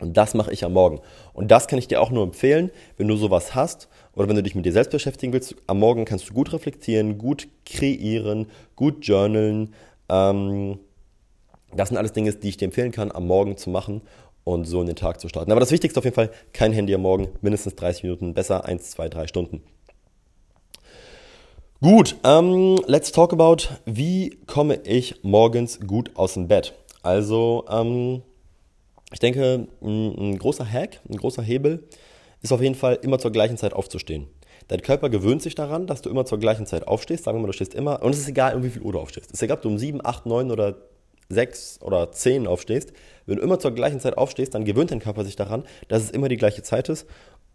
Und 0.00 0.16
das 0.16 0.34
mache 0.34 0.52
ich 0.52 0.64
am 0.64 0.74
Morgen. 0.74 1.00
Und 1.32 1.50
das 1.50 1.66
kann 1.66 1.78
ich 1.78 1.88
dir 1.88 2.00
auch 2.00 2.10
nur 2.10 2.22
empfehlen, 2.22 2.70
wenn 2.96 3.08
du 3.08 3.16
sowas 3.16 3.54
hast 3.56 3.88
oder 4.14 4.28
wenn 4.28 4.36
du 4.36 4.42
dich 4.42 4.54
mit 4.54 4.64
dir 4.64 4.72
selbst 4.72 4.90
beschäftigen 4.90 5.32
willst. 5.32 5.56
Am 5.66 5.80
Morgen 5.80 6.04
kannst 6.04 6.28
du 6.28 6.34
gut 6.34 6.52
reflektieren, 6.52 7.18
gut 7.18 7.48
kreieren, 7.66 8.46
gut 8.76 9.04
journalen. 9.04 9.74
Ähm, 10.08 10.78
das 11.74 11.88
sind 11.88 11.98
alles 11.98 12.12
Dinge, 12.12 12.32
die 12.32 12.48
ich 12.48 12.56
dir 12.56 12.66
empfehlen 12.66 12.92
kann, 12.92 13.12
am 13.12 13.26
Morgen 13.26 13.56
zu 13.56 13.70
machen 13.70 14.02
und 14.44 14.64
so 14.64 14.80
in 14.80 14.86
den 14.86 14.96
Tag 14.96 15.20
zu 15.20 15.28
starten. 15.28 15.52
Aber 15.52 15.60
das 15.60 15.70
Wichtigste 15.70 15.98
auf 15.98 16.04
jeden 16.04 16.14
Fall, 16.14 16.30
kein 16.52 16.72
Handy 16.72 16.94
am 16.94 17.02
Morgen, 17.02 17.28
mindestens 17.42 17.74
30 17.76 18.04
Minuten, 18.04 18.34
besser 18.34 18.64
1, 18.64 18.90
2, 18.90 19.08
3 19.08 19.26
Stunden. 19.26 19.62
Gut, 21.80 22.16
ähm, 22.24 22.80
let's 22.86 23.12
talk 23.12 23.32
about, 23.32 23.68
wie 23.84 24.30
komme 24.46 24.80
ich 24.84 25.22
morgens 25.22 25.78
gut 25.86 26.10
aus 26.14 26.34
dem 26.34 26.48
Bett? 26.48 26.74
Also, 27.02 27.64
ähm, 27.70 28.22
ich 29.12 29.20
denke, 29.20 29.68
ein, 29.80 30.18
ein 30.18 30.38
großer 30.38 30.64
Hack, 30.68 31.00
ein 31.08 31.16
großer 31.16 31.42
Hebel 31.42 31.84
ist 32.42 32.52
auf 32.52 32.60
jeden 32.60 32.74
Fall 32.74 32.98
immer 33.02 33.18
zur 33.18 33.30
gleichen 33.30 33.56
Zeit 33.56 33.74
aufzustehen. 33.74 34.26
Dein 34.68 34.82
Körper 34.82 35.08
gewöhnt 35.08 35.40
sich 35.40 35.54
daran, 35.54 35.86
dass 35.86 36.02
du 36.02 36.10
immer 36.10 36.24
zur 36.24 36.38
gleichen 36.38 36.66
Zeit 36.66 36.86
aufstehst. 36.88 37.24
Sagen 37.24 37.38
wir 37.38 37.42
mal, 37.42 37.46
du 37.46 37.52
stehst 37.52 37.74
immer, 37.74 38.02
und 38.02 38.12
es 38.12 38.18
ist 38.18 38.28
egal, 38.28 38.54
um 38.54 38.62
wie 38.64 38.70
viel 38.70 38.82
Uhr 38.82 38.92
du 38.92 38.98
aufstehst. 38.98 39.28
Es 39.28 39.34
ist 39.34 39.42
egal, 39.42 39.58
ob 39.58 39.62
du 39.62 39.68
um 39.68 39.78
7, 39.78 40.04
8, 40.04 40.26
9 40.26 40.50
oder 40.50 40.76
6 41.28 41.80
oder 41.82 42.10
10 42.10 42.46
aufstehst. 42.46 42.92
Wenn 43.26 43.36
du 43.36 43.42
immer 43.42 43.58
zur 43.58 43.72
gleichen 43.72 44.00
Zeit 44.00 44.16
aufstehst, 44.16 44.54
dann 44.54 44.64
gewöhnt 44.64 44.90
dein 44.90 45.00
Körper 45.00 45.24
sich 45.24 45.36
daran, 45.36 45.64
dass 45.88 46.02
es 46.02 46.10
immer 46.10 46.28
die 46.28 46.36
gleiche 46.36 46.62
Zeit 46.62 46.88
ist 46.88 47.06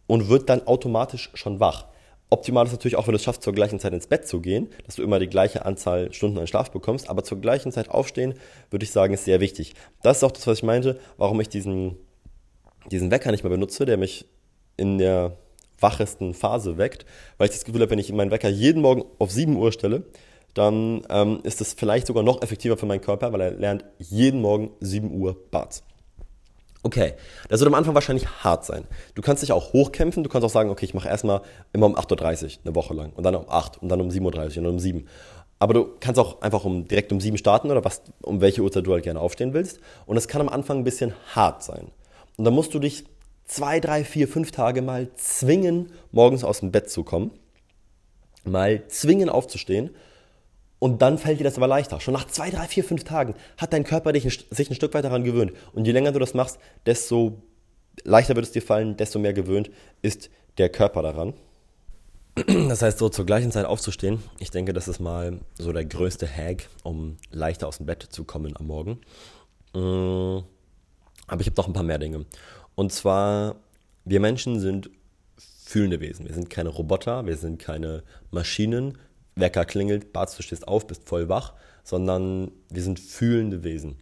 und 0.07 0.29
wird 0.29 0.49
dann 0.49 0.67
automatisch 0.67 1.31
schon 1.33 1.59
wach. 1.59 1.87
Optimal 2.29 2.65
ist 2.65 2.71
natürlich 2.71 2.95
auch, 2.95 3.05
wenn 3.07 3.11
du 3.11 3.17
es 3.17 3.23
schaffst, 3.23 3.43
zur 3.43 3.53
gleichen 3.53 3.79
Zeit 3.79 3.93
ins 3.93 4.07
Bett 4.07 4.27
zu 4.27 4.41
gehen, 4.41 4.69
dass 4.85 4.95
du 4.95 5.03
immer 5.03 5.19
die 5.19 5.27
gleiche 5.27 5.65
Anzahl 5.65 6.11
Stunden 6.13 6.39
an 6.39 6.47
Schlaf 6.47 6.71
bekommst, 6.71 7.09
aber 7.09 7.23
zur 7.23 7.39
gleichen 7.39 7.71
Zeit 7.71 7.89
aufstehen, 7.89 8.33
würde 8.71 8.83
ich 8.83 8.91
sagen, 8.91 9.13
ist 9.13 9.25
sehr 9.25 9.39
wichtig. 9.39 9.75
Das 10.01 10.17
ist 10.17 10.23
auch 10.23 10.31
das, 10.31 10.47
was 10.47 10.57
ich 10.57 10.63
meinte, 10.63 10.99
warum 11.17 11.39
ich 11.41 11.49
diesen, 11.49 11.95
diesen 12.91 13.11
Wecker 13.11 13.31
nicht 13.31 13.43
mehr 13.43 13.51
benutze, 13.51 13.85
der 13.85 13.97
mich 13.97 14.25
in 14.77 14.97
der 14.97 15.37
wachesten 15.79 16.33
Phase 16.33 16.77
weckt, 16.77 17.05
weil 17.37 17.49
ich 17.49 17.53
das 17.53 17.65
Gefühl 17.65 17.81
habe, 17.81 17.91
wenn 17.91 17.99
ich 17.99 18.11
meinen 18.11 18.31
Wecker 18.31 18.49
jeden 18.49 18.81
Morgen 18.81 19.03
auf 19.19 19.29
7 19.29 19.55
Uhr 19.55 19.71
stelle, 19.71 20.03
dann 20.53 21.01
ähm, 21.09 21.39
ist 21.43 21.61
es 21.61 21.73
vielleicht 21.73 22.07
sogar 22.07 22.23
noch 22.23 22.41
effektiver 22.41 22.77
für 22.77 22.85
meinen 22.85 23.01
Körper, 23.01 23.33
weil 23.33 23.41
er 23.41 23.51
lernt 23.51 23.85
jeden 23.97 24.41
Morgen 24.41 24.71
7 24.79 25.11
Uhr 25.11 25.35
Bart. 25.49 25.83
Okay, 26.85 27.13
das 27.47 27.61
wird 27.61 27.69
am 27.69 27.75
Anfang 27.75 27.95
wahrscheinlich 27.95 28.27
hart 28.43 28.65
sein. 28.65 28.83
Du 29.15 29.21
kannst 29.21 29.41
dich 29.41 29.53
auch 29.53 29.71
hochkämpfen, 29.71 30.21
du 30.21 30.29
kannst 30.29 30.45
auch 30.45 30.49
sagen, 30.49 30.69
okay, 30.69 30.85
ich 30.85 30.93
mache 30.93 31.07
erstmal 31.07 31.41
immer 31.71 31.85
um 31.85 31.95
8.30 31.95 32.43
Uhr 32.43 32.51
eine 32.65 32.75
Woche 32.75 32.93
lang 32.93 33.13
und 33.13 33.23
dann 33.23 33.35
um 33.35 33.49
8 33.49 33.81
und 33.81 33.87
dann 33.89 34.01
um 34.01 34.09
7.30 34.09 34.17
Uhr 34.25 34.43
und 34.43 34.53
dann 34.55 34.65
um 34.65 34.79
7. 34.79 35.07
Aber 35.59 35.73
du 35.73 35.95
kannst 36.01 36.19
auch 36.19 36.41
einfach 36.41 36.65
um, 36.65 36.87
direkt 36.87 37.13
um 37.13 37.21
7 37.21 37.37
starten 37.37 37.71
oder 37.71 37.85
was, 37.85 38.01
um 38.21 38.41
welche 38.41 38.61
Uhrzeit 38.61 38.85
du 38.85 38.91
halt 38.91 39.03
gerne 39.03 39.21
aufstehen 39.21 39.53
willst. 39.53 39.79
Und 40.05 40.17
es 40.17 40.27
kann 40.27 40.41
am 40.41 40.49
Anfang 40.49 40.79
ein 40.79 40.83
bisschen 40.83 41.13
hart 41.33 41.63
sein. 41.63 41.87
Und 42.35 42.43
dann 42.43 42.53
musst 42.53 42.73
du 42.73 42.79
dich 42.79 43.05
zwei, 43.45 43.79
drei, 43.79 44.03
vier, 44.03 44.27
fünf 44.27 44.51
Tage 44.51 44.81
mal 44.81 45.07
zwingen, 45.15 45.93
morgens 46.11 46.43
aus 46.43 46.59
dem 46.59 46.71
Bett 46.71 46.89
zu 46.89 47.05
kommen. 47.05 47.31
Mal 48.43 48.85
zwingen 48.89 49.29
aufzustehen 49.29 49.91
und 50.83 51.01
dann 51.01 51.17
fällt 51.17 51.39
dir 51.39 51.45
das 51.45 51.55
aber 51.55 51.67
leichter. 51.67 52.01
Schon 52.01 52.13
nach 52.13 52.27
zwei, 52.27 52.49
drei, 52.49 52.67
vier, 52.67 52.83
fünf 52.83 53.05
Tagen 53.05 53.35
hat 53.57 53.71
dein 53.71 53.85
Körper 53.85 54.11
dich 54.11 54.45
sich 54.49 54.69
ein 54.69 54.75
Stück 54.75 54.93
weit 54.93 55.05
daran 55.05 55.23
gewöhnt. 55.23 55.53
Und 55.71 55.85
je 55.85 55.93
länger 55.93 56.11
du 56.11 56.19
das 56.19 56.33
machst, 56.33 56.59
desto 56.85 57.41
leichter 58.03 58.35
wird 58.35 58.47
es 58.47 58.51
dir 58.51 58.61
fallen, 58.61 58.97
desto 58.97 59.17
mehr 59.17 59.31
gewöhnt 59.31 59.71
ist 60.01 60.29
der 60.57 60.67
Körper 60.67 61.01
daran. 61.01 61.35
Das 62.35 62.81
heißt, 62.81 62.97
so 62.97 63.07
zur 63.07 63.25
gleichen 63.25 63.49
Zeit 63.53 63.65
aufzustehen, 63.65 64.21
ich 64.39 64.51
denke, 64.51 64.73
das 64.73 64.89
ist 64.89 64.99
mal 64.99 65.39
so 65.57 65.71
der 65.71 65.85
größte 65.85 66.27
Hack, 66.27 66.67
um 66.83 67.15
leichter 67.31 67.69
aus 67.69 67.77
dem 67.77 67.85
Bett 67.85 68.03
zu 68.03 68.25
kommen 68.25 68.57
am 68.57 68.67
Morgen. 68.67 68.99
Mm, 69.73 70.43
aber 71.27 71.39
ich 71.39 71.47
habe 71.47 71.55
noch 71.55 71.67
ein 71.67 71.73
paar 71.73 71.83
mehr 71.83 71.99
Dinge. 71.99 72.25
Und 72.75 72.91
zwar, 72.91 73.55
wir 74.03 74.19
Menschen 74.19 74.59
sind 74.59 74.89
fühlende 75.37 76.01
Wesen. 76.01 76.27
Wir 76.27 76.33
sind 76.33 76.49
keine 76.49 76.67
Roboter, 76.67 77.25
wir 77.25 77.37
sind 77.37 77.57
keine 77.57 78.03
Maschinen, 78.31 78.97
Wecker 79.35 79.65
klingelt, 79.65 80.13
Bart, 80.13 80.37
du 80.37 80.43
stehst 80.43 80.67
auf, 80.67 80.87
bist 80.87 81.07
voll 81.07 81.29
wach, 81.29 81.53
sondern 81.83 82.51
wir 82.69 82.83
sind 82.83 82.99
fühlende 82.99 83.63
Wesen. 83.63 83.97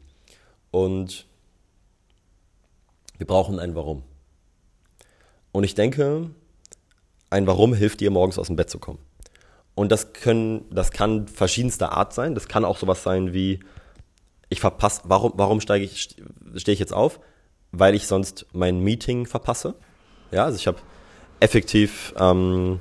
Und 0.71 1.25
wir 3.17 3.27
brauchen 3.27 3.59
ein 3.59 3.75
Warum. 3.75 4.03
Und 5.51 5.63
ich 5.63 5.75
denke, 5.75 6.31
ein 7.29 7.47
Warum 7.47 7.73
hilft 7.73 7.99
dir, 7.99 8.11
morgens 8.11 8.37
aus 8.37 8.47
dem 8.47 8.55
Bett 8.55 8.69
zu 8.69 8.79
kommen. 8.79 8.99
Und 9.75 9.91
das, 9.91 10.13
können, 10.13 10.65
das 10.69 10.91
kann 10.91 11.27
verschiedenster 11.27 11.91
Art 11.93 12.13
sein. 12.13 12.35
Das 12.35 12.47
kann 12.47 12.65
auch 12.65 12.77
sowas 12.77 13.03
sein 13.03 13.33
wie, 13.33 13.59
ich 14.49 14.59
verpasse, 14.59 15.01
warum, 15.05 15.33
warum 15.35 15.61
steige 15.61 15.85
ich, 15.85 16.15
stehe 16.55 16.73
ich 16.73 16.79
jetzt 16.79 16.93
auf? 16.93 17.19
Weil 17.71 17.95
ich 17.95 18.05
sonst 18.05 18.45
mein 18.51 18.79
Meeting 18.81 19.25
verpasse. 19.25 19.75
Ja, 20.31 20.45
also 20.45 20.57
ich 20.57 20.67
habe 20.67 20.79
effektiv 21.39 22.13
ähm, 22.17 22.79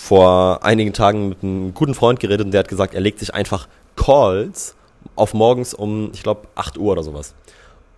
vor 0.00 0.64
einigen 0.64 0.94
Tagen 0.94 1.28
mit 1.28 1.42
einem 1.42 1.74
guten 1.74 1.94
Freund 1.94 2.20
geredet 2.20 2.46
und 2.46 2.52
der 2.52 2.60
hat 2.60 2.68
gesagt, 2.68 2.94
er 2.94 3.02
legt 3.02 3.18
sich 3.18 3.34
einfach 3.34 3.68
Calls 3.96 4.74
auf 5.14 5.34
morgens 5.34 5.74
um, 5.74 6.10
ich 6.14 6.22
glaube, 6.22 6.48
8 6.54 6.78
Uhr 6.78 6.92
oder 6.92 7.02
sowas. 7.02 7.34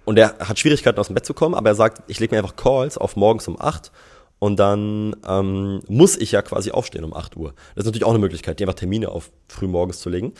Und 0.04 0.18
er 0.18 0.36
hat 0.40 0.58
Schwierigkeiten 0.58 0.98
aus 0.98 1.06
dem 1.06 1.14
Bett 1.14 1.24
zu 1.24 1.32
kommen, 1.32 1.54
aber 1.54 1.70
er 1.70 1.74
sagt, 1.76 2.02
ich 2.08 2.18
lege 2.18 2.34
mir 2.34 2.40
einfach 2.40 2.56
Calls 2.56 2.98
auf 2.98 3.14
morgens 3.14 3.46
um 3.46 3.58
8 3.58 3.92
und 4.40 4.58
dann 4.58 5.14
ähm, 5.26 5.80
muss 5.86 6.16
ich 6.16 6.32
ja 6.32 6.42
quasi 6.42 6.72
aufstehen 6.72 7.04
um 7.04 7.14
8 7.14 7.36
Uhr. 7.36 7.54
Das 7.74 7.84
ist 7.84 7.86
natürlich 7.86 8.04
auch 8.04 8.10
eine 8.10 8.18
Möglichkeit, 8.18 8.58
die 8.58 8.64
einfach 8.64 8.74
Termine 8.74 9.08
auf 9.08 9.30
früh 9.48 9.68
morgens 9.68 10.00
zu 10.00 10.10
legen. 10.10 10.34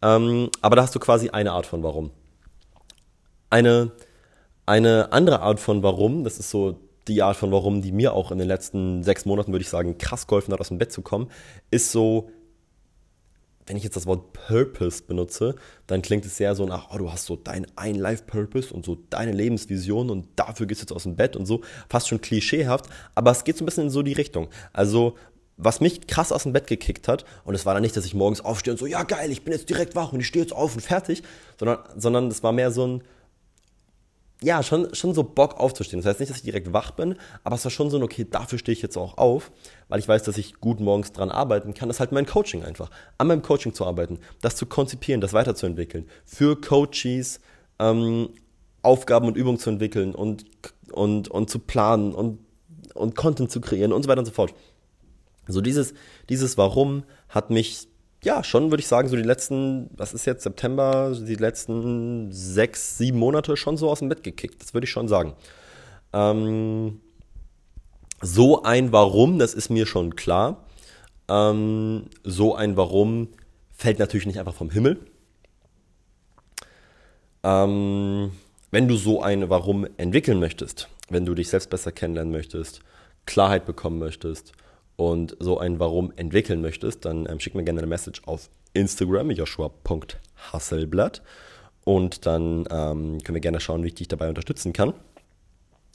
Ähm, 0.00 0.50
aber 0.60 0.76
da 0.76 0.82
hast 0.82 0.94
du 0.94 1.00
quasi 1.00 1.30
eine 1.30 1.50
Art 1.50 1.66
von 1.66 1.82
Warum. 1.82 2.10
Eine, 3.50 3.90
eine 4.66 5.12
andere 5.12 5.40
Art 5.40 5.58
von 5.58 5.82
Warum, 5.82 6.22
das 6.22 6.38
ist 6.38 6.50
so 6.50 6.78
die 7.08 7.22
Art 7.22 7.36
von 7.36 7.50
Warum, 7.52 7.82
die 7.82 7.92
mir 7.92 8.12
auch 8.12 8.30
in 8.30 8.38
den 8.38 8.48
letzten 8.48 9.02
sechs 9.02 9.24
Monaten, 9.24 9.52
würde 9.52 9.62
ich 9.62 9.68
sagen, 9.68 9.98
krass 9.98 10.26
geholfen 10.26 10.52
hat, 10.52 10.60
aus 10.60 10.68
dem 10.68 10.78
Bett 10.78 10.92
zu 10.92 11.02
kommen, 11.02 11.30
ist 11.70 11.92
so, 11.92 12.30
wenn 13.66 13.76
ich 13.76 13.84
jetzt 13.84 13.96
das 13.96 14.06
Wort 14.06 14.32
Purpose 14.32 15.02
benutze, 15.02 15.54
dann 15.86 16.02
klingt 16.02 16.24
es 16.24 16.36
sehr 16.36 16.54
so 16.54 16.64
nach, 16.64 16.88
oh, 16.92 16.98
du 16.98 17.12
hast 17.12 17.26
so 17.26 17.36
dein 17.36 17.66
ein 17.76 17.94
Life-Purpose 17.94 18.72
und 18.72 18.84
so 18.84 18.98
deine 19.10 19.32
Lebensvision 19.32 20.10
und 20.10 20.26
dafür 20.36 20.66
gehst 20.66 20.80
du 20.80 20.84
jetzt 20.84 20.92
aus 20.92 21.02
dem 21.02 21.16
Bett 21.16 21.36
und 21.36 21.46
so. 21.46 21.60
Fast 21.88 22.08
schon 22.08 22.20
klischeehaft, 22.20 22.86
aber 23.14 23.30
es 23.30 23.44
geht 23.44 23.58
so 23.58 23.64
ein 23.64 23.66
bisschen 23.66 23.84
in 23.84 23.90
so 23.90 24.02
die 24.02 24.14
Richtung. 24.14 24.48
Also, 24.72 25.16
was 25.58 25.80
mich 25.80 26.06
krass 26.06 26.32
aus 26.32 26.44
dem 26.44 26.52
Bett 26.52 26.66
gekickt 26.68 27.08
hat, 27.08 27.24
und 27.44 27.54
es 27.54 27.66
war 27.66 27.74
dann 27.74 27.82
nicht, 27.82 27.96
dass 27.96 28.06
ich 28.06 28.14
morgens 28.14 28.40
aufstehe 28.40 28.72
und 28.72 28.78
so, 28.78 28.86
ja 28.86 29.02
geil, 29.02 29.30
ich 29.30 29.42
bin 29.42 29.52
jetzt 29.52 29.68
direkt 29.68 29.96
wach 29.96 30.12
und 30.12 30.20
ich 30.20 30.26
stehe 30.26 30.44
jetzt 30.44 30.54
auf 30.54 30.74
und 30.74 30.80
fertig, 30.80 31.22
sondern, 31.58 31.80
sondern 31.96 32.42
war 32.42 32.52
mehr 32.52 32.70
so 32.70 32.86
ein, 32.86 33.02
ja, 34.42 34.62
schon, 34.62 34.94
schon 34.94 35.14
so 35.14 35.24
Bock 35.24 35.58
aufzustehen. 35.58 36.00
Das 36.00 36.08
heißt 36.08 36.20
nicht, 36.20 36.30
dass 36.30 36.38
ich 36.38 36.44
direkt 36.44 36.72
wach 36.72 36.92
bin, 36.92 37.16
aber 37.42 37.56
es 37.56 37.64
war 37.64 37.70
schon 37.70 37.90
so 37.90 37.96
ein, 37.96 38.02
okay, 38.02 38.26
dafür 38.28 38.58
stehe 38.58 38.72
ich 38.72 38.82
jetzt 38.82 38.96
auch 38.96 39.18
auf, 39.18 39.50
weil 39.88 39.98
ich 39.98 40.06
weiß, 40.06 40.22
dass 40.22 40.38
ich 40.38 40.60
gut 40.60 40.78
morgens 40.80 41.12
dran 41.12 41.30
arbeiten 41.30 41.74
kann. 41.74 41.88
Das 41.88 41.96
ist 41.96 42.00
halt 42.00 42.12
mein 42.12 42.26
Coaching 42.26 42.62
einfach. 42.62 42.90
An 43.18 43.26
meinem 43.26 43.42
Coaching 43.42 43.74
zu 43.74 43.84
arbeiten, 43.84 44.20
das 44.40 44.54
zu 44.54 44.66
konzipieren, 44.66 45.20
das 45.20 45.32
weiterzuentwickeln. 45.32 46.08
Für 46.24 46.60
Coaches 46.60 47.40
ähm, 47.80 48.28
Aufgaben 48.82 49.26
und 49.26 49.36
Übungen 49.36 49.58
zu 49.58 49.70
entwickeln 49.70 50.14
und, 50.14 50.44
und, 50.92 51.28
und 51.28 51.50
zu 51.50 51.58
planen 51.58 52.14
und, 52.14 52.38
und 52.94 53.16
Content 53.16 53.50
zu 53.50 53.60
kreieren 53.60 53.92
und 53.92 54.04
so 54.04 54.08
weiter 54.08 54.20
und 54.20 54.26
so 54.26 54.32
fort. 54.32 54.54
So 55.48 55.60
dieses, 55.60 55.94
dieses 56.28 56.56
Warum 56.58 57.02
hat 57.28 57.50
mich 57.50 57.87
ja, 58.24 58.42
schon 58.42 58.70
würde 58.70 58.80
ich 58.80 58.88
sagen, 58.88 59.08
so 59.08 59.16
die 59.16 59.22
letzten, 59.22 59.90
was 59.96 60.12
ist 60.12 60.26
jetzt 60.26 60.42
September, 60.42 61.14
die 61.14 61.36
letzten 61.36 62.32
sechs, 62.32 62.98
sieben 62.98 63.18
Monate 63.18 63.56
schon 63.56 63.76
so 63.76 63.88
aus 63.88 64.00
dem 64.00 64.08
Bett 64.08 64.24
gekickt. 64.24 64.60
Das 64.60 64.74
würde 64.74 64.86
ich 64.86 64.90
schon 64.90 65.08
sagen. 65.08 65.34
Ähm, 66.12 67.00
so 68.20 68.62
ein 68.62 68.92
Warum, 68.92 69.38
das 69.38 69.54
ist 69.54 69.70
mir 69.70 69.86
schon 69.86 70.16
klar. 70.16 70.64
Ähm, 71.28 72.06
so 72.24 72.56
ein 72.56 72.76
Warum 72.76 73.28
fällt 73.72 74.00
natürlich 74.00 74.26
nicht 74.26 74.40
einfach 74.40 74.54
vom 74.54 74.70
Himmel. 74.70 74.98
Ähm, 77.44 78.32
wenn 78.72 78.88
du 78.88 78.96
so 78.96 79.22
ein 79.22 79.48
Warum 79.48 79.86
entwickeln 79.96 80.40
möchtest, 80.40 80.88
wenn 81.08 81.24
du 81.24 81.34
dich 81.34 81.48
selbst 81.48 81.70
besser 81.70 81.92
kennenlernen 81.92 82.32
möchtest, 82.32 82.80
Klarheit 83.26 83.64
bekommen 83.64 84.00
möchtest 84.00 84.52
und 84.98 85.36
so 85.38 85.58
ein 85.58 85.78
Warum 85.78 86.12
entwickeln 86.16 86.60
möchtest, 86.60 87.04
dann 87.04 87.24
ähm, 87.30 87.38
schick 87.38 87.54
mir 87.54 87.62
gerne 87.62 87.78
eine 87.78 87.86
Message 87.86 88.20
auf 88.26 88.50
Instagram, 88.74 89.30
joshua.hasselblatt. 89.30 91.22
Und 91.84 92.26
dann 92.26 92.66
ähm, 92.68 93.18
können 93.22 93.34
wir 93.34 93.40
gerne 93.40 93.60
schauen, 93.60 93.84
wie 93.84 93.88
ich 93.88 93.94
dich 93.94 94.08
dabei 94.08 94.28
unterstützen 94.28 94.72
kann. 94.72 94.92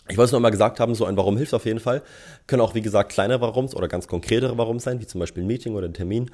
Ich 0.07 0.17
wollte 0.17 0.27
es 0.27 0.31
noch 0.31 0.39
mal 0.39 0.51
gesagt 0.51 0.79
haben, 0.79 0.95
so 0.95 1.03
ein 1.03 1.17
Warum 1.17 1.35
hilft 1.35 1.53
auf 1.53 1.65
jeden 1.65 1.81
Fall. 1.81 2.01
Können 2.47 2.61
auch, 2.61 2.75
wie 2.75 2.81
gesagt, 2.81 3.11
kleinere 3.11 3.41
Warums 3.41 3.75
oder 3.75 3.89
ganz 3.89 4.07
konkretere 4.07 4.57
Warums 4.57 4.83
sein, 4.83 5.01
wie 5.01 5.05
zum 5.05 5.19
Beispiel 5.19 5.43
ein 5.43 5.47
Meeting 5.47 5.75
oder 5.75 5.87
ein 5.87 5.93
Termin. 5.93 6.31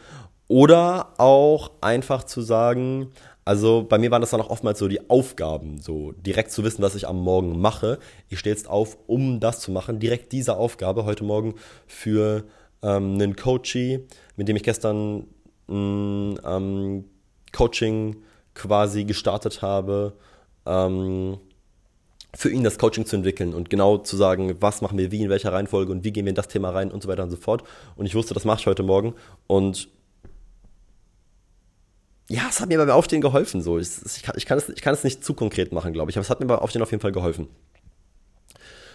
Oder 0.47 1.13
auch 1.17 1.72
einfach 1.82 2.24
zu 2.24 2.41
sagen, 2.41 3.11
also 3.45 3.84
bei 3.84 3.97
mir 3.97 4.11
waren 4.11 4.22
das 4.22 4.30
dann 4.30 4.41
auch 4.41 4.51
oftmals 4.51 4.78
so 4.78 4.88
die 4.88 5.09
Aufgaben, 5.09 5.82
so 5.82 6.11
direkt 6.11 6.51
zu 6.51 6.63
wissen, 6.63 6.84
was 6.84 6.93
ich 6.93 7.07
am 7.07 7.20
Morgen 7.20 7.59
mache. 7.59 7.97
Ich 8.28 8.38
stehe 8.38 8.55
jetzt 8.55 8.70
auf, 8.70 8.95
um 9.07 9.39
das 9.39 9.59
zu 9.59 9.72
machen. 9.72 9.99
Direkt 9.99 10.32
diese 10.34 10.55
Aufgabe 10.55 11.05
heute 11.05 11.24
Morgen 11.24 11.55
für 11.88 12.43
ähm, 12.82 13.13
einen 13.13 13.36
Coachee, 13.36 14.05
mit 14.36 14.47
dem 14.47 14.55
ich 14.55 14.63
gestern 14.63 15.27
ein 15.67 16.39
ähm, 16.43 17.05
Coaching 17.51 18.17
quasi 18.53 19.03
gestartet 19.03 19.61
habe, 19.61 20.13
ähm, 20.65 21.38
für 22.36 22.49
ihn 22.49 22.63
das 22.63 22.77
Coaching 22.77 23.05
zu 23.05 23.15
entwickeln 23.15 23.53
und 23.53 23.69
genau 23.69 23.97
zu 23.97 24.15
sagen, 24.15 24.55
was 24.59 24.82
machen 24.82 24.97
wir 24.97 25.11
wie, 25.11 25.21
in 25.21 25.30
welcher 25.30 25.51
Reihenfolge 25.51 25.91
und 25.91 26.03
wie 26.03 26.11
gehen 26.11 26.25
wir 26.25 26.30
in 26.30 26.36
das 26.36 26.47
Thema 26.47 26.69
rein 26.69 26.91
und 26.91 27.01
so 27.01 27.09
weiter 27.09 27.23
und 27.23 27.32
so 27.32 27.38
fort. 27.38 27.63
Und 27.95 28.05
ich 28.05 28.13
wusste, 28.13 28.34
das 28.34 28.45
mache 28.45 28.59
ich 28.61 28.67
heute 28.67 28.84
Morgen 28.84 29.15
und 29.47 29.89
ja, 32.32 32.43
es 32.47 32.61
hat 32.61 32.69
mir 32.69 32.77
beim 32.77 32.91
Aufstehen 32.91 33.21
geholfen. 33.21 33.63
So. 33.63 33.80
Ich, 33.80 33.89
ich, 34.05 34.21
kann, 34.21 34.36
ich, 34.38 34.45
kann 34.45 34.59
es, 34.59 34.69
ich 34.69 34.82
kann 34.82 34.93
es 34.93 35.03
nicht 35.03 35.23
zu 35.23 35.34
konkret 35.34 35.73
machen, 35.73 35.93
glaube 35.93 36.11
ich, 36.11 36.17
aber 36.17 36.21
es 36.21 36.30
hat 36.30 36.39
mir 36.39 36.45
beim 36.45 36.59
Aufstehen 36.59 36.84
auf 36.84 36.91
jeden 36.91 37.01
Fall 37.01 37.11
geholfen. 37.11 37.47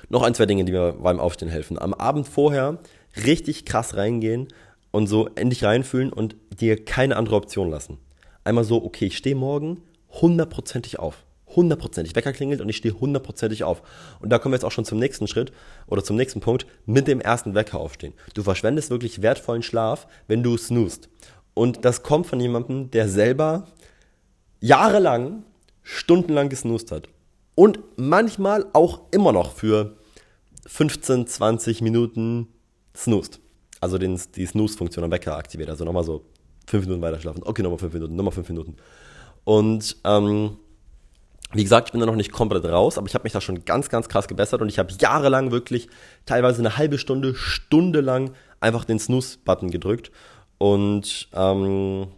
Noch 0.09 0.23
ein, 0.23 0.35
zwei 0.35 0.47
Dinge, 0.47 0.65
die 0.65 0.71
mir 0.71 0.93
beim 0.93 1.19
Aufstehen 1.19 1.49
helfen. 1.49 1.79
Am 1.79 1.95
Abend 1.95 2.29
vorher 2.29 2.79
richtig 3.17 3.65
krass 3.65 3.97
reingehen 3.97 4.49
und 4.91 5.07
so 5.07 5.29
endlich 5.35 5.65
reinfühlen 5.65 6.13
und 6.13 6.37
dir 6.61 6.85
keine 6.85 7.17
andere 7.17 7.37
Option 7.37 7.71
lassen. 7.71 7.99
Einmal 8.45 8.65
so, 8.65 8.85
okay, 8.85 9.07
ich 9.07 9.17
stehe 9.17 9.35
morgen 9.35 9.81
hundertprozentig 10.21 10.99
auf. 10.99 11.25
Hundertprozentig. 11.57 12.17
Wecker 12.17 12.33
klingelt 12.33 12.61
und 12.61 12.69
ich 12.69 12.77
stehe 12.77 12.99
hundertprozentig 12.99 13.65
auf. 13.65 13.83
Und 14.21 14.31
da 14.31 14.39
kommen 14.39 14.53
wir 14.53 14.57
jetzt 14.57 14.65
auch 14.65 14.73
schon 14.73 14.85
zum 14.85 14.99
nächsten 14.99 15.29
Schritt 15.29 15.53
oder 15.87 16.03
zum 16.03 16.17
nächsten 16.17 16.41
Punkt. 16.41 16.67
Mit 16.85 17.07
dem 17.07 17.21
ersten 17.21 17.55
Wecker 17.55 17.79
aufstehen. 17.79 18.13
Du 18.35 18.43
verschwendest 18.43 18.91
wirklich 18.91 19.23
wertvollen 19.23 19.63
Schlaf, 19.63 20.07
wenn 20.27 20.43
du 20.43 20.57
snoost. 20.57 21.09
Und 21.55 21.85
das 21.85 22.03
kommt 22.03 22.27
von 22.27 22.41
jemandem, 22.41 22.91
der 22.91 23.09
selber 23.09 23.69
jahrelang, 24.61 25.45
stundenlang 25.83 26.49
gesnoost 26.49 26.91
hat. 26.91 27.09
Und 27.55 27.79
manchmal 27.97 28.67
auch 28.73 29.03
immer 29.13 29.33
noch 29.33 29.53
für 29.53 29.97
15, 30.67 31.27
20 31.27 31.83
Minuten 31.83 32.49
snoost. 32.97 33.41
Also 33.81 33.99
den, 33.99 34.21
die 34.35 34.47
Snooze-Funktion 34.47 35.05
am 35.05 35.11
Wecker 35.11 35.37
aktiviert. 35.37 35.69
Also 35.69 35.85
nochmal 35.85 36.05
so 36.05 36.25
5 36.67 36.87
Minuten 36.87 37.03
weiter 37.03 37.21
schlafen. 37.21 37.43
Okay, 37.45 37.63
nochmal 37.63 37.79
5 37.79 37.93
Minuten, 37.93 38.17
nochmal 38.17 38.33
5 38.33 38.49
Minuten. 38.49 38.77
Und 39.45 39.97
ähm, 40.05 40.57
wie 41.53 41.63
gesagt, 41.63 41.89
ich 41.89 41.93
bin 41.93 42.01
da 42.01 42.07
noch 42.07 42.17
nicht 42.17 42.33
komplett 42.33 42.65
raus, 42.65 42.99
aber 42.99 43.07
ich 43.07 43.15
habe 43.15 43.25
mich 43.25 43.33
da 43.33 43.41
schon 43.41 43.65
ganz, 43.65 43.89
ganz 43.89 44.09
krass 44.09 44.27
gebessert 44.27 44.61
und 44.61 44.69
ich 44.69 44.79
habe 44.79 44.93
jahrelang 44.99 45.53
wirklich 45.53 45.89
teilweise 46.27 46.61
eine 46.61 46.77
halbe 46.77 46.99
Stunde, 46.99 47.35
Stunde 47.35 48.01
lang 48.01 48.33
einfach 48.61 48.85
den 48.85 48.99
Snooze-Button 48.99 49.71
gedrückt 49.71 50.11
und 50.59 51.29
ähm, 51.33 52.09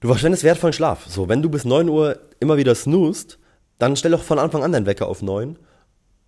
du 0.00 0.08
verschwendest 0.08 0.42
wertvollen 0.42 0.72
Schlaf. 0.72 1.06
So, 1.06 1.28
wenn 1.28 1.42
du 1.42 1.50
bis 1.50 1.64
9 1.64 1.88
Uhr 1.88 2.18
immer 2.40 2.56
wieder 2.56 2.74
snoost, 2.74 3.38
dann 3.78 3.94
stell 3.94 4.10
doch 4.10 4.22
von 4.22 4.38
Anfang 4.38 4.64
an 4.64 4.72
deinen 4.72 4.86
Wecker 4.86 5.06
auf 5.06 5.22
9 5.22 5.56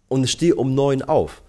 und 0.08 0.28
steh 0.28 0.52
um 0.52 0.74
9 0.74 1.02
auf. 1.02 1.42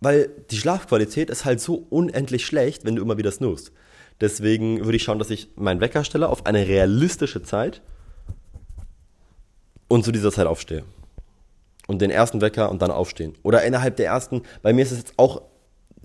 Weil 0.00 0.28
die 0.50 0.58
Schlafqualität 0.58 1.30
ist 1.30 1.44
halt 1.44 1.60
so 1.60 1.86
unendlich 1.90 2.44
schlecht, 2.44 2.84
wenn 2.84 2.96
du 2.96 3.02
immer 3.02 3.18
wieder 3.18 3.30
snoost. 3.30 3.72
Deswegen 4.20 4.84
würde 4.84 4.96
ich 4.96 5.02
schauen, 5.02 5.18
dass 5.18 5.30
ich 5.30 5.48
meinen 5.56 5.80
Wecker 5.80 6.04
stelle 6.04 6.28
auf 6.28 6.46
eine 6.46 6.66
realistische 6.66 7.42
Zeit 7.42 7.82
und 9.88 10.04
zu 10.04 10.12
dieser 10.12 10.32
Zeit 10.32 10.46
aufstehe. 10.46 10.84
Und 11.86 12.02
den 12.02 12.10
ersten 12.10 12.40
Wecker 12.40 12.70
und 12.70 12.82
dann 12.82 12.90
aufstehen. 12.90 13.34
Oder 13.42 13.62
innerhalb 13.62 13.96
der 13.96 14.06
ersten, 14.06 14.42
bei 14.62 14.72
mir 14.72 14.82
ist 14.82 14.90
es 14.90 14.98
jetzt 14.98 15.14
auch 15.16 15.42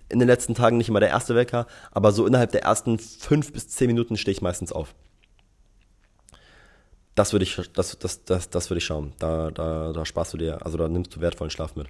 in 0.10 0.20
den 0.20 0.28
letzten 0.28 0.56
Tagen 0.56 0.78
nicht 0.78 0.90
immer 0.90 1.00
der 1.00 1.10
erste 1.10 1.36
Wecker, 1.36 1.68
aber 1.92 2.12
so 2.12 2.28
innerhalb 2.28 2.52
der 2.52 2.64
ersten 2.64 3.00
fünf 3.00 3.52
bis 3.54 3.70
zehn 3.70 3.88
Minuten 3.88 4.18
stehe 4.18 4.34
ich 4.34 4.42
meistens 4.42 4.72
auf. 4.72 4.94
Das 7.16 7.34
würde 7.34 7.44
ich, 7.44 7.60
das, 7.74 7.98
das, 7.98 8.24
das, 8.24 8.50
das 8.50 8.70
würde 8.70 8.80
ich 8.80 8.86
schauen. 8.86 9.14
Da, 9.20 9.52
da, 9.52 9.92
da 9.94 10.06
sparst 10.06 10.34
du 10.34 10.38
dir, 10.38 10.66
also 10.66 10.78
da 10.78 10.88
nimmst 10.88 11.16
du 11.16 11.22
wertvollen 11.22 11.52
Schlaf 11.52 11.76
mit. 11.76 11.88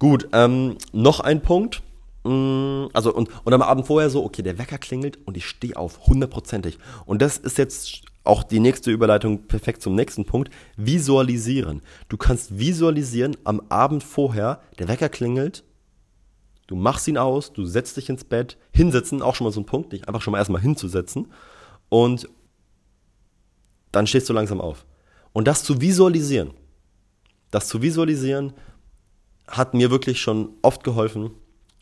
Gut, 0.00 0.28
ähm, 0.32 0.76
noch 0.92 1.20
ein 1.20 1.42
Punkt. 1.42 1.82
Mm, 2.24 2.86
also 2.92 3.14
und, 3.14 3.28
und 3.44 3.52
am 3.52 3.62
Abend 3.62 3.86
vorher 3.86 4.10
so, 4.10 4.24
okay, 4.24 4.42
der 4.42 4.58
Wecker 4.58 4.78
klingelt 4.78 5.18
und 5.24 5.36
ich 5.36 5.46
stehe 5.46 5.76
auf, 5.76 6.08
hundertprozentig. 6.08 6.78
Und 7.06 7.22
das 7.22 7.38
ist 7.38 7.56
jetzt 7.56 8.02
auch 8.24 8.42
die 8.42 8.58
nächste 8.58 8.90
Überleitung 8.90 9.46
perfekt 9.46 9.80
zum 9.80 9.94
nächsten 9.94 10.24
Punkt. 10.24 10.50
Visualisieren. 10.76 11.82
Du 12.08 12.16
kannst 12.16 12.58
visualisieren 12.58 13.36
am 13.44 13.62
Abend 13.68 14.02
vorher, 14.02 14.60
der 14.80 14.88
Wecker 14.88 15.08
klingelt 15.08 15.62
Du 16.70 16.76
machst 16.76 17.08
ihn 17.08 17.18
aus, 17.18 17.52
du 17.52 17.66
setzt 17.66 17.96
dich 17.96 18.08
ins 18.10 18.22
Bett, 18.22 18.56
hinsetzen, 18.72 19.22
auch 19.22 19.34
schon 19.34 19.44
mal 19.44 19.52
so 19.52 19.60
ein 19.60 19.66
Punkt, 19.66 19.92
dich 19.92 20.06
einfach 20.06 20.22
schon 20.22 20.30
mal 20.30 20.38
erstmal 20.38 20.62
hinzusetzen 20.62 21.26
und 21.88 22.28
dann 23.90 24.06
stehst 24.06 24.28
du 24.28 24.32
langsam 24.32 24.60
auf. 24.60 24.86
Und 25.32 25.48
das 25.48 25.64
zu 25.64 25.80
visualisieren, 25.80 26.52
das 27.50 27.66
zu 27.66 27.82
visualisieren, 27.82 28.52
hat 29.50 29.74
mir 29.74 29.90
wirklich 29.90 30.20
schon 30.20 30.50
oft 30.62 30.84
geholfen. 30.84 31.32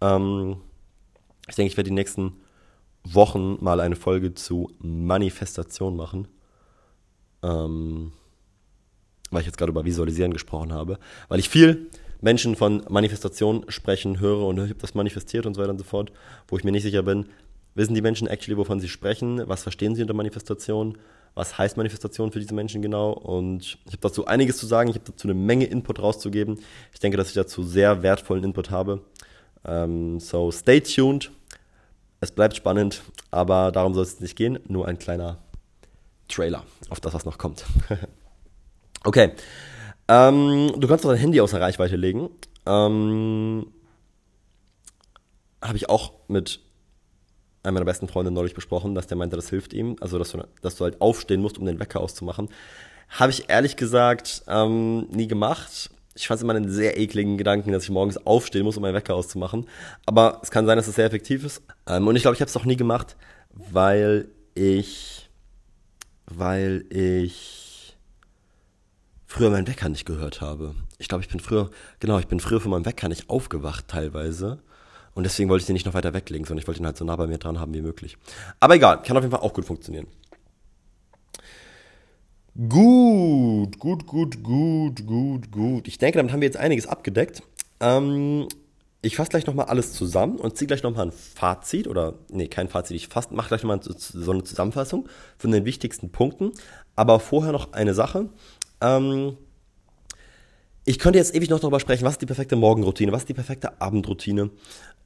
Ähm, 0.01 0.57
ich 1.49 1.55
denke, 1.55 1.71
ich 1.71 1.77
werde 1.77 1.91
die 1.91 1.95
nächsten 1.95 2.33
Wochen 3.05 3.62
mal 3.62 3.81
eine 3.81 3.97
Folge 3.97 4.35
zu 4.35 4.71
Manifestation 4.81 5.97
machen. 5.97 6.29
Ähm, 7.43 8.12
weil 9.31 9.41
ich 9.41 9.47
jetzt 9.47 9.59
gerade 9.59 9.71
über 9.71 9.85
Visualisieren 9.85 10.33
gesprochen 10.33 10.73
habe. 10.73 10.99
Weil 11.29 11.39
ich 11.39 11.49
viel 11.49 11.91
Menschen 12.21 12.57
von 12.57 12.83
Manifestation 12.89 13.64
sprechen 13.69 14.19
höre 14.19 14.47
und 14.47 14.59
ich 14.59 14.71
habe 14.71 14.81
das 14.81 14.95
manifestiert 14.95 15.47
und 15.47 15.55
so 15.55 15.61
weiter 15.61 15.71
und 15.71 15.79
so 15.79 15.85
fort, 15.85 16.11
wo 16.49 16.57
ich 16.57 16.64
mir 16.64 16.73
nicht 16.73 16.83
sicher 16.83 17.03
bin, 17.03 17.27
wissen 17.75 17.95
die 17.95 18.03
Menschen 18.03 18.27
actually, 18.27 18.57
wovon 18.57 18.81
sie 18.81 18.89
sprechen, 18.89 19.43
was 19.47 19.62
verstehen 19.62 19.95
sie 19.95 20.03
unter 20.03 20.14
Manifestation, 20.14 20.99
was 21.39 21.57
heißt 21.57 21.76
Manifestation 21.76 22.32
für 22.32 22.41
diese 22.41 22.53
Menschen 22.53 22.82
genau 22.82 23.12
und 23.12 23.78
ich 23.86 23.93
habe 23.93 24.01
dazu 24.01 24.26
einiges 24.26 24.59
zu 24.59 24.66
sagen, 24.66 24.91
ich 24.91 24.97
habe 24.97 25.05
dazu 25.07 25.28
eine 25.28 25.34
Menge 25.34 25.66
Input 25.66 26.01
rauszugeben. 26.01 26.59
Ich 26.93 26.99
denke, 26.99 27.16
dass 27.16 27.28
ich 27.28 27.34
dazu 27.34 27.62
sehr 27.62 28.03
wertvollen 28.03 28.43
Input 28.43 28.72
habe. 28.72 29.03
Ähm, 29.64 30.18
so 30.18 30.51
stay 30.51 30.80
tuned. 30.80 31.30
Es 32.20 32.32
bleibt 32.32 32.57
spannend, 32.57 33.03
aber 33.30 33.70
darum 33.70 33.95
soll 33.95 34.03
es 34.03 34.18
nicht 34.18 34.34
gehen. 34.34 34.59
Nur 34.66 34.89
ein 34.89 34.99
kleiner 34.99 35.39
Trailer 36.26 36.64
auf 36.91 36.99
das, 36.99 37.14
was 37.14 37.24
noch 37.24 37.39
kommt. 37.39 37.64
okay. 39.05 39.30
Ähm, 40.09 40.72
du 40.76 40.89
kannst 40.89 41.05
doch 41.05 41.11
dein 41.11 41.20
Handy 41.20 41.41
außer 41.41 41.61
Reichweite 41.61 41.95
legen. 41.95 42.30
Ähm, 42.66 43.68
Habe 45.62 45.76
ich 45.76 45.89
auch 45.89 46.14
mit 46.26 46.61
einem 47.63 47.75
meiner 47.75 47.85
besten 47.85 48.09
Freunde 48.09 48.31
neulich 48.31 48.55
besprochen, 48.55 48.95
dass 48.95 49.07
der 49.07 49.17
meinte, 49.17 49.37
das 49.37 49.51
hilft 49.51 49.73
ihm. 49.73 49.97
Also, 50.01 50.19
dass 50.19 50.33
du, 50.33 50.43
dass 50.63 50.77
du 50.77 50.85
halt 50.85 51.01
aufstehen 51.01 51.41
musst, 51.41 51.59
um 51.59 51.67
den 51.67 51.81
Wecker 51.81 52.01
auszumachen. 52.01 52.49
Habe 53.09 53.33
ich 53.33 53.49
ehrlich 53.49 53.77
gesagt 53.77 54.43
ähm, 54.49 55.07
nie 55.11 55.27
gemacht. 55.27 55.91
Ich 56.15 56.27
fand 56.27 56.39
es 56.39 56.43
immer 56.43 56.55
einen 56.55 56.71
sehr 56.71 56.99
ekligen 56.99 57.39
Gedanken, 57.39 57.73
dass 57.73 57.85
ich 57.85 57.91
morgens 57.91 58.17
aufstehen 58.27 58.65
muss, 58.65 58.77
um 58.77 58.83
meinen 58.83 58.95
Wecker 58.95 59.15
auszumachen. 59.15 59.67
Aber 60.05 60.41
es 60.43 60.51
kann 60.51 60.67
sein, 60.67 60.77
dass 60.77 60.89
es 60.89 60.97
sehr 60.97 61.07
effektiv 61.07 61.45
ist. 61.45 61.63
Ähm, 61.87 62.07
und 62.07 62.17
ich 62.17 62.23
glaube, 62.23 62.35
ich 62.35 62.41
habe 62.41 62.49
es 62.49 62.57
auch 62.57 62.65
nie 62.65 62.77
gemacht, 62.77 63.17
weil 63.51 64.29
ich, 64.55 65.31
weil 66.27 66.85
ich 66.91 67.97
früher 69.27 69.51
meinen 69.51 69.69
Wecker 69.69 69.89
nicht 69.89 70.07
gehört 70.07 70.41
habe. 70.41 70.75
Ich 70.99 71.09
glaube, 71.09 71.23
ich 71.23 71.31
bin 71.31 71.39
früher, 71.39 71.71
genau, 72.01 72.19
ich 72.19 72.27
bin 72.27 72.41
früher 72.41 72.61
von 72.61 72.73
meinem 72.73 72.87
Wecker 72.87 73.09
nicht 73.09 73.31
aufgewacht 73.31 73.87
teilweise. 73.89 74.59
Und 75.19 75.25
deswegen 75.25 75.51
wollte 75.51 75.62
ich 75.62 75.66
den 75.66 75.73
nicht 75.73 75.85
noch 75.85 75.95
weiter 75.95 76.14
weglegen, 76.14 76.47
sondern 76.47 76.62
ich 76.62 76.69
wollte 76.69 76.81
ihn 76.81 76.87
halt 76.87 76.97
so 76.97 77.05
nah 77.05 77.16
bei 77.16 77.27
mir 77.27 77.39
dran 77.39 77.59
haben 77.59 77.75
wie 77.75 77.83
möglich. 77.83 78.16
Aber 78.61 78.77
egal, 78.77 79.03
kann 79.03 79.16
auf 79.16 79.25
jeden 79.25 79.33
Fall 79.33 79.41
auch 79.41 79.53
gut 79.53 79.64
funktionieren. 79.64 80.07
Gut, 82.55 83.81
gut, 83.81 84.07
gut, 84.07 84.45
gut, 84.45 85.05
gut, 85.05 85.51
gut. 85.51 85.89
Ich 85.89 85.99
denke, 85.99 86.19
damit 86.19 86.33
haben 86.33 86.41
wir 86.41 86.47
jetzt 86.47 86.57
einiges 86.57 86.87
abgedeckt. 86.87 87.43
Ähm, 87.81 88.47
ich 89.03 89.16
fasse 89.16 89.31
gleich 89.31 89.45
nochmal 89.45 89.66
alles 89.66 89.93
zusammen 89.93 90.37
und 90.37 90.57
ziehe 90.57 90.69
gleich 90.69 90.85
nochmal 90.85 91.07
ein 91.07 91.12
Fazit 91.12 91.89
oder, 91.89 92.14
nee, 92.31 92.47
kein 92.47 92.69
Fazit, 92.69 92.95
ich 92.95 93.09
mache 93.33 93.49
gleich 93.49 93.64
nochmal 93.64 93.81
so 93.83 94.31
eine 94.31 94.45
Zusammenfassung 94.45 95.09
von 95.37 95.51
den 95.51 95.64
wichtigsten 95.64 96.11
Punkten. 96.11 96.53
Aber 96.95 97.19
vorher 97.19 97.51
noch 97.51 97.73
eine 97.73 97.93
Sache. 97.93 98.29
Ähm, 98.81 99.37
ich 100.89 100.99
könnte 100.99 101.19
jetzt 101.19 101.35
ewig 101.35 101.51
noch 101.51 101.61
darüber 101.61 101.81
sprechen, 101.81 102.07
was 102.07 102.12
ist 102.12 102.23
die 102.23 102.27
perfekte 102.27 102.57
Morgenroutine, 102.57 103.12
was 103.12 103.23
ist 103.23 103.29
die 103.29 103.35
perfekte 103.35 103.79
Abendroutine. 103.79 104.51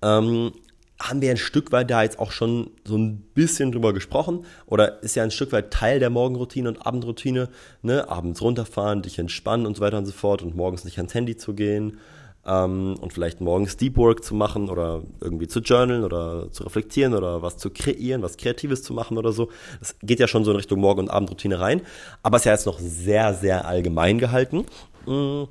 Ähm, 0.03 0.53
haben 1.01 1.21
wir 1.21 1.31
ein 1.31 1.37
Stück 1.37 1.73
weit 1.73 1.91
da 1.91 2.03
jetzt 2.03 2.19
auch 2.21 2.31
schon 2.31 2.71
so 2.85 2.97
ein 2.97 3.23
bisschen 3.35 3.73
drüber 3.73 3.93
gesprochen 3.93 4.45
oder 4.67 5.03
ist 5.03 5.17
ja 5.17 5.25
ein 5.25 5.33
Stück 5.33 5.51
weit 5.51 5.73
Teil 5.73 5.99
der 5.99 6.11
Morgenroutine 6.11 6.69
und 6.69 6.87
Abendroutine, 6.87 7.49
ne? 7.83 8.09
abends 8.09 8.41
runterfahren, 8.41 9.03
dich 9.03 9.19
entspannen 9.19 9.67
und 9.67 9.77
so 9.77 9.83
weiter 9.83 9.99
und 9.99 10.07
so 10.07 10.13
fort 10.13 10.43
und 10.43 10.55
morgens 10.55 10.85
nicht 10.85 10.99
ans 10.99 11.15
Handy 11.15 11.37
zu 11.37 11.55
gehen, 11.55 11.99
ähm, 12.45 12.97
und 13.01 13.13
vielleicht 13.13 13.41
morgens 13.41 13.77
Deep 13.77 13.97
Work 13.97 14.25
zu 14.25 14.35
machen 14.35 14.69
oder 14.69 15.03
irgendwie 15.21 15.47
zu 15.47 15.61
journalen 15.61 16.05
oder 16.05 16.51
zu 16.51 16.65
reflektieren 16.65 17.15
oder 17.15 17.43
was 17.43 17.57
zu 17.57 17.71
kreieren, 17.71 18.23
was 18.23 18.37
Kreatives 18.37 18.83
zu 18.83 18.95
machen 18.95 19.17
oder 19.17 19.33
so. 19.33 19.51
Das 19.79 19.97
geht 20.03 20.19
ja 20.19 20.27
schon 20.27 20.45
so 20.45 20.51
in 20.51 20.57
Richtung 20.57 20.81
Morgen- 20.81 21.03
und 21.03 21.11
Abendroutine 21.11 21.61
rein, 21.61 21.83
aber 22.23 22.39
ist 22.39 22.45
ja 22.45 22.53
jetzt 22.53 22.67
noch 22.67 22.79
sehr, 22.81 23.35
sehr 23.35 23.67
allgemein 23.67 24.19
gehalten. 24.19 24.65
Mm. 25.07 25.45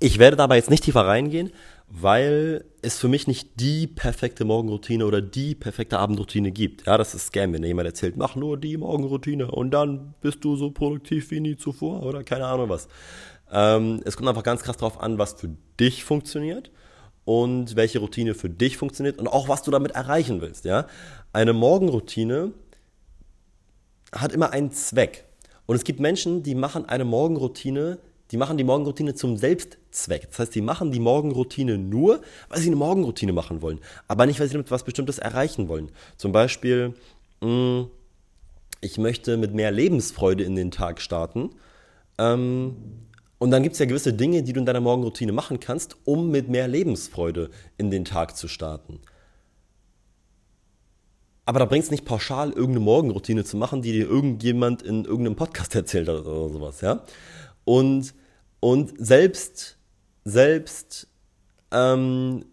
Ich 0.00 0.20
werde 0.20 0.36
dabei 0.36 0.56
jetzt 0.56 0.70
nicht 0.70 0.84
tiefer 0.84 1.00
reingehen, 1.00 1.50
weil 1.90 2.64
es 2.82 2.98
für 2.98 3.08
mich 3.08 3.26
nicht 3.26 3.60
die 3.60 3.86
perfekte 3.86 4.44
Morgenroutine 4.44 5.06
oder 5.06 5.22
die 5.22 5.54
perfekte 5.54 5.98
Abendroutine 5.98 6.52
gibt. 6.52 6.86
Ja, 6.86 6.98
das 6.98 7.14
ist 7.14 7.26
Scam, 7.26 7.52
wenn 7.52 7.64
jemand 7.64 7.86
erzählt, 7.86 8.16
mach 8.16 8.36
nur 8.36 8.58
die 8.58 8.76
Morgenroutine 8.76 9.50
und 9.50 9.70
dann 9.70 10.14
bist 10.20 10.44
du 10.44 10.56
so 10.56 10.70
produktiv 10.70 11.30
wie 11.30 11.40
nie 11.40 11.56
zuvor 11.56 12.02
oder 12.02 12.22
keine 12.24 12.46
Ahnung 12.46 12.68
was. 12.68 12.88
Ähm, 13.50 14.02
es 14.04 14.16
kommt 14.16 14.28
einfach 14.28 14.42
ganz 14.42 14.62
krass 14.62 14.76
darauf 14.76 15.00
an, 15.00 15.18
was 15.18 15.34
für 15.34 15.50
dich 15.80 16.04
funktioniert 16.04 16.70
und 17.24 17.76
welche 17.76 17.98
Routine 18.00 18.34
für 18.34 18.50
dich 18.50 18.76
funktioniert 18.76 19.18
und 19.18 19.26
auch 19.26 19.48
was 19.48 19.62
du 19.62 19.70
damit 19.70 19.92
erreichen 19.92 20.40
willst. 20.40 20.66
Ja? 20.66 20.86
Eine 21.32 21.54
Morgenroutine 21.54 22.52
hat 24.12 24.32
immer 24.32 24.52
einen 24.52 24.72
Zweck. 24.72 25.24
Und 25.66 25.76
es 25.76 25.84
gibt 25.84 26.00
Menschen, 26.00 26.42
die 26.42 26.54
machen 26.54 26.86
eine 26.86 27.04
Morgenroutine, 27.04 27.98
die 28.30 28.36
machen 28.36 28.56
die 28.56 28.64
Morgenroutine 28.64 29.14
zum 29.14 29.36
Selbstzweck. 29.36 30.28
Das 30.28 30.38
heißt, 30.38 30.54
die 30.54 30.60
machen 30.60 30.92
die 30.92 31.00
Morgenroutine 31.00 31.78
nur, 31.78 32.20
weil 32.48 32.60
sie 32.60 32.68
eine 32.68 32.76
Morgenroutine 32.76 33.32
machen 33.32 33.62
wollen, 33.62 33.80
aber 34.06 34.26
nicht, 34.26 34.38
weil 34.38 34.48
sie 34.48 34.54
damit 34.54 34.70
was 34.70 34.84
Bestimmtes 34.84 35.18
erreichen 35.18 35.68
wollen. 35.68 35.90
Zum 36.16 36.32
Beispiel, 36.32 36.94
mh, 37.40 37.86
ich 38.80 38.98
möchte 38.98 39.36
mit 39.36 39.54
mehr 39.54 39.70
Lebensfreude 39.70 40.44
in 40.44 40.56
den 40.56 40.70
Tag 40.70 41.00
starten. 41.00 41.50
Ähm, 42.18 42.76
und 43.38 43.50
dann 43.50 43.62
gibt 43.62 43.74
es 43.74 43.78
ja 43.78 43.86
gewisse 43.86 44.12
Dinge, 44.12 44.42
die 44.42 44.52
du 44.52 44.60
in 44.60 44.66
deiner 44.66 44.80
Morgenroutine 44.80 45.32
machen 45.32 45.60
kannst, 45.60 45.96
um 46.04 46.30
mit 46.30 46.48
mehr 46.48 46.68
Lebensfreude 46.68 47.50
in 47.76 47.90
den 47.90 48.04
Tag 48.04 48.36
zu 48.36 48.48
starten. 48.48 49.00
Aber 51.44 51.60
da 51.60 51.64
bringt 51.64 51.84
es 51.84 51.90
nicht 51.90 52.04
pauschal, 52.04 52.50
irgendeine 52.50 52.80
Morgenroutine 52.80 53.42
zu 53.42 53.56
machen, 53.56 53.80
die 53.80 53.92
dir 53.92 54.06
irgendjemand 54.06 54.82
in 54.82 55.04
irgendeinem 55.04 55.36
Podcast 55.36 55.74
erzählt 55.74 56.08
hat 56.08 56.26
oder 56.26 56.52
sowas, 56.52 56.80
ja. 56.82 57.04
Und, 57.68 58.14
und 58.60 58.94
selbst, 58.96 59.76
selbst 60.24 61.06
ähm, 61.70 62.46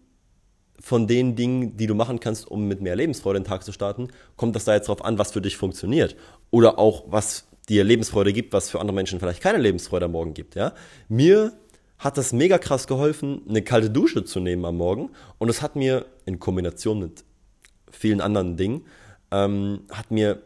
von 0.78 1.06
den 1.06 1.36
Dingen, 1.36 1.78
die 1.78 1.86
du 1.86 1.94
machen 1.94 2.20
kannst, 2.20 2.46
um 2.46 2.68
mit 2.68 2.82
mehr 2.82 2.96
Lebensfreude 2.96 3.40
den 3.40 3.46
Tag 3.46 3.64
zu 3.64 3.72
starten, 3.72 4.08
kommt 4.36 4.54
das 4.54 4.66
da 4.66 4.74
jetzt 4.74 4.88
drauf 4.88 5.02
an, 5.02 5.18
was 5.18 5.32
für 5.32 5.40
dich 5.40 5.56
funktioniert. 5.56 6.16
Oder 6.50 6.78
auch, 6.78 7.04
was 7.06 7.48
dir 7.70 7.82
Lebensfreude 7.82 8.34
gibt, 8.34 8.52
was 8.52 8.68
für 8.68 8.78
andere 8.78 8.94
Menschen 8.94 9.18
vielleicht 9.18 9.42
keine 9.42 9.56
Lebensfreude 9.56 10.04
am 10.04 10.12
Morgen 10.12 10.34
gibt. 10.34 10.54
Ja? 10.54 10.74
Mir 11.08 11.54
hat 11.98 12.18
das 12.18 12.34
mega 12.34 12.58
krass 12.58 12.86
geholfen, 12.86 13.40
eine 13.48 13.62
kalte 13.62 13.88
Dusche 13.88 14.22
zu 14.22 14.38
nehmen 14.38 14.66
am 14.66 14.76
Morgen. 14.76 15.08
Und 15.38 15.48
es 15.48 15.62
hat 15.62 15.76
mir 15.76 16.04
in 16.26 16.38
Kombination 16.38 16.98
mit 16.98 17.24
vielen 17.90 18.20
anderen 18.20 18.58
Dingen, 18.58 18.84
ähm, 19.30 19.84
hat 19.90 20.10
mir 20.10 20.42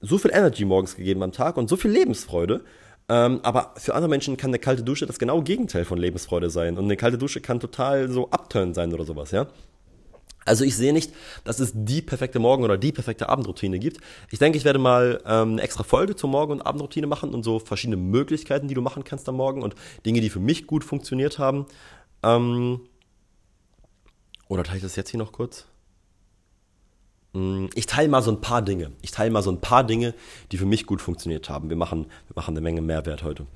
so 0.00 0.16
viel 0.16 0.30
Energy 0.32 0.64
morgens 0.64 0.96
gegeben 0.96 1.22
am 1.22 1.32
Tag 1.32 1.58
und 1.58 1.68
so 1.68 1.76
viel 1.76 1.90
Lebensfreude. 1.90 2.64
Ähm, 3.08 3.40
aber 3.42 3.74
für 3.76 3.94
andere 3.94 4.08
Menschen 4.08 4.36
kann 4.36 4.50
eine 4.50 4.58
kalte 4.58 4.82
Dusche 4.82 5.06
das 5.06 5.18
genaue 5.18 5.42
Gegenteil 5.42 5.84
von 5.84 5.98
Lebensfreude 5.98 6.50
sein. 6.50 6.76
Und 6.76 6.84
eine 6.84 6.96
kalte 6.96 7.18
Dusche 7.18 7.40
kann 7.40 7.60
total 7.60 8.10
so 8.10 8.30
upturn 8.30 8.74
sein 8.74 8.92
oder 8.92 9.04
sowas, 9.04 9.30
ja. 9.30 9.46
Also 10.44 10.64
ich 10.64 10.76
sehe 10.76 10.92
nicht, 10.92 11.12
dass 11.44 11.58
es 11.58 11.72
die 11.74 12.00
perfekte 12.02 12.38
Morgen- 12.38 12.62
oder 12.62 12.78
die 12.78 12.92
perfekte 12.92 13.28
Abendroutine 13.28 13.80
gibt. 13.80 13.98
Ich 14.30 14.38
denke, 14.38 14.56
ich 14.56 14.64
werde 14.64 14.78
mal 14.78 15.20
ähm, 15.26 15.52
eine 15.52 15.62
extra 15.62 15.82
Folge 15.82 16.14
zur 16.14 16.30
Morgen- 16.30 16.52
und 16.52 16.62
Abendroutine 16.62 17.08
machen 17.08 17.34
und 17.34 17.42
so 17.42 17.58
verschiedene 17.58 17.96
Möglichkeiten, 17.96 18.68
die 18.68 18.74
du 18.74 18.80
machen 18.80 19.02
kannst 19.02 19.28
am 19.28 19.36
Morgen 19.36 19.62
und 19.62 19.74
Dinge, 20.06 20.20
die 20.20 20.30
für 20.30 20.38
mich 20.40 20.68
gut 20.68 20.84
funktioniert 20.84 21.40
haben. 21.40 21.66
Ähm, 22.22 22.80
oder 24.48 24.62
teile 24.62 24.78
ich 24.78 24.84
das 24.84 24.94
jetzt 24.94 25.10
hier 25.10 25.18
noch 25.18 25.32
kurz? 25.32 25.66
Hm, 27.36 27.68
ich 27.74 27.84
teile 27.84 28.08
mal 28.08 28.22
so 28.22 28.30
ein 28.30 28.40
paar 28.40 28.62
Dinge. 28.62 28.92
Ich 29.02 29.10
teile 29.10 29.30
mal 29.30 29.42
so 29.42 29.50
ein 29.50 29.60
paar 29.60 29.84
Dinge, 29.84 30.14
die 30.52 30.56
für 30.56 30.64
mich 30.64 30.86
gut 30.86 31.02
funktioniert 31.02 31.50
haben. 31.50 31.68
Wir 31.68 31.76
machen, 31.76 32.06
wir 32.28 32.34
machen 32.34 32.52
eine 32.52 32.62
Menge 32.62 32.80
Mehrwert 32.80 33.22
heute. 33.22 33.46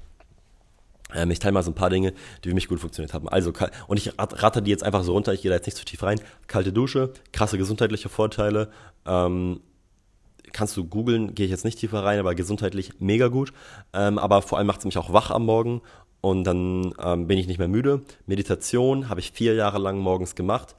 Ähm, 1.15 1.31
ich 1.31 1.39
teile 1.39 1.53
mal 1.53 1.63
so 1.63 1.71
ein 1.71 1.75
paar 1.75 1.89
Dinge, 1.89 2.13
die 2.45 2.51
für 2.51 2.55
mich 2.55 2.69
gut 2.69 2.79
funktioniert 2.79 3.15
haben. 3.15 3.27
Also, 3.31 3.53
und 3.87 3.97
ich 3.97 4.13
ratter 4.19 4.61
die 4.61 4.71
jetzt 4.71 4.83
einfach 4.85 5.03
so 5.03 5.13
runter, 5.13 5.33
ich 5.33 5.41
gehe 5.41 5.49
da 5.49 5.57
jetzt 5.57 5.67
nicht 5.67 5.79
zu 5.79 5.87
tief 5.87 6.03
rein. 6.03 6.21
Kalte 6.47 6.75
Dusche, 6.75 7.15
krasse 7.33 7.57
gesundheitliche 7.57 8.11
Vorteile. 8.11 8.69
Ähm, 9.07 9.61
kannst 10.53 10.77
du 10.77 10.85
googeln, 10.85 11.35
gehe 11.35 11.47
ich 11.47 11.51
jetzt 11.51 11.65
nicht 11.65 11.79
tiefer 11.79 12.05
rein, 12.05 12.19
aber 12.19 12.35
gesundheitlich 12.35 13.01
mega 13.01 13.29
gut. 13.29 13.55
Ähm, 13.95 14.19
aber 14.19 14.43
vor 14.43 14.59
allem 14.59 14.67
macht 14.67 14.81
es 14.81 14.85
mich 14.85 14.99
auch 14.99 15.15
wach 15.15 15.31
am 15.31 15.47
Morgen 15.47 15.81
und 16.21 16.45
dann 16.45 16.93
ähm, 17.03 17.27
bin 17.27 17.39
ich 17.39 17.47
nicht 17.47 17.59
mehr 17.59 17.69
müde. 17.69 18.03
Meditation 18.27 19.09
habe 19.09 19.21
ich 19.21 19.33
vier 19.33 19.55
Jahre 19.55 19.79
lang 19.79 19.97
morgens 19.99 20.35
gemacht. 20.35 20.77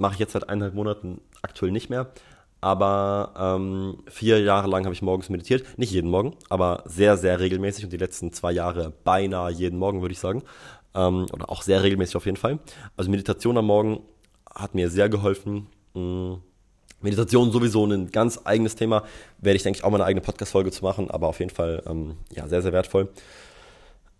Mache 0.00 0.14
ich 0.14 0.18
jetzt 0.18 0.32
seit 0.32 0.48
eineinhalb 0.48 0.74
Monaten 0.74 1.20
aktuell 1.42 1.70
nicht 1.70 1.90
mehr. 1.90 2.10
Aber 2.62 3.32
ähm, 3.38 3.98
vier 4.06 4.40
Jahre 4.40 4.68
lang 4.68 4.84
habe 4.84 4.94
ich 4.94 5.02
morgens 5.02 5.28
meditiert. 5.28 5.78
Nicht 5.78 5.92
jeden 5.92 6.10
Morgen, 6.10 6.36
aber 6.48 6.82
sehr, 6.86 7.16
sehr 7.16 7.40
regelmäßig 7.40 7.84
und 7.84 7.92
die 7.92 7.96
letzten 7.96 8.32
zwei 8.32 8.52
Jahre 8.52 8.92
beinahe 9.04 9.50
jeden 9.50 9.78
Morgen, 9.78 10.02
würde 10.02 10.12
ich 10.12 10.18
sagen. 10.18 10.42
Ähm, 10.94 11.26
oder 11.32 11.48
auch 11.48 11.62
sehr 11.62 11.82
regelmäßig 11.82 12.16
auf 12.16 12.26
jeden 12.26 12.36
Fall. 12.36 12.58
Also 12.96 13.10
Meditation 13.10 13.56
am 13.56 13.66
Morgen 13.66 14.00
hat 14.54 14.74
mir 14.74 14.90
sehr 14.90 15.08
geholfen. 15.08 15.68
Mhm. 15.94 16.38
Meditation 17.00 17.50
sowieso 17.50 17.86
ein 17.86 18.10
ganz 18.10 18.40
eigenes 18.44 18.74
Thema. 18.74 19.04
Werde 19.38 19.56
ich, 19.56 19.62
denke 19.62 19.78
ich, 19.78 19.84
auch 19.84 19.90
mal 19.90 19.96
eine 19.96 20.04
eigene 20.04 20.20
Podcast-Folge 20.20 20.70
zu 20.70 20.84
machen, 20.84 21.10
aber 21.10 21.28
auf 21.28 21.38
jeden 21.38 21.50
Fall 21.50 21.82
ähm, 21.86 22.16
ja, 22.34 22.46
sehr, 22.46 22.60
sehr 22.60 22.72
wertvoll. 22.72 23.08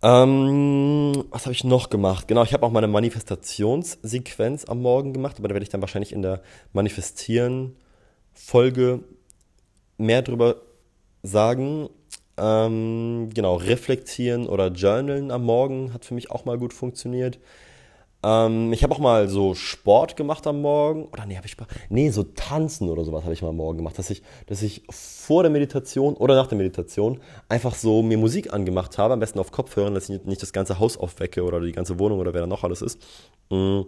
Ähm, 0.02 1.24
was 1.30 1.44
habe 1.44 1.52
ich 1.52 1.64
noch 1.64 1.90
gemacht? 1.90 2.26
Genau, 2.26 2.42
ich 2.42 2.54
habe 2.54 2.64
auch 2.64 2.70
meine 2.70 2.88
Manifestationssequenz 2.88 4.64
am 4.64 4.80
Morgen 4.80 5.12
gemacht, 5.12 5.36
aber 5.38 5.48
da 5.48 5.54
werde 5.54 5.64
ich 5.64 5.68
dann 5.68 5.82
wahrscheinlich 5.82 6.12
in 6.12 6.22
der 6.22 6.42
Manifestieren 6.72 7.76
Folge 8.32 9.00
mehr 9.98 10.22
drüber 10.22 10.62
sagen. 11.22 11.90
Ähm, 12.38 13.28
genau, 13.34 13.56
reflektieren 13.56 14.46
oder 14.48 14.68
journalen 14.68 15.30
am 15.30 15.44
Morgen 15.44 15.92
hat 15.92 16.06
für 16.06 16.14
mich 16.14 16.30
auch 16.30 16.46
mal 16.46 16.56
gut 16.56 16.72
funktioniert. 16.72 17.38
Ähm, 18.22 18.72
ich 18.72 18.82
habe 18.82 18.94
auch 18.94 18.98
mal 18.98 19.28
so 19.28 19.54
Sport 19.54 20.16
gemacht 20.16 20.46
am 20.46 20.60
Morgen. 20.60 21.04
Oder 21.06 21.26
nee, 21.26 21.36
habe 21.36 21.46
ich 21.46 21.56
Nee, 21.88 22.10
so 22.10 22.22
tanzen 22.22 22.88
oder 22.88 23.04
sowas 23.04 23.24
habe 23.24 23.32
ich 23.32 23.42
mal 23.42 23.48
am 23.48 23.56
Morgen 23.56 23.78
gemacht. 23.78 23.98
Dass 23.98 24.10
ich, 24.10 24.22
dass 24.46 24.62
ich 24.62 24.82
vor 24.90 25.42
der 25.42 25.50
Meditation 25.50 26.14
oder 26.14 26.34
nach 26.34 26.46
der 26.46 26.58
Meditation 26.58 27.20
einfach 27.48 27.74
so 27.74 28.02
mir 28.02 28.18
Musik 28.18 28.52
angemacht 28.52 28.98
habe, 28.98 29.14
am 29.14 29.20
besten 29.20 29.38
auf 29.38 29.52
Kopfhörern, 29.52 29.94
dass 29.94 30.08
ich 30.08 30.24
nicht 30.24 30.42
das 30.42 30.52
ganze 30.52 30.78
Haus 30.78 30.96
aufwecke 30.96 31.44
oder 31.44 31.60
die 31.60 31.72
ganze 31.72 31.98
Wohnung 31.98 32.18
oder 32.18 32.34
wer 32.34 32.42
da 32.42 32.46
noch 32.46 32.64
alles 32.64 32.82
ist. 32.82 32.98
Mhm 33.50 33.86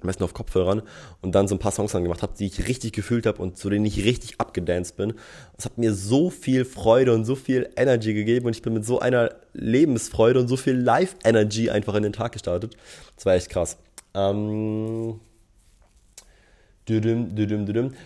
am 0.00 0.06
besten 0.06 0.24
auf 0.24 0.34
Kopfhörern 0.34 0.82
und 1.22 1.34
dann 1.34 1.48
so 1.48 1.54
ein 1.54 1.58
paar 1.58 1.72
Songs 1.72 1.94
angemacht 1.94 2.22
habe, 2.22 2.34
die 2.38 2.46
ich 2.46 2.68
richtig 2.68 2.92
gefühlt 2.92 3.26
habe 3.26 3.42
und 3.42 3.56
zu 3.56 3.68
denen 3.68 3.84
ich 3.84 4.04
richtig 4.04 4.40
abgedanced 4.40 4.96
bin. 4.96 5.14
Es 5.56 5.64
hat 5.64 5.78
mir 5.78 5.92
so 5.94 6.30
viel 6.30 6.64
Freude 6.64 7.14
und 7.14 7.24
so 7.24 7.34
viel 7.34 7.70
Energy 7.76 8.14
gegeben 8.14 8.46
und 8.46 8.54
ich 8.54 8.62
bin 8.62 8.74
mit 8.74 8.84
so 8.84 9.00
einer 9.00 9.34
Lebensfreude 9.54 10.38
und 10.38 10.48
so 10.48 10.56
viel 10.56 10.74
Life-Energy 10.74 11.70
einfach 11.70 11.94
in 11.94 12.04
den 12.04 12.12
Tag 12.12 12.32
gestartet. 12.32 12.76
Das 13.16 13.26
war 13.26 13.34
echt 13.34 13.50
krass. 13.50 13.76
Ähm. 14.14 15.20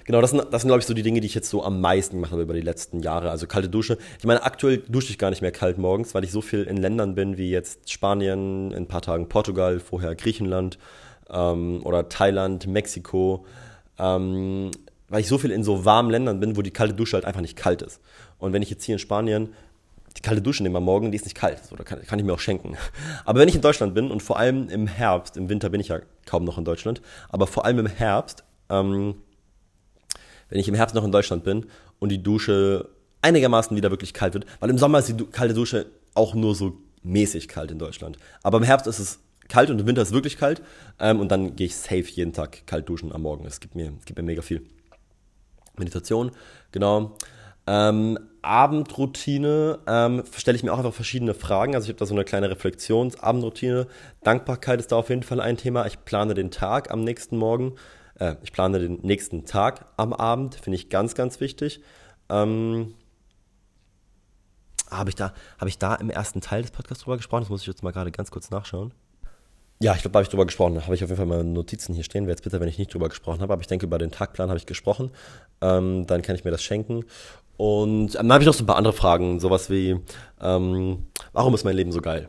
Genau, 0.04 0.20
das 0.20 0.30
sind, 0.30 0.44
das 0.50 0.62
sind, 0.62 0.68
glaube 0.68 0.80
ich, 0.80 0.86
so 0.86 0.94
die 0.94 1.04
Dinge, 1.04 1.20
die 1.20 1.26
ich 1.26 1.36
jetzt 1.36 1.48
so 1.48 1.62
am 1.62 1.80
meisten 1.80 2.16
gemacht 2.16 2.32
habe 2.32 2.42
über 2.42 2.54
die 2.54 2.62
letzten 2.62 2.98
Jahre. 2.98 3.30
Also 3.30 3.46
kalte 3.46 3.68
Dusche. 3.68 3.96
Ich 4.18 4.24
meine, 4.24 4.42
aktuell 4.42 4.78
dusche 4.78 5.10
ich 5.10 5.18
gar 5.18 5.30
nicht 5.30 5.40
mehr 5.40 5.52
kalt 5.52 5.78
morgens, 5.78 6.14
weil 6.14 6.24
ich 6.24 6.32
so 6.32 6.40
viel 6.40 6.64
in 6.64 6.78
Ländern 6.78 7.14
bin, 7.14 7.38
wie 7.38 7.48
jetzt 7.48 7.92
Spanien, 7.92 8.72
in 8.72 8.78
ein 8.78 8.88
paar 8.88 9.02
Tagen 9.02 9.28
Portugal, 9.28 9.78
vorher 9.78 10.16
Griechenland 10.16 10.78
ähm, 11.32 11.80
oder 11.84 12.08
Thailand, 12.08 12.66
Mexiko, 12.66 13.44
ähm, 13.98 14.70
weil 15.08 15.20
ich 15.20 15.28
so 15.28 15.38
viel 15.38 15.50
in 15.50 15.64
so 15.64 15.84
warmen 15.84 16.10
Ländern 16.10 16.40
bin, 16.40 16.56
wo 16.56 16.62
die 16.62 16.70
kalte 16.70 16.94
Dusche 16.94 17.16
halt 17.16 17.24
einfach 17.24 17.40
nicht 17.40 17.56
kalt 17.56 17.82
ist. 17.82 18.00
Und 18.38 18.52
wenn 18.52 18.62
ich 18.62 18.70
jetzt 18.70 18.84
hier 18.84 18.94
in 18.94 18.98
Spanien 18.98 19.50
die 20.16 20.20
kalte 20.20 20.42
Dusche 20.42 20.62
nehme 20.62 20.78
am 20.78 20.84
Morgen, 20.84 21.10
die 21.10 21.16
ist 21.16 21.24
nicht 21.24 21.36
kalt, 21.36 21.64
so, 21.64 21.76
da 21.76 21.84
kann, 21.84 22.02
kann 22.02 22.18
ich 22.18 22.24
mir 22.24 22.32
auch 22.32 22.38
schenken. 22.38 22.76
Aber 23.24 23.40
wenn 23.40 23.48
ich 23.48 23.54
in 23.54 23.60
Deutschland 23.60 23.94
bin 23.94 24.10
und 24.10 24.22
vor 24.22 24.38
allem 24.38 24.68
im 24.68 24.86
Herbst, 24.86 25.36
im 25.36 25.48
Winter 25.48 25.70
bin 25.70 25.80
ich 25.80 25.88
ja 25.88 26.00
kaum 26.26 26.44
noch 26.44 26.58
in 26.58 26.64
Deutschland, 26.64 27.02
aber 27.30 27.46
vor 27.46 27.64
allem 27.64 27.80
im 27.80 27.86
Herbst, 27.86 28.44
ähm, 28.68 29.16
wenn 30.48 30.60
ich 30.60 30.68
im 30.68 30.74
Herbst 30.74 30.94
noch 30.94 31.04
in 31.04 31.10
Deutschland 31.10 31.44
bin 31.44 31.66
und 31.98 32.10
die 32.10 32.22
Dusche 32.22 32.88
einigermaßen 33.22 33.76
wieder 33.76 33.90
wirklich 33.90 34.14
kalt 34.14 34.34
wird, 34.34 34.46
weil 34.60 34.70
im 34.70 34.78
Sommer 34.78 34.98
ist 34.98 35.08
die 35.08 35.24
kalte 35.24 35.54
Dusche 35.54 35.86
auch 36.14 36.34
nur 36.34 36.54
so 36.54 36.74
mäßig 37.02 37.48
kalt 37.48 37.70
in 37.70 37.78
Deutschland. 37.78 38.18
Aber 38.42 38.58
im 38.58 38.64
Herbst 38.64 38.86
ist 38.86 38.98
es 38.98 39.18
kalt 39.48 39.70
und 39.70 39.80
im 39.80 39.86
Winter 39.86 40.02
ist 40.02 40.08
es 40.08 40.14
wirklich 40.14 40.36
kalt. 40.36 40.62
Ähm, 40.98 41.20
und 41.20 41.30
dann 41.30 41.56
gehe 41.56 41.66
ich 41.66 41.76
safe 41.76 42.04
jeden 42.04 42.32
Tag 42.32 42.66
kalt 42.66 42.88
duschen 42.88 43.12
am 43.12 43.22
Morgen. 43.22 43.46
Es 43.46 43.60
gibt 43.60 43.74
mir, 43.74 43.92
gibt 44.04 44.18
mir 44.18 44.24
mega 44.24 44.42
viel. 44.42 44.62
Meditation, 45.76 46.32
genau. 46.70 47.16
Ähm, 47.66 48.18
Abendroutine 48.42 49.78
ähm, 49.86 50.24
stelle 50.36 50.56
ich 50.56 50.64
mir 50.64 50.72
auch 50.72 50.78
einfach 50.78 50.92
verschiedene 50.92 51.32
Fragen. 51.32 51.74
Also 51.74 51.86
ich 51.86 51.90
habe 51.90 51.98
da 52.00 52.06
so 52.06 52.14
eine 52.14 52.24
kleine 52.24 52.50
Reflexionsabendroutine. 52.50 53.86
Dankbarkeit 54.24 54.80
ist 54.80 54.90
da 54.90 54.96
auf 54.96 55.10
jeden 55.10 55.22
Fall 55.22 55.40
ein 55.40 55.56
Thema. 55.56 55.86
Ich 55.86 56.04
plane 56.04 56.34
den 56.34 56.50
Tag 56.50 56.90
am 56.90 57.04
nächsten 57.04 57.36
Morgen. 57.36 57.76
Äh, 58.18 58.34
ich 58.42 58.52
plane 58.52 58.80
den 58.80 59.00
nächsten 59.02 59.46
Tag 59.46 59.86
am 59.96 60.12
Abend. 60.12 60.56
Finde 60.56 60.76
ich 60.76 60.88
ganz, 60.88 61.14
ganz 61.14 61.40
wichtig. 61.40 61.80
Ähm, 62.28 62.94
habe 64.90 65.10
ich, 65.10 65.16
hab 65.20 65.68
ich 65.68 65.78
da 65.78 65.94
im 65.94 66.10
ersten 66.10 66.40
Teil 66.40 66.62
des 66.62 66.72
Podcasts 66.72 67.04
drüber 67.04 67.16
gesprochen? 67.16 67.42
Das 67.42 67.50
muss 67.50 67.62
ich 67.62 67.68
jetzt 67.68 67.82
mal 67.82 67.92
gerade 67.92 68.10
ganz 68.10 68.30
kurz 68.30 68.50
nachschauen. 68.50 68.92
Ja, 69.80 69.94
ich 69.94 70.02
glaube, 70.02 70.12
da 70.12 70.18
habe 70.18 70.24
ich 70.24 70.28
drüber 70.28 70.46
gesprochen. 70.46 70.80
Habe 70.84 70.94
ich 70.94 71.02
auf 71.02 71.10
jeden 71.10 71.16
Fall 71.18 71.26
meine 71.26 71.44
Notizen 71.44 71.94
hier 71.94 72.04
stehen. 72.04 72.24
Wäre 72.24 72.32
jetzt 72.32 72.44
bitte, 72.44 72.60
wenn 72.60 72.68
ich 72.68 72.78
nicht 72.78 72.94
drüber 72.94 73.08
gesprochen 73.08 73.40
habe. 73.40 73.52
Aber 73.52 73.62
ich 73.62 73.66
denke, 73.66 73.86
über 73.86 73.98
den 73.98 74.12
Tagplan 74.12 74.48
habe 74.48 74.58
ich 74.58 74.66
gesprochen. 74.66 75.10
Ähm, 75.60 76.06
dann 76.06 76.22
kann 76.22 76.36
ich 76.36 76.44
mir 76.44 76.50
das 76.50 76.62
schenken. 76.62 77.04
Und 77.56 78.14
dann 78.14 78.32
habe 78.32 78.42
ich 78.42 78.46
noch 78.46 78.54
so 78.54 78.62
ein 78.62 78.66
paar 78.66 78.76
andere 78.76 78.92
Fragen. 78.92 79.40
Sowas 79.40 79.70
wie, 79.70 79.98
ähm, 80.40 81.06
warum 81.32 81.54
ist 81.54 81.64
mein 81.64 81.76
Leben 81.76 81.92
so 81.92 82.00
geil? 82.00 82.28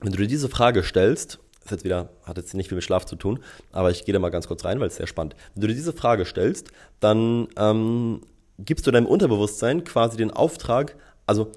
Wenn 0.00 0.12
du 0.12 0.18
dir 0.18 0.26
diese 0.26 0.48
Frage 0.48 0.82
stellst, 0.82 1.38
ist 1.64 1.70
jetzt 1.70 1.84
wieder, 1.84 2.10
hat 2.24 2.36
jetzt 2.36 2.54
nicht 2.54 2.68
viel 2.68 2.76
mit 2.76 2.84
Schlaf 2.84 3.06
zu 3.06 3.16
tun, 3.16 3.40
aber 3.72 3.90
ich 3.90 4.04
gehe 4.04 4.12
da 4.12 4.18
mal 4.18 4.30
ganz 4.30 4.46
kurz 4.46 4.64
rein, 4.64 4.80
weil 4.80 4.88
es 4.88 4.96
sehr 4.96 5.06
spannend. 5.06 5.34
Wenn 5.54 5.62
du 5.62 5.68
dir 5.68 5.74
diese 5.74 5.92
Frage 5.92 6.24
stellst, 6.24 6.70
dann 7.00 7.48
ähm, 7.56 8.20
gibst 8.58 8.86
du 8.86 8.90
deinem 8.90 9.06
Unterbewusstsein 9.06 9.84
quasi 9.84 10.16
den 10.16 10.30
Auftrag, 10.30 10.96
also 11.26 11.50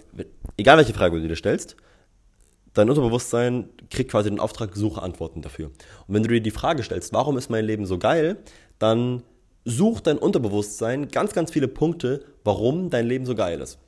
egal 0.57 0.77
welche 0.77 0.93
Frage 0.93 1.19
du 1.19 1.27
dir 1.27 1.35
stellst, 1.35 1.75
dein 2.77 2.89
Unterbewusstsein 2.89 3.69
kriegt 3.89 4.11
quasi 4.11 4.29
den 4.29 4.39
Auftrag, 4.39 4.75
suche 4.75 5.01
Antworten 5.01 5.41
dafür. 5.41 5.67
Und 6.07 6.15
wenn 6.15 6.23
du 6.23 6.29
dir 6.29 6.41
die 6.41 6.51
Frage 6.51 6.83
stellst, 6.83 7.13
warum 7.13 7.37
ist 7.37 7.49
mein 7.49 7.65
Leben 7.65 7.85
so 7.85 7.97
geil, 7.97 8.37
dann 8.79 9.23
sucht 9.65 10.07
dein 10.07 10.17
Unterbewusstsein 10.17 11.09
ganz, 11.09 11.33
ganz 11.33 11.51
viele 11.51 11.67
Punkte, 11.67 12.23
warum 12.43 12.89
dein 12.89 13.07
Leben 13.07 13.25
so 13.25 13.35
geil 13.35 13.59
ist. 13.59 13.79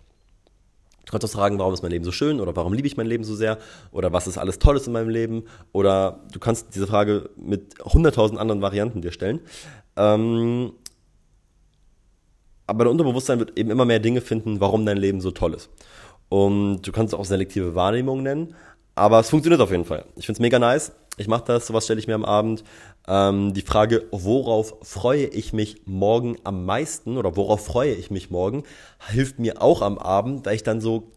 Du 1.05 1.11
kannst 1.11 1.25
auch 1.25 1.39
fragen, 1.39 1.57
warum 1.57 1.73
ist 1.73 1.81
mein 1.81 1.91
Leben 1.91 2.05
so 2.05 2.11
schön 2.11 2.39
oder 2.39 2.55
warum 2.55 2.73
liebe 2.73 2.87
ich 2.87 2.97
mein 2.97 3.07
Leben 3.07 3.23
so 3.23 3.33
sehr 3.33 3.57
oder 3.91 4.13
was 4.13 4.27
ist 4.27 4.37
alles 4.37 4.59
Tolles 4.59 4.85
in 4.85 4.93
meinem 4.93 5.09
Leben 5.09 5.45
oder 5.71 6.19
du 6.31 6.39
kannst 6.39 6.75
diese 6.75 6.85
Frage 6.85 7.29
mit 7.35 7.77
100.000 7.77 8.37
anderen 8.37 8.61
Varianten 8.61 9.01
dir 9.01 9.11
stellen. 9.11 9.39
Ähm, 9.95 10.73
aber 12.67 12.83
dein 12.83 12.91
Unterbewusstsein 12.91 13.39
wird 13.39 13.57
eben 13.57 13.71
immer 13.71 13.85
mehr 13.85 13.99
Dinge 13.99 14.21
finden, 14.21 14.61
warum 14.61 14.85
dein 14.85 14.97
Leben 14.97 15.21
so 15.21 15.31
toll 15.31 15.55
ist. 15.55 15.71
Und 16.29 16.83
du 16.83 16.91
kannst 16.91 17.13
es 17.13 17.19
auch 17.19 17.25
selektive 17.25 17.73
Wahrnehmung 17.73 18.21
nennen, 18.21 18.53
aber 18.99 19.19
es 19.19 19.29
funktioniert 19.29 19.61
auf 19.61 19.71
jeden 19.71 19.85
Fall. 19.85 20.05
Ich 20.15 20.25
finde 20.25 20.37
es 20.37 20.41
mega 20.41 20.59
nice. 20.59 20.91
Ich 21.17 21.27
mache 21.27 21.43
das, 21.45 21.67
sowas 21.67 21.85
stelle 21.85 21.99
ich 21.99 22.07
mir 22.07 22.15
am 22.15 22.25
Abend. 22.25 22.63
Ähm, 23.07 23.53
die 23.53 23.61
Frage, 23.61 24.07
worauf 24.11 24.75
freue 24.81 25.25
ich 25.25 25.53
mich 25.53 25.83
morgen 25.85 26.37
am 26.43 26.65
meisten 26.65 27.17
oder 27.17 27.35
worauf 27.35 27.65
freue 27.65 27.93
ich 27.93 28.11
mich 28.11 28.29
morgen, 28.29 28.63
hilft 29.07 29.39
mir 29.39 29.61
auch 29.61 29.81
am 29.81 29.97
Abend, 29.97 30.45
da 30.45 30.51
ich 30.51 30.63
dann 30.63 30.81
so 30.81 31.11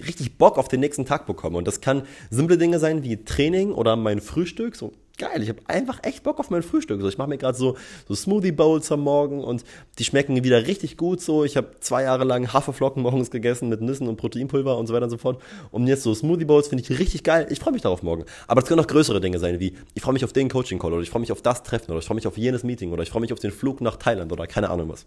richtig 0.00 0.38
Bock 0.38 0.58
auf 0.58 0.68
den 0.68 0.80
nächsten 0.80 1.06
Tag 1.06 1.26
bekomme. 1.26 1.58
Und 1.58 1.66
das 1.66 1.80
kann 1.80 2.02
simple 2.30 2.58
Dinge 2.58 2.78
sein 2.78 3.02
wie 3.02 3.24
Training 3.24 3.72
oder 3.72 3.96
mein 3.96 4.20
Frühstück, 4.20 4.74
so 4.76 4.92
geil, 5.16 5.42
ich 5.42 5.48
habe 5.48 5.60
einfach 5.66 6.00
echt 6.02 6.22
Bock 6.22 6.40
auf 6.40 6.50
mein 6.50 6.62
Frühstück. 6.62 7.00
So, 7.00 7.08
ich 7.08 7.18
mache 7.18 7.28
mir 7.28 7.38
gerade 7.38 7.56
so, 7.56 7.76
so 8.08 8.14
Smoothie 8.14 8.52
Bowls 8.52 8.90
am 8.90 9.00
Morgen 9.00 9.42
und 9.42 9.64
die 9.98 10.04
schmecken 10.04 10.42
wieder 10.42 10.66
richtig 10.66 10.96
gut 10.96 11.20
so. 11.20 11.44
Ich 11.44 11.56
habe 11.56 11.68
zwei 11.80 12.02
Jahre 12.02 12.24
lang 12.24 12.52
Haferflocken 12.52 13.02
morgens 13.02 13.30
gegessen 13.30 13.68
mit 13.68 13.80
Nüssen 13.80 14.08
und 14.08 14.16
Proteinpulver 14.16 14.76
und 14.76 14.86
so 14.86 14.94
weiter 14.94 15.04
und 15.04 15.10
so 15.10 15.18
fort. 15.18 15.40
Und 15.70 15.86
jetzt 15.86 16.02
so 16.02 16.14
Smoothie 16.14 16.44
Bowls 16.44 16.68
finde 16.68 16.82
ich 16.82 16.98
richtig 16.98 17.22
geil. 17.22 17.46
Ich 17.50 17.60
freue 17.60 17.72
mich 17.72 17.82
darauf 17.82 18.02
morgen. 18.02 18.24
Aber 18.46 18.62
es 18.62 18.66
können 18.66 18.80
auch 18.80 18.86
größere 18.86 19.20
Dinge 19.20 19.38
sein, 19.38 19.60
wie 19.60 19.76
ich 19.94 20.02
freue 20.02 20.14
mich 20.14 20.24
auf 20.24 20.32
den 20.32 20.48
Coaching 20.48 20.78
Call 20.78 20.92
oder 20.92 21.02
ich 21.02 21.10
freue 21.10 21.20
mich 21.20 21.32
auf 21.32 21.42
das 21.42 21.62
Treffen 21.62 21.90
oder 21.90 22.00
ich 22.00 22.06
freue 22.06 22.16
mich 22.16 22.26
auf 22.26 22.36
jenes 22.36 22.64
Meeting 22.64 22.92
oder 22.92 23.02
ich 23.02 23.10
freue 23.10 23.20
mich 23.20 23.32
auf 23.32 23.38
den 23.38 23.52
Flug 23.52 23.80
nach 23.80 23.96
Thailand 23.96 24.32
oder 24.32 24.46
keine 24.46 24.70
Ahnung 24.70 24.88
was. 24.88 25.06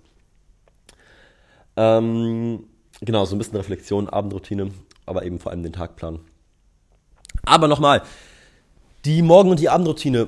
Ähm, 1.76 2.64
genau, 3.02 3.26
so 3.26 3.36
ein 3.36 3.38
bisschen 3.38 3.58
Reflexion, 3.58 4.10
Abendroutine, 4.10 4.72
aber 5.06 5.24
eben 5.24 5.40
vor 5.40 5.52
allem 5.52 5.64
den 5.64 5.74
Tagplan. 5.74 6.20
Aber 7.46 7.68
nochmal, 7.68 8.02
die 9.08 9.22
Morgen- 9.22 9.50
und 9.50 9.62
die 9.62 9.70
Abendroutine, 9.70 10.28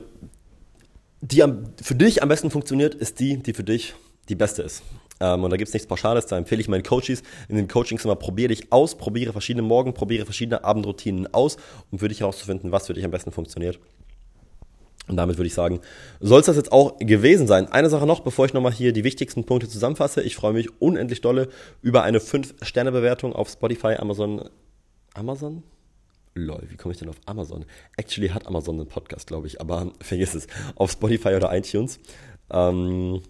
die 1.20 1.44
am, 1.44 1.66
für 1.82 1.96
dich 1.96 2.24
am 2.24 2.30
besten 2.30 2.50
funktioniert, 2.50 2.96
ist 2.96 3.20
die, 3.20 3.38
die 3.38 3.54
für 3.54 3.66
dich 3.66 3.94
die 4.30 4.36
beste 4.36 4.62
ist. 4.62 4.84
Ähm, 5.20 5.44
und 5.44 5.50
da 5.50 5.58
gibt 5.58 5.68
es 5.68 5.74
nichts 5.74 5.86
Pauschales, 5.86 6.28
da 6.28 6.38
empfehle 6.38 6.62
ich 6.62 6.70
meinen 6.70 6.84
Coaches 6.84 7.24
in 7.50 7.58
den 7.58 7.68
Coachings 7.68 8.06
immer, 8.06 8.16
probiere 8.16 8.48
dich 8.48 8.72
aus, 8.72 8.96
probiere 8.96 9.34
verschiedene 9.34 9.64
Morgen, 9.64 9.94
probiere 9.94 10.24
verschiedene 10.24 10.64
Abendroutinen 10.64 11.34
aus, 11.34 11.58
um 11.92 12.00
für 12.00 12.08
dich 12.08 12.22
herauszufinden, 12.22 12.72
was 12.72 12.88
für 12.88 12.94
dich 12.94 13.04
am 13.04 13.12
besten 13.12 13.34
funktioniert. 13.34 13.80
Und 15.10 15.18
damit 15.18 15.38
würde 15.38 15.48
ich 15.48 15.54
sagen, 15.54 15.82
soll 16.22 16.40
es 16.40 16.46
das 16.46 16.56
jetzt 16.56 16.72
auch 16.72 17.00
gewesen 17.00 17.48
sein. 17.48 17.68
Eine 17.70 17.90
Sache 17.90 18.06
noch, 18.06 18.22
bevor 18.22 18.46
ich 18.46 18.54
nochmal 18.54 18.72
hier 18.72 18.94
die 18.94 19.04
wichtigsten 19.04 19.44
Punkte 19.44 19.68
zusammenfasse. 19.68 20.22
Ich 20.22 20.36
freue 20.36 20.54
mich 20.54 20.70
unendlich 20.80 21.20
dolle 21.20 21.50
über 21.82 22.04
eine 22.04 22.20
5-Sterne-Bewertung 22.20 23.34
auf 23.34 23.50
Spotify, 23.50 23.96
Amazon. 23.96 24.50
Amazon? 25.16 25.64
Lol, 26.36 26.64
wie 26.70 26.78
komme 26.78 26.94
ich 26.94 27.00
denn 27.00 27.10
auf 27.10 27.20
Amazon? 27.26 27.66
Actually 27.98 28.30
hat 28.30 28.48
Amazon 28.48 28.80
einen 28.80 28.88
Podcast, 28.88 29.28
glaube 29.28 29.48
ich, 29.48 29.60
aber 29.60 29.92
vergiss 30.02 30.36
es. 30.36 30.48
Auf 30.76 30.92
Spotify 30.92 31.36
oder 31.36 31.56
iTunes. 31.56 32.00
Ähm, 32.52 33.22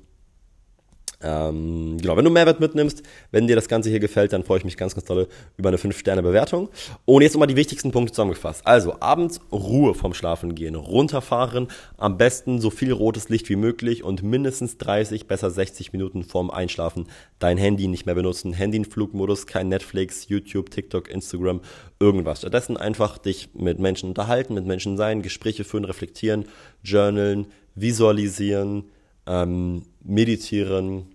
ähm, 1.22 1.98
genau, 2.02 2.16
wenn 2.16 2.24
du 2.24 2.32
Mehrwert 2.32 2.62
mitnimmst, 2.62 3.04
wenn 3.32 3.48
dir 3.48 3.56
das 3.56 3.68
Ganze 3.68 3.90
hier 3.90 4.00
gefällt, 4.00 4.32
dann 4.32 4.44
freue 4.44 4.60
ich 4.60 4.64
mich 4.64 4.78
ganz, 4.78 4.96
ganz 4.96 5.06
toll 5.06 5.28
über 5.58 5.68
eine 5.68 5.78
5-Sterne-Bewertung. 5.78 6.70
Und 7.04 7.22
jetzt 7.22 7.34
nochmal 7.34 7.48
die 7.48 7.58
wichtigsten 7.58 7.92
Punkte 7.92 8.14
zusammengefasst. 8.14 8.66
Also, 8.66 8.96
abends 9.02 9.42
Ruhe 9.52 9.94
vom 9.96 10.14
Schlafen 10.14 10.56
gehen, 10.56 10.76
runterfahren, 10.76 11.68
am 11.98 12.18
besten 12.18 12.62
so 12.62 12.70
viel 12.70 12.94
rotes 12.94 13.28
Licht 13.28 13.50
wie 13.50 13.58
möglich 13.58 14.04
und 14.04 14.24
mindestens 14.24 14.78
30, 14.78 15.28
besser 15.28 15.52
60 15.52 15.92
Minuten 15.92 16.24
vorm 16.24 16.50
Einschlafen 16.50 17.08
dein 17.40 17.58
Handy 17.58 17.88
nicht 17.88 18.06
mehr 18.06 18.16
benutzen. 18.16 18.54
Handy 18.54 18.78
in 18.78 18.86
Flugmodus, 18.86 19.46
kein 19.46 19.68
Netflix, 19.68 20.30
YouTube, 20.30 20.70
TikTok, 20.70 21.10
Instagram, 21.10 21.60
irgendwas. 22.00 22.40
Stattdessen 22.40 22.78
einfach 22.78 23.18
dich 23.18 23.50
mit 23.54 23.78
Menschen 23.80 24.08
unterhalten, 24.08 24.54
mit 24.54 24.66
Menschen 24.66 24.96
sein, 24.96 25.22
Gespräche 25.22 25.66
führen, 25.66 25.84
reflektieren, 25.84 26.46
journalen, 26.82 27.48
visualisieren, 27.76 28.86
ähm, 29.30 29.84
meditieren, 30.02 31.06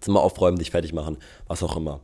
Zimmer 0.00 0.20
aufräumen, 0.20 0.58
dich 0.58 0.70
fertig 0.70 0.92
machen, 0.92 1.16
was 1.48 1.62
auch 1.62 1.76
immer. 1.76 2.00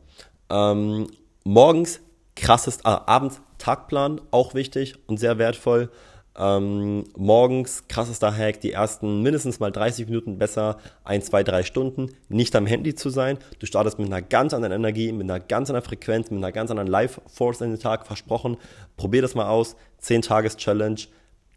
Ähm, 0.51 1.07
morgens 1.45 2.01
krassest, 2.35 2.87
ah, 2.87 3.03
abends 3.07 3.41
Tagplan, 3.59 4.21
auch 4.31 4.55
wichtig 4.55 4.95
und 5.07 5.21
sehr 5.21 5.39
wertvoll. 5.39 5.91
Ähm, 6.35 7.05
morgens 7.15 7.89
krassester 7.89 8.35
Hack, 8.35 8.63
die 8.63 8.73
ersten 8.73 9.21
mindestens 9.21 9.61
mal 9.61 9.71
30 9.71 10.07
Minuten 10.07 10.39
besser, 10.39 10.79
ein, 11.05 11.21
zwei, 11.21 11.43
drei 11.43 11.63
Stunden, 11.63 12.11
nicht 12.31 12.57
am 12.57 12.65
Handy 12.67 12.95
zu 12.95 13.11
sein. 13.11 13.37
Du 13.59 13.67
startest 13.67 13.99
mit 13.99 14.07
einer 14.07 14.23
ganz 14.23 14.55
anderen 14.55 14.73
Energie, 14.73 15.13
mit 15.13 15.31
einer 15.31 15.41
ganz 15.41 15.69
anderen 15.69 15.87
Frequenz, 15.87 16.31
mit 16.31 16.39
einer 16.39 16.53
ganz 16.53 16.71
anderen 16.71 16.89
Life-Force 16.89 17.61
in 17.61 17.73
den 17.73 17.81
Tag, 17.81 18.07
versprochen. 18.07 18.57
Probier 18.97 19.21
das 19.21 19.35
mal 19.35 19.49
aus. 19.49 19.77
10-Tages-Challenge, 20.03 21.03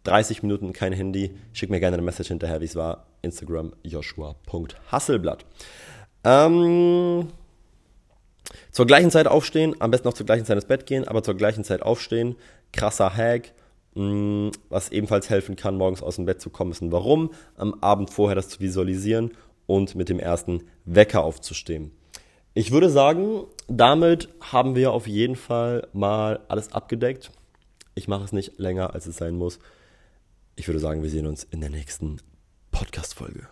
30 0.06 0.42
Minuten 0.42 0.72
kein 0.72 0.92
Handy. 0.92 1.36
Schick 1.52 1.70
mir 1.70 1.80
gerne 1.80 1.96
eine 1.96 2.04
Message 2.04 2.28
hinterher, 2.28 2.60
wie 2.60 2.66
es 2.66 2.76
war. 2.76 3.06
Instagram 3.22 3.72
joshua.hasselblatt. 3.82 5.44
Ähm, 6.24 7.28
zur 8.70 8.86
gleichen 8.86 9.10
Zeit 9.10 9.26
aufstehen, 9.26 9.74
am 9.80 9.90
besten 9.90 10.08
auch 10.08 10.14
zur 10.14 10.26
gleichen 10.26 10.44
Zeit 10.44 10.56
ins 10.56 10.66
Bett 10.66 10.86
gehen, 10.86 11.06
aber 11.06 11.22
zur 11.22 11.34
gleichen 11.34 11.64
Zeit 11.64 11.82
aufstehen. 11.82 12.36
Krasser 12.72 13.14
Hack. 13.14 13.52
Mm, 13.94 14.50
was 14.68 14.90
ebenfalls 14.90 15.30
helfen 15.30 15.56
kann, 15.56 15.76
morgens 15.76 16.02
aus 16.02 16.16
dem 16.16 16.26
Bett 16.26 16.40
zu 16.40 16.50
kommen, 16.50 16.70
ist 16.70 16.82
ein 16.82 16.92
Warum. 16.92 17.30
Am 17.56 17.74
Abend 17.80 18.10
vorher 18.10 18.34
das 18.34 18.48
zu 18.48 18.60
visualisieren 18.60 19.32
und 19.66 19.94
mit 19.94 20.08
dem 20.08 20.20
ersten 20.20 20.64
Wecker 20.84 21.24
aufzustehen. 21.24 21.92
Ich 22.54 22.70
würde 22.70 22.90
sagen, 22.90 23.44
damit 23.68 24.28
haben 24.40 24.76
wir 24.76 24.92
auf 24.92 25.06
jeden 25.06 25.36
Fall 25.36 25.88
mal 25.92 26.40
alles 26.48 26.72
abgedeckt. 26.72 27.30
Ich 27.94 28.08
mache 28.08 28.24
es 28.24 28.32
nicht 28.32 28.58
länger, 28.58 28.94
als 28.94 29.06
es 29.06 29.16
sein 29.16 29.36
muss. 29.36 29.58
Ich 30.58 30.66
würde 30.68 30.80
sagen, 30.80 31.02
wir 31.02 31.10
sehen 31.10 31.26
uns 31.26 31.44
in 31.44 31.60
der 31.60 31.68
nächsten 31.68 32.16
Podcast-Folge. 32.70 33.46